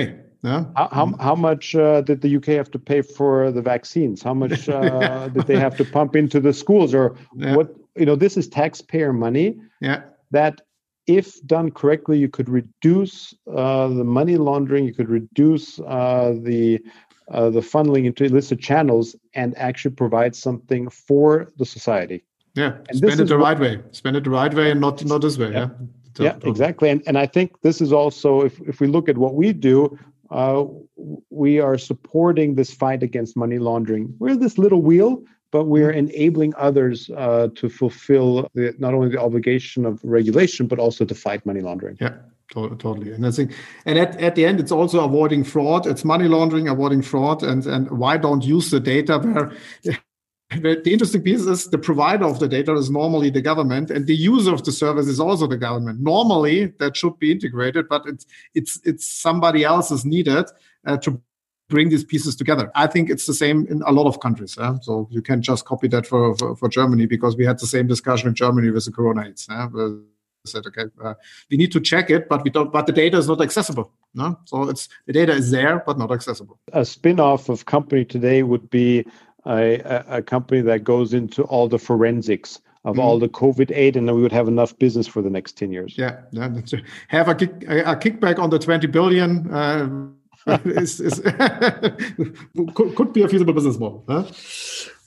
yeah. 0.41 0.65
How, 0.75 0.87
how, 0.91 1.13
how 1.19 1.35
much 1.35 1.75
uh, 1.75 2.01
did 2.01 2.21
the 2.21 2.37
UK 2.37 2.45
have 2.45 2.71
to 2.71 2.79
pay 2.79 3.01
for 3.01 3.51
the 3.51 3.61
vaccines? 3.61 4.23
How 4.23 4.33
much 4.33 4.69
uh, 4.69 5.27
did 5.33 5.47
they 5.47 5.57
have 5.57 5.75
to 5.77 5.83
pump 5.83 6.15
into 6.15 6.39
the 6.39 6.53
schools? 6.53 6.93
Or 6.93 7.17
yeah. 7.35 7.57
what? 7.57 7.75
You 7.97 8.05
know, 8.05 8.15
this 8.15 8.37
is 8.37 8.47
taxpayer 8.47 9.11
money. 9.11 9.59
Yeah. 9.81 10.03
That 10.31 10.61
if 11.09 11.41
done 11.47 11.71
correctly, 11.71 12.19
you 12.19 12.29
could 12.29 12.47
reduce 12.47 13.33
uh, 13.51 13.87
the 13.87 14.03
money 14.03 14.37
laundering, 14.37 14.85
you 14.85 14.93
could 14.93 15.09
reduce 15.09 15.79
uh, 15.79 16.35
the 16.43 16.79
uh, 17.31 17.49
the 17.49 17.61
funneling 17.61 18.05
into 18.05 18.23
illicit 18.23 18.59
channels 18.59 19.15
and 19.33 19.57
actually 19.57 19.93
provide 19.95 20.35
something 20.35 20.89
for 20.89 21.51
the 21.57 21.65
society. 21.65 22.23
Yeah, 22.55 22.77
and 22.87 22.97
spend 22.97 23.19
it 23.19 23.27
the 23.27 23.37
right 23.37 23.59
way. 23.59 23.81
Spend 23.91 24.15
it 24.17 24.23
the 24.23 24.29
right 24.29 24.53
way 24.53 24.69
and 24.69 24.79
not 24.79 25.03
not 25.05 25.21
this 25.21 25.37
way. 25.37 25.51
Yeah, 25.51 25.69
yeah, 26.19 26.37
yeah 26.43 26.49
exactly. 26.49 26.89
And 26.89 27.01
and 27.07 27.17
I 27.17 27.25
think 27.25 27.59
this 27.61 27.81
is 27.81 27.91
also 27.91 28.41
if 28.41 28.59
if 28.61 28.79
we 28.79 28.87
look 28.87 29.09
at 29.09 29.17
what 29.17 29.33
we 29.33 29.51
do, 29.51 29.97
uh, 30.29 30.63
we 31.31 31.59
are 31.59 31.77
supporting 31.77 32.53
this 32.53 32.71
fight 32.71 33.01
against 33.01 33.35
money 33.35 33.57
laundering. 33.57 34.13
We're 34.19 34.35
this 34.35 34.59
little 34.59 34.83
wheel, 34.83 35.23
but 35.51 35.65
we're 35.65 35.89
mm-hmm. 35.89 36.09
enabling 36.09 36.53
others 36.57 37.09
uh, 37.15 37.49
to 37.55 37.69
fulfill 37.69 38.49
the, 38.53 38.73
not 38.77 38.93
only 38.93 39.09
the 39.09 39.21
obligation 39.21 39.85
of 39.85 39.99
regulation, 40.03 40.67
but 40.67 40.79
also 40.79 41.05
to 41.05 41.15
fight 41.15 41.45
money 41.45 41.61
laundering. 41.61 41.97
Yeah, 41.99 42.15
totally. 42.51 43.11
And 43.11 43.25
I 43.25 43.31
think, 43.31 43.53
and 43.85 43.97
at, 43.97 44.19
at 44.21 44.35
the 44.35 44.45
end, 44.45 44.59
it's 44.59 44.71
also 44.71 45.03
avoiding 45.03 45.43
fraud. 45.43 45.87
It's 45.87 46.05
money 46.05 46.27
laundering, 46.27 46.67
avoiding 46.67 47.01
fraud, 47.01 47.43
and 47.43 47.65
and 47.65 47.89
why 47.91 48.17
don't 48.17 48.43
use 48.43 48.71
the 48.71 48.79
data 48.79 49.19
where. 49.19 49.51
the 50.49 50.91
interesting 50.91 51.21
piece 51.21 51.41
is 51.41 51.69
the 51.69 51.77
provider 51.77 52.25
of 52.25 52.39
the 52.39 52.47
data 52.47 52.73
is 52.73 52.89
normally 52.89 53.29
the 53.29 53.41
government 53.41 53.91
and 53.91 54.07
the 54.07 54.15
user 54.15 54.51
of 54.51 54.63
the 54.63 54.71
service 54.71 55.05
is 55.05 55.19
also 55.19 55.45
the 55.45 55.55
government 55.55 55.99
normally 55.99 56.73
that 56.79 56.97
should 56.97 57.17
be 57.19 57.31
integrated 57.31 57.87
but 57.87 58.01
it's 58.07 58.25
it's 58.55 58.79
it's 58.83 59.07
somebody 59.07 59.63
else 59.63 59.91
is 59.91 60.05
needed 60.05 60.45
uh, 60.87 60.97
to 60.97 61.21
bring 61.69 61.89
these 61.89 62.03
pieces 62.03 62.35
together. 62.35 62.71
I 62.75 62.87
think 62.87 63.09
it's 63.09 63.25
the 63.25 63.33
same 63.33 63.67
in 63.67 63.81
a 63.85 63.91
lot 63.91 64.07
of 64.07 64.19
countries. 64.19 64.57
So 64.81 65.07
you 65.11 65.21
can 65.21 65.41
just 65.41 65.65
copy 65.65 65.87
that 65.89 66.05
for, 66.05 66.35
for, 66.35 66.55
for, 66.55 66.67
Germany 66.67 67.05
because 67.05 67.37
we 67.37 67.45
had 67.45 67.59
the 67.59 67.67
same 67.67 67.87
discussion 67.87 68.27
in 68.27 68.35
Germany 68.35 68.71
with 68.71 68.85
the 68.85 68.91
Corona 68.91 69.27
AIDS. 69.27 69.47
We 69.49 70.51
said, 70.51 70.65
okay, 70.67 70.85
uh, 71.03 71.15
we 71.51 71.57
need 71.57 71.71
to 71.73 71.81
check 71.81 72.09
it, 72.09 72.29
but 72.29 72.43
we 72.43 72.49
don't. 72.49 72.71
But 72.71 72.87
the 72.87 72.93
data 72.93 73.17
is 73.17 73.27
not 73.27 73.41
accessible. 73.41 73.91
No, 74.13 74.39
so 74.45 74.69
it's 74.69 74.87
the 75.05 75.13
data 75.13 75.33
is 75.33 75.51
there, 75.51 75.83
but 75.85 75.97
not 75.97 76.11
accessible. 76.11 76.59
A 76.71 76.85
spin-off 76.85 77.49
of 77.49 77.65
Kompany 77.65 78.07
today 78.07 78.43
would 78.43 78.69
be 78.69 79.05
a, 79.45 80.03
a 80.07 80.21
company 80.21 80.61
that 80.61 80.83
goes 80.83 81.13
into 81.13 81.43
all 81.43 81.67
the 81.67 81.77
forensics 81.77 82.61
of 82.85 82.95
mm. 82.95 82.99
all 82.99 83.19
the 83.19 83.27
COVID 83.27 83.71
aid, 83.75 83.97
and 83.97 84.07
then 84.07 84.15
we 84.15 84.21
would 84.21 84.31
have 84.31 84.47
enough 84.47 84.77
business 84.79 85.07
for 85.07 85.21
the 85.21 85.29
next 85.29 85.57
ten 85.57 85.71
years. 85.71 85.95
Yeah, 85.97 86.21
yeah 86.31 86.49
have 87.09 87.27
a, 87.27 87.35
kick, 87.35 87.51
a, 87.63 87.95
kickback 87.95 88.39
on 88.39 88.49
the 88.49 88.59
twenty 88.59 88.87
billion. 88.87 89.51
Uh, 89.53 90.07
could, 92.75 92.95
could, 92.95 93.13
be 93.13 93.23
a 93.23 93.27
feasible 93.27 93.53
business 93.53 93.77
model. 93.77 94.03
Huh? 94.07 94.23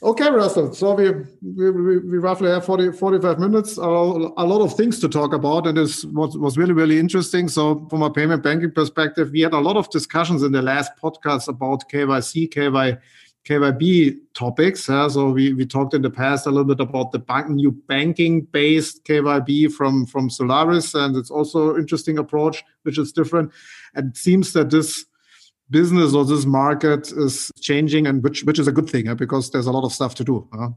Okay, 0.03 0.31
Russell. 0.31 0.75
So 0.75 0.95
we, 0.95 1.11
we, 1.43 1.99
we 1.99 2.19
roughly 2.19 2.51
have 2.51 2.65
40, 2.65 2.93
45 2.93 3.39
minutes. 3.39 3.77
A, 3.77 3.83
lot 3.83 4.63
of 4.63 4.75
things 4.75 4.99
to 5.01 5.09
talk 5.09 5.33
about, 5.33 5.67
and 5.67 5.77
this 5.77 6.05
was, 6.05 6.37
was 6.37 6.59
really, 6.59 6.73
really 6.73 6.99
interesting. 6.99 7.49
So, 7.49 7.87
from 7.89 8.03
a 8.03 8.11
payment 8.11 8.43
banking 8.43 8.73
perspective, 8.73 9.31
we 9.31 9.43
had 9.43 9.53
a 9.53 9.61
lot 9.61 9.77
of 9.77 9.89
discussions 9.91 10.43
in 10.43 10.53
the 10.53 10.63
last 10.63 10.93
podcast 11.01 11.49
about 11.49 11.89
KYC, 11.89 12.51
KY, 12.51 12.99
KYB 13.45 14.19
topics. 14.35 14.85
So 14.85 15.31
we, 15.31 15.53
we 15.53 15.67
talked 15.67 15.95
in 15.95 16.03
the 16.03 16.11
past 16.11 16.47
a 16.47 16.51
little 16.51 16.65
bit 16.65 16.81
about 16.81 17.13
the 17.13 17.19
bank, 17.19 17.49
new 17.49 17.73
banking-based 17.73 19.05
KYB 19.05 19.73
from, 19.73 20.07
from 20.07 20.31
Solaris, 20.31 20.95
and 20.95 21.17
it's 21.17 21.31
also 21.31 21.77
interesting 21.77 22.19
approach, 22.19 22.65
which 22.83 22.99
is 22.99 23.13
different. 23.13 23.51
And 23.95 24.11
it 24.11 24.17
seems 24.17 24.53
that 24.53 24.71
this 24.71 25.07
business 25.73 26.15
or 26.15 26.25
this 26.25 26.47
market 26.47 27.11
is 27.13 27.51
changing, 27.61 28.07
and 28.07 28.23
which 28.23 28.45
which 28.45 28.59
is 28.59 28.69
a 28.69 28.73
good 28.73 28.89
thing 28.89 29.13
because 29.17 29.51
there's 29.51 29.67
a 29.67 29.73
lot 29.73 29.85
of 29.85 29.93
stuff 29.93 30.15
to 30.17 30.25
do. 30.25 30.49
Huh? 30.53 30.71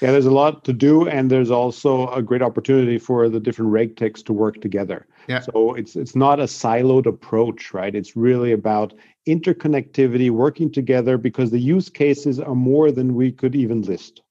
Yeah, 0.00 0.10
there's 0.12 0.26
a 0.26 0.30
lot 0.30 0.64
to 0.64 0.72
do, 0.72 1.08
and 1.08 1.30
there's 1.30 1.50
also 1.50 2.08
a 2.12 2.22
great 2.22 2.42
opportunity 2.42 2.98
for 2.98 3.28
the 3.28 3.40
different 3.40 3.70
reg 3.70 3.96
techs 3.96 4.22
to 4.22 4.32
work 4.32 4.60
together. 4.60 5.06
Yeah. 5.28 5.40
So 5.40 5.74
it's 5.74 5.96
it's 5.96 6.16
not 6.16 6.40
a 6.40 6.44
siloed 6.44 7.06
approach, 7.06 7.72
right? 7.72 7.94
It's 7.94 8.16
really 8.16 8.52
about 8.52 8.94
interconnectivity, 9.26 10.30
working 10.30 10.70
together, 10.70 11.16
because 11.18 11.50
the 11.50 11.60
use 11.60 11.88
cases 11.88 12.38
are 12.40 12.54
more 12.54 12.90
than 12.90 13.14
we 13.14 13.32
could 13.32 13.54
even 13.54 13.82
list. 13.82 14.22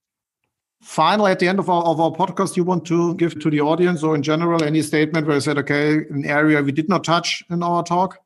Finally, 0.82 1.32
at 1.32 1.40
the 1.40 1.48
end 1.48 1.60
of 1.60 1.70
our, 1.70 1.84
of 1.84 2.00
our 2.02 2.12
podcast, 2.12 2.58
you 2.58 2.64
want 2.66 2.86
to 2.86 3.16
give 3.16 3.40
to 3.40 3.50
the 3.50 3.62
audience 3.62 4.04
or 4.04 4.16
in 4.16 4.22
general 4.22 4.62
any 4.62 4.82
statement 4.82 5.26
where 5.26 5.38
you 5.38 5.42
said, 5.42 5.58
okay, 5.58 5.96
an 6.10 6.26
area 6.26 6.62
we 6.62 6.74
did 6.74 6.90
not 6.90 7.06
touch 7.06 7.42
in 7.50 7.64
our 7.64 7.84
talk? 7.84 8.20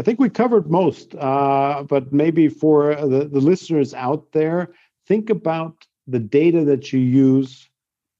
I 0.00 0.02
think 0.02 0.18
we 0.18 0.30
covered 0.30 0.70
most, 0.70 1.14
uh, 1.16 1.84
but 1.86 2.10
maybe 2.10 2.48
for 2.48 2.94
the, 2.94 3.28
the 3.28 3.38
listeners 3.38 3.92
out 3.92 4.32
there, 4.32 4.70
think 5.06 5.28
about 5.28 5.86
the 6.06 6.18
data 6.18 6.64
that 6.64 6.90
you 6.90 7.00
use 7.00 7.68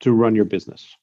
to 0.00 0.12
run 0.12 0.34
your 0.34 0.44
business. 0.44 0.94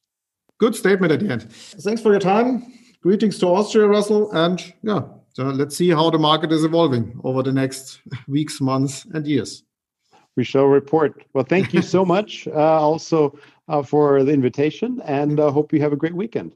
Good 0.59 0.75
statement 0.75 1.11
at 1.11 1.21
the 1.21 1.31
end. 1.31 1.51
Thanks 1.51 1.99
for 1.99 2.11
your 2.11 2.19
time. 2.19 2.71
Greetings 3.01 3.39
to 3.39 3.47
Austria, 3.47 3.87
Russell. 3.87 4.31
And 4.33 4.71
yeah, 4.83 5.01
so 5.33 5.45
let's 5.45 5.75
see 5.75 5.89
how 5.89 6.11
the 6.11 6.19
market 6.19 6.51
is 6.51 6.63
evolving 6.63 7.19
over 7.23 7.41
the 7.41 7.51
next 7.51 7.99
weeks, 8.27 8.61
months, 8.61 9.07
and 9.15 9.25
years. 9.25 9.63
We 10.35 10.43
shall 10.43 10.65
report. 10.65 11.25
Well, 11.33 11.43
thank 11.43 11.73
you 11.73 11.81
so 11.81 12.05
much 12.15 12.47
uh, 12.49 12.79
also 12.79 13.35
uh, 13.67 13.81
for 13.81 14.23
the 14.23 14.31
invitation 14.31 15.01
and 15.05 15.39
uh, 15.39 15.49
hope 15.49 15.73
you 15.73 15.81
have 15.81 15.93
a 15.93 15.95
great 15.95 16.13
weekend. 16.13 16.53